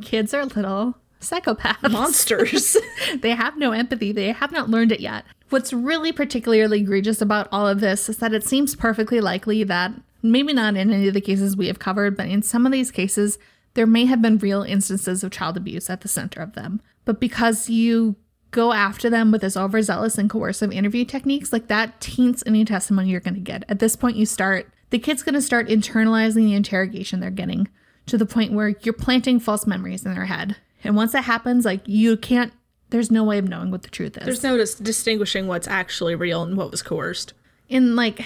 Kids 0.00 0.34
are 0.34 0.44
little 0.44 0.96
psychopaths, 1.20 1.90
monsters. 1.90 2.76
they 3.20 3.30
have 3.30 3.56
no 3.56 3.72
empathy. 3.72 4.12
They 4.12 4.32
have 4.32 4.52
not 4.52 4.70
learned 4.70 4.92
it 4.92 5.00
yet. 5.00 5.24
What's 5.50 5.72
really 5.72 6.12
particularly 6.12 6.80
egregious 6.80 7.20
about 7.20 7.48
all 7.52 7.66
of 7.66 7.80
this 7.80 8.08
is 8.08 8.18
that 8.18 8.34
it 8.34 8.44
seems 8.44 8.74
perfectly 8.74 9.20
likely 9.20 9.64
that 9.64 9.92
Maybe 10.24 10.52
not 10.52 10.76
in 10.76 10.90
any 10.90 11.06
of 11.06 11.14
the 11.14 11.20
cases 11.20 11.56
we 11.56 11.66
have 11.66 11.78
covered, 11.78 12.16
but 12.16 12.28
in 12.28 12.42
some 12.42 12.66
of 12.66 12.72
these 12.72 12.90
cases, 12.90 13.38
there 13.74 13.86
may 13.86 14.06
have 14.06 14.22
been 14.22 14.38
real 14.38 14.62
instances 14.62 15.22
of 15.22 15.30
child 15.30 15.56
abuse 15.56 15.90
at 15.90 16.00
the 16.00 16.08
center 16.08 16.40
of 16.40 16.54
them. 16.54 16.80
But 17.04 17.20
because 17.20 17.68
you 17.68 18.16
go 18.50 18.72
after 18.72 19.10
them 19.10 19.32
with 19.32 19.40
this 19.40 19.56
overzealous 19.56 20.16
and 20.16 20.30
coercive 20.30 20.72
interview 20.72 21.04
techniques, 21.04 21.52
like 21.52 21.66
that 21.66 22.00
taints 22.00 22.42
any 22.46 22.64
testimony 22.64 23.10
you're 23.10 23.20
going 23.20 23.34
to 23.34 23.40
get. 23.40 23.64
At 23.68 23.80
this 23.80 23.96
point, 23.96 24.16
you 24.16 24.24
start, 24.24 24.72
the 24.90 24.98
kid's 24.98 25.22
going 25.22 25.34
to 25.34 25.42
start 25.42 25.68
internalizing 25.68 26.44
the 26.44 26.54
interrogation 26.54 27.20
they're 27.20 27.30
getting 27.30 27.68
to 28.06 28.16
the 28.16 28.26
point 28.26 28.52
where 28.52 28.68
you're 28.82 28.94
planting 28.94 29.40
false 29.40 29.66
memories 29.66 30.04
in 30.04 30.14
their 30.14 30.26
head. 30.26 30.56
And 30.84 30.94
once 30.94 31.12
that 31.12 31.24
happens, 31.24 31.64
like 31.64 31.82
you 31.86 32.16
can't, 32.16 32.52
there's 32.90 33.10
no 33.10 33.24
way 33.24 33.38
of 33.38 33.48
knowing 33.48 33.70
what 33.70 33.82
the 33.82 33.90
truth 33.90 34.16
is. 34.18 34.24
There's 34.24 34.42
no 34.42 34.56
dis- 34.56 34.76
distinguishing 34.76 35.48
what's 35.48 35.66
actually 35.66 36.14
real 36.14 36.42
and 36.42 36.56
what 36.56 36.70
was 36.70 36.82
coerced. 36.82 37.32
And 37.68 37.96
like, 37.96 38.24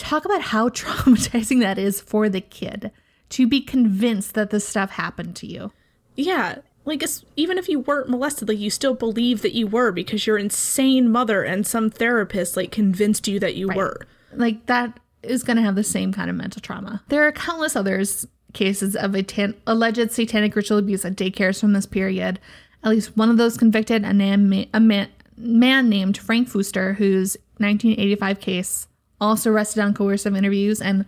talk 0.00 0.24
about 0.24 0.42
how 0.42 0.68
traumatizing 0.70 1.60
that 1.60 1.78
is 1.78 2.00
for 2.00 2.28
the 2.28 2.40
kid 2.40 2.90
to 3.30 3.46
be 3.46 3.60
convinced 3.60 4.34
that 4.34 4.50
this 4.50 4.66
stuff 4.66 4.90
happened 4.90 5.36
to 5.36 5.46
you. 5.46 5.72
Yeah, 6.16 6.58
like 6.84 7.04
even 7.36 7.58
if 7.58 7.68
you 7.68 7.80
weren't 7.80 8.08
molested, 8.08 8.48
like 8.48 8.58
you 8.58 8.70
still 8.70 8.94
believe 8.94 9.42
that 9.42 9.54
you 9.54 9.66
were 9.66 9.92
because 9.92 10.26
your 10.26 10.38
insane 10.38 11.10
mother 11.10 11.42
and 11.44 11.66
some 11.66 11.90
therapist 11.90 12.56
like 12.56 12.72
convinced 12.72 13.28
you 13.28 13.38
that 13.38 13.54
you 13.54 13.68
right. 13.68 13.76
were. 13.76 14.06
Like 14.32 14.66
that 14.66 14.98
is 15.22 15.42
going 15.42 15.56
to 15.56 15.62
have 15.62 15.74
the 15.74 15.84
same 15.84 16.12
kind 16.12 16.30
of 16.30 16.36
mental 16.36 16.60
trauma. 16.60 17.02
There 17.08 17.26
are 17.26 17.32
countless 17.32 17.76
others 17.76 18.26
cases 18.52 18.96
of 18.96 19.14
tan- 19.26 19.54
alleged 19.66 20.10
satanic 20.10 20.56
ritual 20.56 20.78
abuse 20.78 21.04
at 21.04 21.14
daycares 21.14 21.60
from 21.60 21.72
this 21.72 21.86
period. 21.86 22.40
At 22.82 22.90
least 22.90 23.16
one 23.16 23.30
of 23.30 23.36
those 23.36 23.56
convicted 23.56 24.04
a, 24.04 24.12
man, 24.12 24.66
a 24.74 24.80
man, 24.80 25.08
man 25.36 25.88
named 25.88 26.18
Frank 26.18 26.48
Fuster, 26.48 26.96
whose 26.96 27.36
1985 27.58 28.40
case 28.40 28.86
also 29.20 29.50
arrested 29.50 29.80
on 29.82 29.94
coercive 29.94 30.34
interviews 30.34 30.80
and 30.80 31.04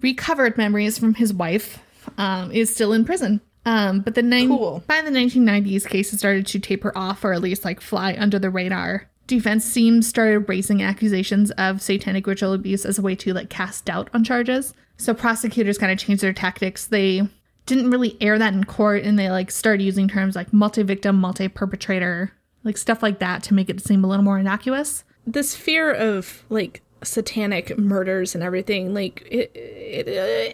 recovered 0.00 0.56
memories 0.56 0.98
from 0.98 1.14
his 1.14 1.32
wife, 1.32 1.78
um, 2.18 2.50
is 2.52 2.72
still 2.72 2.92
in 2.92 3.04
prison. 3.04 3.40
Um, 3.64 4.00
but 4.00 4.14
the 4.14 4.22
ni- 4.22 4.48
cool. 4.48 4.82
by 4.86 5.02
the 5.02 5.10
1990s, 5.10 5.86
cases 5.86 6.18
started 6.18 6.46
to 6.46 6.58
taper 6.58 6.92
off, 6.96 7.24
or 7.24 7.32
at 7.32 7.40
least 7.40 7.64
like 7.64 7.80
fly 7.80 8.16
under 8.18 8.38
the 8.38 8.50
radar. 8.50 9.08
Defense 9.28 9.72
teams 9.72 10.06
started 10.06 10.48
raising 10.48 10.82
accusations 10.82 11.52
of 11.52 11.80
satanic 11.80 12.26
ritual 12.26 12.52
abuse 12.52 12.84
as 12.84 12.98
a 12.98 13.02
way 13.02 13.14
to 13.16 13.32
like 13.32 13.50
cast 13.50 13.84
doubt 13.84 14.10
on 14.12 14.24
charges. 14.24 14.74
So 14.96 15.14
prosecutors 15.14 15.78
kind 15.78 15.92
of 15.92 15.98
changed 15.98 16.22
their 16.22 16.32
tactics. 16.32 16.86
They 16.86 17.22
didn't 17.66 17.90
really 17.90 18.16
air 18.20 18.38
that 18.38 18.52
in 18.52 18.64
court, 18.64 19.04
and 19.04 19.18
they 19.18 19.30
like 19.30 19.50
started 19.50 19.84
using 19.84 20.08
terms 20.08 20.34
like 20.34 20.52
multi-victim, 20.52 21.16
multi-perpetrator, 21.16 22.32
like 22.64 22.76
stuff 22.76 23.02
like 23.02 23.20
that 23.20 23.44
to 23.44 23.54
make 23.54 23.70
it 23.70 23.80
seem 23.80 24.04
a 24.04 24.08
little 24.08 24.24
more 24.24 24.38
innocuous. 24.38 25.04
This 25.24 25.54
fear 25.54 25.92
of 25.92 26.44
like 26.48 26.82
satanic 27.02 27.76
murders 27.78 28.34
and 28.34 28.42
everything 28.42 28.94
like 28.94 29.26
it 29.30 29.50
it, 29.54 30.08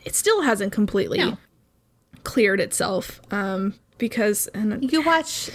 it 0.04 0.14
still 0.14 0.42
hasn't 0.42 0.72
completely 0.72 1.18
no. 1.18 1.38
cleared 2.24 2.60
itself 2.60 3.20
um 3.30 3.74
because 3.98 4.46
and 4.48 4.90
you 4.92 5.02
watch 5.02 5.50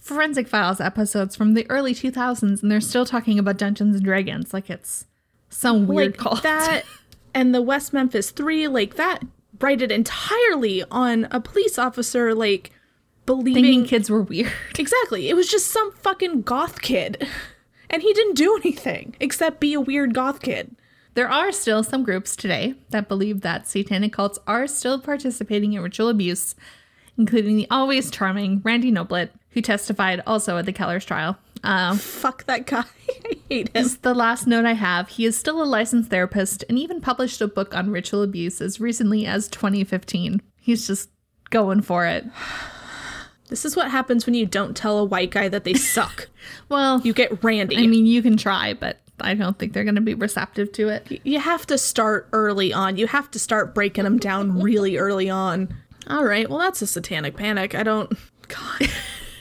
forensic 0.00 0.48
files 0.48 0.80
episodes 0.80 1.36
from 1.36 1.54
the 1.54 1.68
early 1.70 1.94
2000s 1.94 2.62
and 2.62 2.70
they're 2.70 2.80
still 2.80 3.06
talking 3.06 3.38
about 3.38 3.56
dungeons 3.56 3.96
and 3.96 4.04
dragons 4.04 4.52
like 4.52 4.68
it's 4.70 5.06
some 5.48 5.86
weird 5.86 6.12
like 6.12 6.18
cult. 6.18 6.42
that 6.42 6.82
and 7.34 7.54
the 7.54 7.62
west 7.62 7.92
memphis 7.92 8.30
3 8.30 8.68
like 8.68 8.96
that 8.96 9.22
righted 9.60 9.92
entirely 9.92 10.82
on 10.90 11.28
a 11.30 11.40
police 11.40 11.78
officer 11.78 12.34
like 12.34 12.72
believing 13.26 13.62
Thinking 13.62 13.84
kids 13.84 14.10
were 14.10 14.22
weird. 14.22 14.52
Exactly. 14.78 15.28
It 15.28 15.34
was 15.34 15.48
just 15.48 15.68
some 15.68 15.92
fucking 15.92 16.42
goth 16.42 16.82
kid 16.82 17.26
and 17.92 18.02
he 18.02 18.12
didn't 18.12 18.34
do 18.36 18.56
anything 18.56 19.14
except 19.20 19.60
be 19.60 19.74
a 19.74 19.80
weird 19.80 20.14
goth 20.14 20.40
kid. 20.40 20.74
There 21.14 21.28
are 21.28 21.52
still 21.52 21.82
some 21.84 22.04
groups 22.04 22.34
today 22.34 22.74
that 22.88 23.08
believe 23.08 23.42
that 23.42 23.68
satanic 23.68 24.14
cults 24.14 24.38
are 24.46 24.66
still 24.66 24.98
participating 24.98 25.74
in 25.74 25.82
ritual 25.82 26.08
abuse, 26.08 26.54
including 27.18 27.58
the 27.58 27.66
always 27.70 28.10
charming 28.10 28.62
Randy 28.64 28.90
Noblitt, 28.90 29.28
who 29.50 29.60
testified 29.60 30.22
also 30.26 30.56
at 30.56 30.64
the 30.64 30.72
Keller's 30.72 31.04
trial. 31.04 31.36
Um, 31.62 31.98
Fuck 31.98 32.46
that 32.46 32.66
guy. 32.66 32.84
I 33.10 33.36
hate 33.48 33.68
him. 33.68 33.84
Is 33.84 33.98
the 33.98 34.14
last 34.14 34.46
note 34.46 34.64
I 34.64 34.72
have. 34.72 35.10
He 35.10 35.26
is 35.26 35.36
still 35.36 35.62
a 35.62 35.64
licensed 35.64 36.10
therapist 36.10 36.64
and 36.68 36.78
even 36.78 37.02
published 37.02 37.42
a 37.42 37.46
book 37.46 37.74
on 37.76 37.90
ritual 37.90 38.22
abuse 38.22 38.62
as 38.62 38.80
recently 38.80 39.26
as 39.26 39.48
2015. 39.48 40.40
He's 40.60 40.86
just 40.86 41.10
going 41.50 41.82
for 41.82 42.06
it. 42.06 42.24
This 43.52 43.66
is 43.66 43.76
what 43.76 43.90
happens 43.90 44.24
when 44.24 44.34
you 44.34 44.46
don't 44.46 44.74
tell 44.74 44.98
a 44.98 45.04
white 45.04 45.30
guy 45.30 45.46
that 45.46 45.64
they 45.64 45.74
suck. 45.94 46.30
well, 46.70 47.02
you 47.02 47.12
get 47.12 47.44
Randy. 47.44 47.76
I 47.76 47.86
mean, 47.86 48.06
you 48.06 48.22
can 48.22 48.38
try, 48.38 48.72
but 48.72 48.98
I 49.20 49.34
don't 49.34 49.58
think 49.58 49.74
they're 49.74 49.84
going 49.84 49.96
to 49.96 50.00
be 50.00 50.14
receptive 50.14 50.72
to 50.72 50.88
it. 50.88 51.20
You 51.22 51.38
have 51.38 51.66
to 51.66 51.76
start 51.76 52.30
early 52.32 52.72
on. 52.72 52.96
You 52.96 53.06
have 53.08 53.30
to 53.32 53.38
start 53.38 53.74
breaking 53.74 54.04
them 54.04 54.18
down 54.18 54.62
really 54.62 54.96
early 54.96 55.28
on. 55.28 55.68
All 56.06 56.24
right, 56.24 56.48
well, 56.48 56.60
that's 56.60 56.80
a 56.80 56.86
satanic 56.86 57.36
panic. 57.36 57.74
I 57.74 57.82
don't. 57.82 58.10
God. 58.48 58.88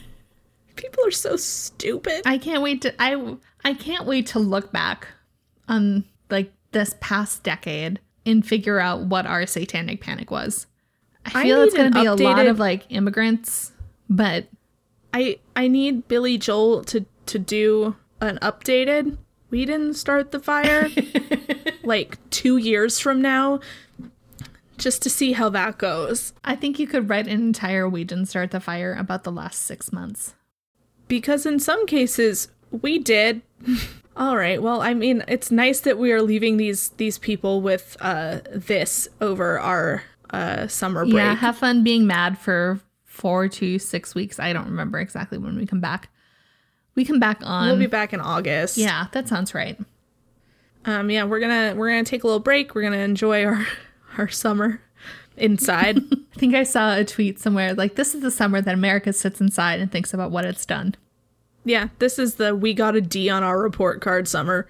People 0.75 1.07
are 1.07 1.11
so 1.11 1.37
stupid. 1.37 2.23
I 2.25 2.37
can't 2.37 2.61
wait 2.61 2.81
to 2.81 3.01
I 3.01 3.37
I 3.63 3.75
can't 3.75 4.05
wait 4.05 4.27
to 4.27 4.39
look 4.39 4.73
back 4.73 5.07
on 5.69 6.03
like 6.29 6.51
this 6.73 6.97
past 6.99 7.43
decade 7.43 8.01
and 8.25 8.45
figure 8.45 8.77
out 8.77 9.03
what 9.05 9.25
our 9.25 9.47
satanic 9.47 10.01
panic 10.01 10.31
was. 10.31 10.67
I 11.25 11.39
I 11.39 11.43
feel 11.43 11.61
it's 11.61 11.73
going 11.75 11.93
to 11.93 11.99
be 11.99 12.05
a 12.05 12.15
lot 12.15 12.45
of 12.47 12.59
like 12.59 12.85
immigrants, 12.89 13.70
but 14.11 14.47
I 15.13 15.39
I 15.55 15.69
need 15.69 16.07
Billy 16.09 16.37
Joel 16.37 16.83
to 16.83 17.05
to 17.27 17.39
do 17.39 17.95
an 18.19 18.37
updated. 18.41 19.17
We 19.49 19.65
didn't 19.65 19.95
start 19.95 20.31
the 20.31 20.39
fire 20.39 20.89
like 21.83 22.17
two 22.29 22.57
years 22.57 22.99
from 22.99 23.21
now, 23.21 23.61
just 24.77 25.01
to 25.03 25.09
see 25.09 25.31
how 25.31 25.49
that 25.49 25.77
goes. 25.77 26.33
I 26.43 26.55
think 26.55 26.77
you 26.77 26.87
could 26.87 27.09
write 27.09 27.27
an 27.27 27.41
entire 27.41 27.87
We 27.87 28.03
Didn't 28.03 28.27
Start 28.27 28.51
the 28.51 28.59
Fire 28.59 28.93
about 28.93 29.23
the 29.23 29.31
last 29.31 29.61
six 29.63 29.91
months. 29.91 30.35
Because 31.07 31.45
in 31.45 31.59
some 31.59 31.87
cases 31.87 32.49
we 32.69 32.99
did. 32.99 33.41
All 34.17 34.35
right. 34.35 34.61
Well, 34.61 34.81
I 34.81 34.93
mean, 34.93 35.23
it's 35.29 35.51
nice 35.51 35.79
that 35.81 35.97
we 35.97 36.11
are 36.11 36.21
leaving 36.21 36.57
these 36.57 36.89
these 36.89 37.17
people 37.17 37.61
with 37.61 37.95
uh 38.01 38.39
this 38.53 39.07
over 39.21 39.57
our 39.57 40.03
uh 40.31 40.67
summer 40.67 41.05
break. 41.05 41.15
Yeah, 41.15 41.35
have 41.35 41.57
fun 41.57 41.81
being 41.81 42.05
mad 42.05 42.37
for 42.37 42.81
four 43.11 43.49
to 43.49 43.77
six 43.77 44.15
weeks. 44.15 44.39
I 44.39 44.53
don't 44.53 44.65
remember 44.65 44.97
exactly 44.97 45.37
when 45.37 45.57
we 45.57 45.65
come 45.65 45.81
back. 45.81 46.09
We 46.95 47.03
come 47.03 47.19
back 47.19 47.41
on. 47.43 47.67
we'll 47.67 47.77
be 47.77 47.85
back 47.85 48.13
in 48.13 48.21
August. 48.21 48.77
yeah, 48.77 49.07
that 49.11 49.27
sounds 49.27 49.53
right. 49.53 49.77
Um 50.85 51.11
yeah, 51.11 51.25
we're 51.25 51.39
going 51.39 51.73
to 51.73 51.77
we're 51.77 51.91
to 52.03 52.09
take 52.09 52.23
a 52.23 52.27
little 52.27 52.39
break. 52.39 52.73
We're 52.73 52.81
going 52.81 52.93
to 52.93 52.99
enjoy 52.99 53.45
our 53.45 53.67
our 54.17 54.29
summer 54.29 54.81
inside. 55.37 55.99
I 56.11 56.39
think 56.39 56.55
I 56.55 56.63
saw 56.63 56.95
a 56.95 57.05
tweet 57.05 57.37
somewhere 57.37 57.73
like, 57.73 57.95
this 57.95 58.15
is 58.15 58.21
the 58.21 58.31
summer 58.31 58.61
that 58.61 58.73
America 58.73 59.13
sits 59.13 59.41
inside 59.41 59.79
and 59.79 59.91
thinks 59.91 60.13
about 60.13 60.31
what 60.31 60.45
it's 60.45 60.65
done. 60.65 60.95
yeah, 61.65 61.89
this 61.99 62.17
is 62.17 62.35
the 62.35 62.55
we 62.55 62.73
got 62.73 62.95
a 62.95 63.01
D 63.01 63.29
on 63.29 63.43
our 63.43 63.61
report 63.61 63.99
card 64.01 64.27
summer. 64.27 64.67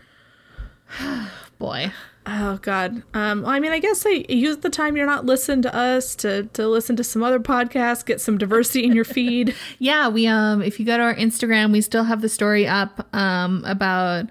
Boy. 1.60 1.92
Oh 2.34 2.60
God. 2.62 3.04
Um. 3.14 3.46
I 3.46 3.60
mean, 3.60 3.74
I 3.74 3.80
guess 3.80 4.06
I 4.06 4.26
use 4.30 4.58
the 4.58 4.70
time 4.70 4.96
you're 4.96 5.06
not 5.06 5.26
listening 5.26 5.64
to 5.64 5.76
us 5.76 6.16
to 6.18 6.44
to 6.54 6.66
listen 6.68 6.96
to 6.96 7.04
some 7.04 7.24
other 7.24 7.42
podcasts, 7.42 8.06
get 8.06 8.22
some 8.22 8.38
diversity 8.38 8.86
in 8.86 8.94
your 8.94 9.04
feed. 9.06 9.54
Yeah, 9.80 10.08
we 10.08 10.28
um 10.28 10.62
if 10.62 10.80
you 10.80 10.86
go 10.86 10.96
to 10.96 11.04
our 11.04 11.16
Instagram, 11.16 11.72
we 11.72 11.82
still 11.82 12.06
have 12.06 12.22
the 12.22 12.30
story 12.30 12.68
up 12.68 13.14
um 13.14 13.64
about 13.66 14.28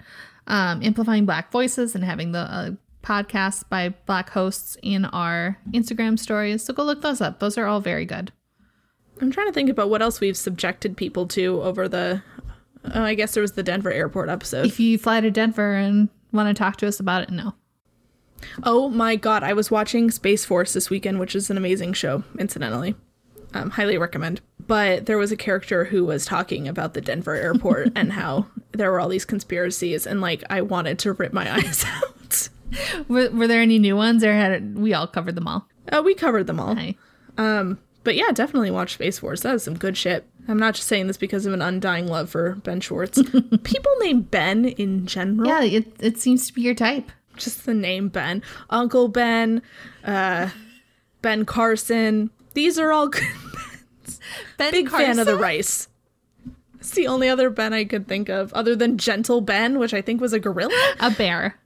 um 0.47 0.83
amplifying 0.83 1.27
black 1.27 1.53
voices 1.53 1.95
and 1.95 2.05
having 2.05 2.33
the 2.33 2.39
uh, 2.39 2.71
podcasts 3.03 3.65
by 3.69 3.91
black 4.07 4.31
hosts 4.31 4.79
in 4.83 5.05
our 5.07 5.59
Instagram 5.73 6.19
stories. 6.19 6.65
So 6.65 6.73
go 6.73 6.85
look 6.85 7.03
those 7.03 7.21
up. 7.21 7.39
Those 7.41 7.59
are 7.59 7.67
all 7.67 7.81
very 7.81 8.07
good. 8.07 8.33
I'm 9.21 9.31
trying 9.31 9.49
to 9.49 9.53
think 9.53 9.69
about 9.69 9.91
what 9.91 10.01
else 10.01 10.21
we've 10.21 10.37
subjected 10.37 10.97
people 10.97 11.27
to 11.29 11.61
over 11.63 11.87
the. 11.87 12.23
Oh, 12.95 13.03
I 13.03 13.15
guess 13.15 13.35
there 13.35 13.43
was 13.43 13.53
the 13.53 13.63
Denver 13.63 13.93
airport 13.93 14.31
episode. 14.31 14.65
If 14.65 14.81
you 14.81 14.97
fly 14.97 15.21
to 15.21 15.31
Denver 15.31 15.75
and 15.75 16.09
want 16.33 16.49
to 16.49 16.59
talk 16.59 16.77
to 16.79 16.89
us 16.89 16.99
about 16.99 17.23
it, 17.25 17.31
no. 17.31 17.55
Oh 18.63 18.89
my 18.89 19.17
God, 19.17 19.43
I 19.43 19.53
was 19.53 19.71
watching 19.71 20.11
Space 20.11 20.45
Force 20.45 20.73
this 20.73 20.91
weekend, 20.91 21.21
which 21.21 21.35
is 21.35 21.51
an 21.51 21.57
amazing 21.57 21.93
show, 21.93 22.25
incidentally. 22.39 22.95
Um, 23.53 23.71
highly 23.71 23.99
recommend. 23.99 24.41
But 24.67 25.07
there 25.07 25.19
was 25.19 25.33
a 25.33 25.37
character 25.37 25.87
who 25.87 26.05
was 26.05 26.25
talking 26.25 26.69
about 26.69 26.95
the 26.95 27.01
Denver 27.01 27.35
airport 27.37 27.93
and 27.97 28.13
how 28.13 28.47
there 28.73 28.91
were 28.91 29.01
all 29.01 29.09
these 29.09 29.25
conspiracies, 29.25 30.07
and 30.07 30.21
like 30.21 30.45
I 30.51 30.61
wanted 30.63 30.99
to 31.01 31.13
rip 31.13 31.33
my 31.33 31.53
eyes 31.57 31.85
out. 31.87 32.49
Were, 33.09 33.31
were 33.31 33.47
there 33.49 33.61
any 33.61 33.79
new 33.79 33.97
ones 33.97 34.23
or 34.23 34.33
had 34.33 34.79
we 34.79 34.95
all 34.95 35.07
covered 35.07 35.35
them 35.35 35.49
all? 35.49 35.67
Uh, 35.91 36.03
we 36.05 36.15
covered 36.15 36.47
them 36.47 36.61
all. 36.61 36.75
Hi. 36.77 36.95
Um, 37.37 37.79
but 38.05 38.15
yeah, 38.15 38.31
definitely 38.33 38.71
watch 38.71 38.95
Space 38.95 39.19
Force. 39.19 39.41
That 39.41 39.57
is 39.57 39.65
some 39.65 39.77
good 39.77 39.97
shit. 39.97 40.27
I'm 40.49 40.59
not 40.59 40.75
just 40.75 40.89
saying 40.89 41.07
this 41.07 41.17
because 41.17 41.47
of 41.47 41.53
an 41.53 41.63
undying 41.63 42.07
love 42.07 42.31
for 42.31 42.57
Ben 42.57 42.81
Schwartz. 42.81 43.21
People 43.63 43.93
named 44.01 44.31
Ben 44.31 44.65
in 44.65 45.07
general. 45.07 45.49
Yeah, 45.49 45.63
it, 45.63 45.93
it 46.01 46.19
seems 46.19 46.47
to 46.47 46.53
be 46.53 46.63
your 46.63 46.75
type. 46.75 47.11
Just 47.41 47.67
the 47.67 47.75
name 47.75 48.09
Ben. 48.09 48.43
Uncle 48.69 49.09
Ben, 49.09 49.63
uh, 50.05 50.51
Ben 51.23 51.45
Carson. 51.45 52.31
These 52.55 52.79
are 52.79 52.93
all 52.93 53.09
good. 53.09 53.25
Ben 54.59 54.71
Big 54.73 54.89
fan 54.91 55.19
of 55.19 55.27
the 55.27 55.37
rice. 55.37 55.89
It's 56.79 56.91
the 56.93 57.07
only 57.07 57.29
other 57.29 57.51
Ben 57.51 57.73
I 57.73 57.85
could 57.85 58.09
think 58.09 58.29
of, 58.29 58.53
other 58.55 58.75
than 58.75 58.99
Gentle 58.99 59.41
Ben, 59.41 59.79
which 59.79 59.93
I 59.95 60.01
think 60.03 60.21
was 60.21 60.33
a 60.33 60.39
gorilla. 60.41 60.95
A 61.01 61.11
bear. 61.11 61.59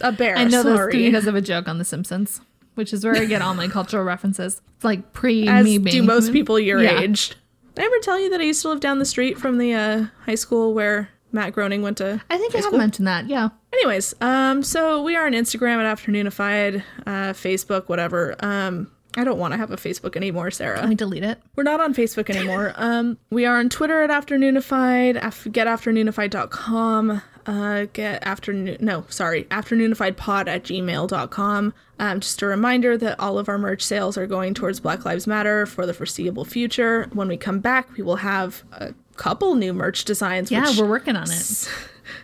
A 0.00 0.12
bear. 0.12 0.36
I 0.36 0.44
know 0.44 0.62
this 0.62 0.86
because 0.94 1.26
of 1.26 1.34
a 1.34 1.40
joke 1.42 1.68
on 1.68 1.78
The 1.78 1.84
Simpsons, 1.84 2.40
which 2.74 2.92
is 2.92 3.04
where 3.04 3.16
I 3.16 3.26
get 3.26 3.42
all 3.42 3.54
my 3.54 3.68
cultural 3.76 4.02
references. 4.04 4.60
It's 4.76 4.84
like 4.84 5.12
pre 5.12 5.46
As 5.46 5.64
me 5.64 5.78
do 5.78 6.02
most 6.02 6.32
people 6.32 6.58
your 6.58 6.82
Yeah. 6.82 7.00
age. 7.00 7.30
Did 7.74 7.82
I 7.82 7.86
ever 7.86 7.98
tell 8.02 8.18
you 8.18 8.30
that 8.30 8.40
I 8.40 8.44
used 8.44 8.62
to 8.62 8.68
live 8.70 8.80
down 8.80 8.98
the 8.98 9.04
street 9.04 9.38
from 9.38 9.58
the 9.58 9.74
uh, 9.74 10.04
high 10.24 10.34
school 10.34 10.72
where 10.74 11.10
Matt 11.32 11.52
Groening 11.52 11.82
went 11.82 11.98
to? 11.98 12.20
I 12.30 12.38
think 12.38 12.54
I 12.54 12.58
have 12.58 12.72
mentioned 12.72 13.06
that. 13.08 13.26
Yeah. 13.26 13.50
Anyways, 13.72 14.14
um, 14.20 14.62
so 14.62 15.02
we 15.02 15.16
are 15.16 15.26
on 15.26 15.32
Instagram 15.32 15.76
at 15.84 15.98
Afternoonified, 15.98 16.82
uh, 17.06 17.10
Facebook, 17.32 17.88
whatever. 17.88 18.34
Um, 18.40 18.90
I 19.16 19.24
don't 19.24 19.38
want 19.38 19.52
to 19.52 19.58
have 19.58 19.70
a 19.72 19.76
Facebook 19.76 20.16
anymore, 20.16 20.50
Sarah. 20.52 20.78
Let 20.80 20.88
me 20.88 20.94
delete 20.94 21.24
it. 21.24 21.40
We're 21.56 21.64
not 21.64 21.80
on 21.80 21.94
Facebook 21.94 22.30
anymore. 22.30 22.74
Um, 22.80 23.18
we 23.30 23.44
are 23.44 23.58
on 23.58 23.68
Twitter 23.68 24.02
at 24.02 24.10
Afternoonified, 24.10 25.16
af- 25.22 25.44
getafternoonified.com, 25.44 27.22
uh, 27.46 27.86
get 27.92 28.22
afternoon, 28.26 28.76
no, 28.80 29.04
sorry, 29.08 29.44
afternoonifiedpod 29.44 30.46
at 30.48 30.64
gmail.com. 30.64 31.74
Um, 31.98 32.20
just 32.20 32.40
a 32.42 32.46
reminder 32.46 32.96
that 32.96 33.18
all 33.20 33.38
of 33.38 33.48
our 33.48 33.58
merch 33.58 33.82
sales 33.82 34.16
are 34.16 34.26
going 34.26 34.54
towards 34.54 34.80
Black 34.80 35.04
Lives 35.04 35.26
Matter 35.26 35.66
for 35.66 35.86
the 35.86 35.92
foreseeable 35.94 36.44
future. 36.44 37.08
When 37.12 37.28
we 37.28 37.36
come 37.36 37.60
back, 37.60 37.92
we 37.96 38.02
will 38.02 38.16
have 38.16 38.62
a 38.72 38.94
couple 39.20 39.54
new 39.54 39.74
merch 39.74 40.04
designs. 40.04 40.50
Yeah, 40.50 40.66
which 40.68 40.78
we're 40.78 40.88
working 40.88 41.14
on 41.14 41.30
it. 41.30 41.68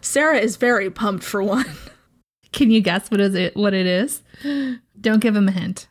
Sarah 0.01 0.38
is 0.38 0.57
very 0.57 0.90
pumped 0.90 1.22
for 1.22 1.42
one. 1.42 1.66
Can 2.53 2.70
you 2.70 2.80
guess 2.80 3.11
what 3.11 3.20
is 3.20 3.34
it? 3.34 3.55
What 3.55 3.74
it 3.74 3.86
is? 3.86 4.22
Don't 5.01 5.20
give 5.20 5.36
him 5.36 5.47
a 5.47 5.53
hint. 5.53 5.88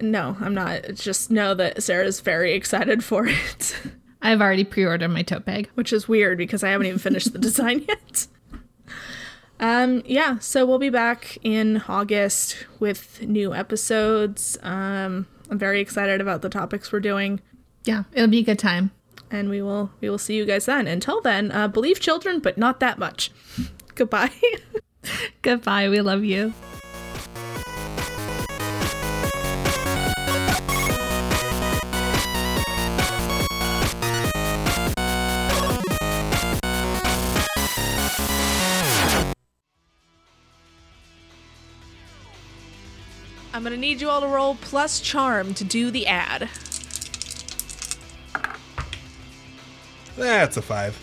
No, 0.00 0.36
I'm 0.40 0.52
not. 0.52 0.94
Just 0.94 1.30
know 1.30 1.54
that 1.54 1.80
Sarah's 1.82 2.20
very 2.20 2.54
excited 2.54 3.04
for 3.04 3.26
it, 3.28 3.76
I've 4.20 4.40
already 4.40 4.64
pre-ordered 4.64 5.08
my 5.08 5.22
tote 5.22 5.44
bag. 5.44 5.70
which 5.74 5.92
is 5.92 6.08
weird 6.08 6.38
because 6.38 6.64
I 6.64 6.70
haven't 6.70 6.86
even 6.86 6.98
finished 6.98 7.32
the 7.32 7.38
design 7.38 7.84
yet. 7.88 8.26
Um, 9.60 10.02
yeah, 10.04 10.38
so 10.40 10.66
we'll 10.66 10.80
be 10.80 10.90
back 10.90 11.38
in 11.44 11.82
August 11.88 12.66
with 12.80 13.22
new 13.22 13.54
episodes. 13.54 14.58
Um, 14.62 15.28
I'm 15.50 15.58
very 15.58 15.80
excited 15.80 16.20
about 16.20 16.42
the 16.42 16.48
topics 16.48 16.90
we're 16.90 16.98
doing, 17.00 17.40
Yeah, 17.84 18.04
it'll 18.12 18.28
be 18.28 18.40
a 18.40 18.44
good 18.44 18.58
time. 18.58 18.90
And 19.32 19.48
we 19.48 19.62
will 19.62 19.90
we 20.00 20.08
will 20.10 20.18
see 20.18 20.36
you 20.36 20.44
guys 20.44 20.66
then. 20.66 20.86
Until 20.86 21.20
then, 21.20 21.50
uh, 21.50 21.66
believe 21.66 21.98
children, 21.98 22.38
but 22.38 22.58
not 22.58 22.78
that 22.80 22.98
much. 22.98 23.32
Goodbye. 23.94 24.30
Goodbye. 25.42 25.88
We 25.88 26.00
love 26.00 26.22
you. 26.22 26.52
I'm 43.54 43.62
gonna 43.62 43.76
need 43.76 44.00
you 44.00 44.08
all 44.08 44.20
to 44.20 44.26
roll 44.26 44.56
plus 44.56 45.00
charm 45.00 45.54
to 45.54 45.64
do 45.64 45.90
the 45.90 46.06
ad. 46.06 46.48
That's 50.22 50.56
a 50.56 50.62
five. 50.62 50.96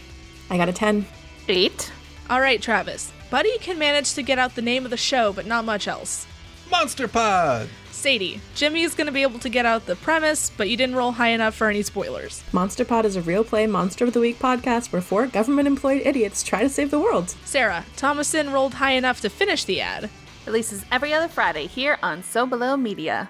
I 0.50 0.56
got 0.56 0.70
a 0.70 0.74
10. 0.74 1.06
Eight. 1.50 1.92
All 2.30 2.40
right, 2.40 2.62
Travis. 2.62 3.12
Buddy 3.30 3.58
can 3.58 3.78
manage 3.78 4.14
to 4.14 4.24
get 4.24 4.40
out 4.40 4.56
the 4.56 4.62
name 4.62 4.86
of 4.86 4.92
the 4.92 4.98
show, 4.98 5.34
but 5.34 5.46
not 5.46 5.66
much 5.66 5.90
else. 5.90 6.26
Monster 6.72 7.10
Pod! 7.10 7.68
Sadie, 7.92 8.40
Jimmy 8.56 8.84
is 8.84 8.96
going 8.96 9.08
to 9.08 9.12
be 9.12 9.24
able 9.24 9.40
to 9.40 9.50
get 9.50 9.66
out 9.66 9.86
the 9.86 9.98
premise, 9.98 10.50
but 10.50 10.70
you 10.70 10.78
didn't 10.78 10.96
roll 10.96 11.12
high 11.12 11.30
enough 11.32 11.54
for 11.54 11.68
any 11.68 11.82
spoilers. 11.82 12.46
Monster 12.54 12.86
Pod 12.86 13.04
is 13.06 13.18
a 13.18 13.22
real 13.22 13.44
play 13.44 13.68
Monster 13.68 14.06
of 14.06 14.14
the 14.14 14.22
Week 14.22 14.40
podcast 14.40 14.94
where 14.94 15.02
four 15.02 15.28
government 15.28 15.68
employed 15.68 16.02
idiots 16.06 16.42
try 16.42 16.62
to 16.64 16.70
save 16.70 16.90
the 16.90 17.00
world. 17.00 17.36
Sarah, 17.44 17.86
Thomason 17.98 18.54
rolled 18.54 18.76
high 18.76 18.94
enough 18.94 19.20
to 19.20 19.30
finish 19.30 19.66
the 19.66 19.82
ad. 19.82 20.10
Releases 20.46 20.86
every 20.94 21.14
other 21.14 21.28
Friday 21.28 21.68
here 21.68 21.98
on 22.02 22.24
So 22.24 22.46
Below 22.46 22.78
Media. 22.78 23.30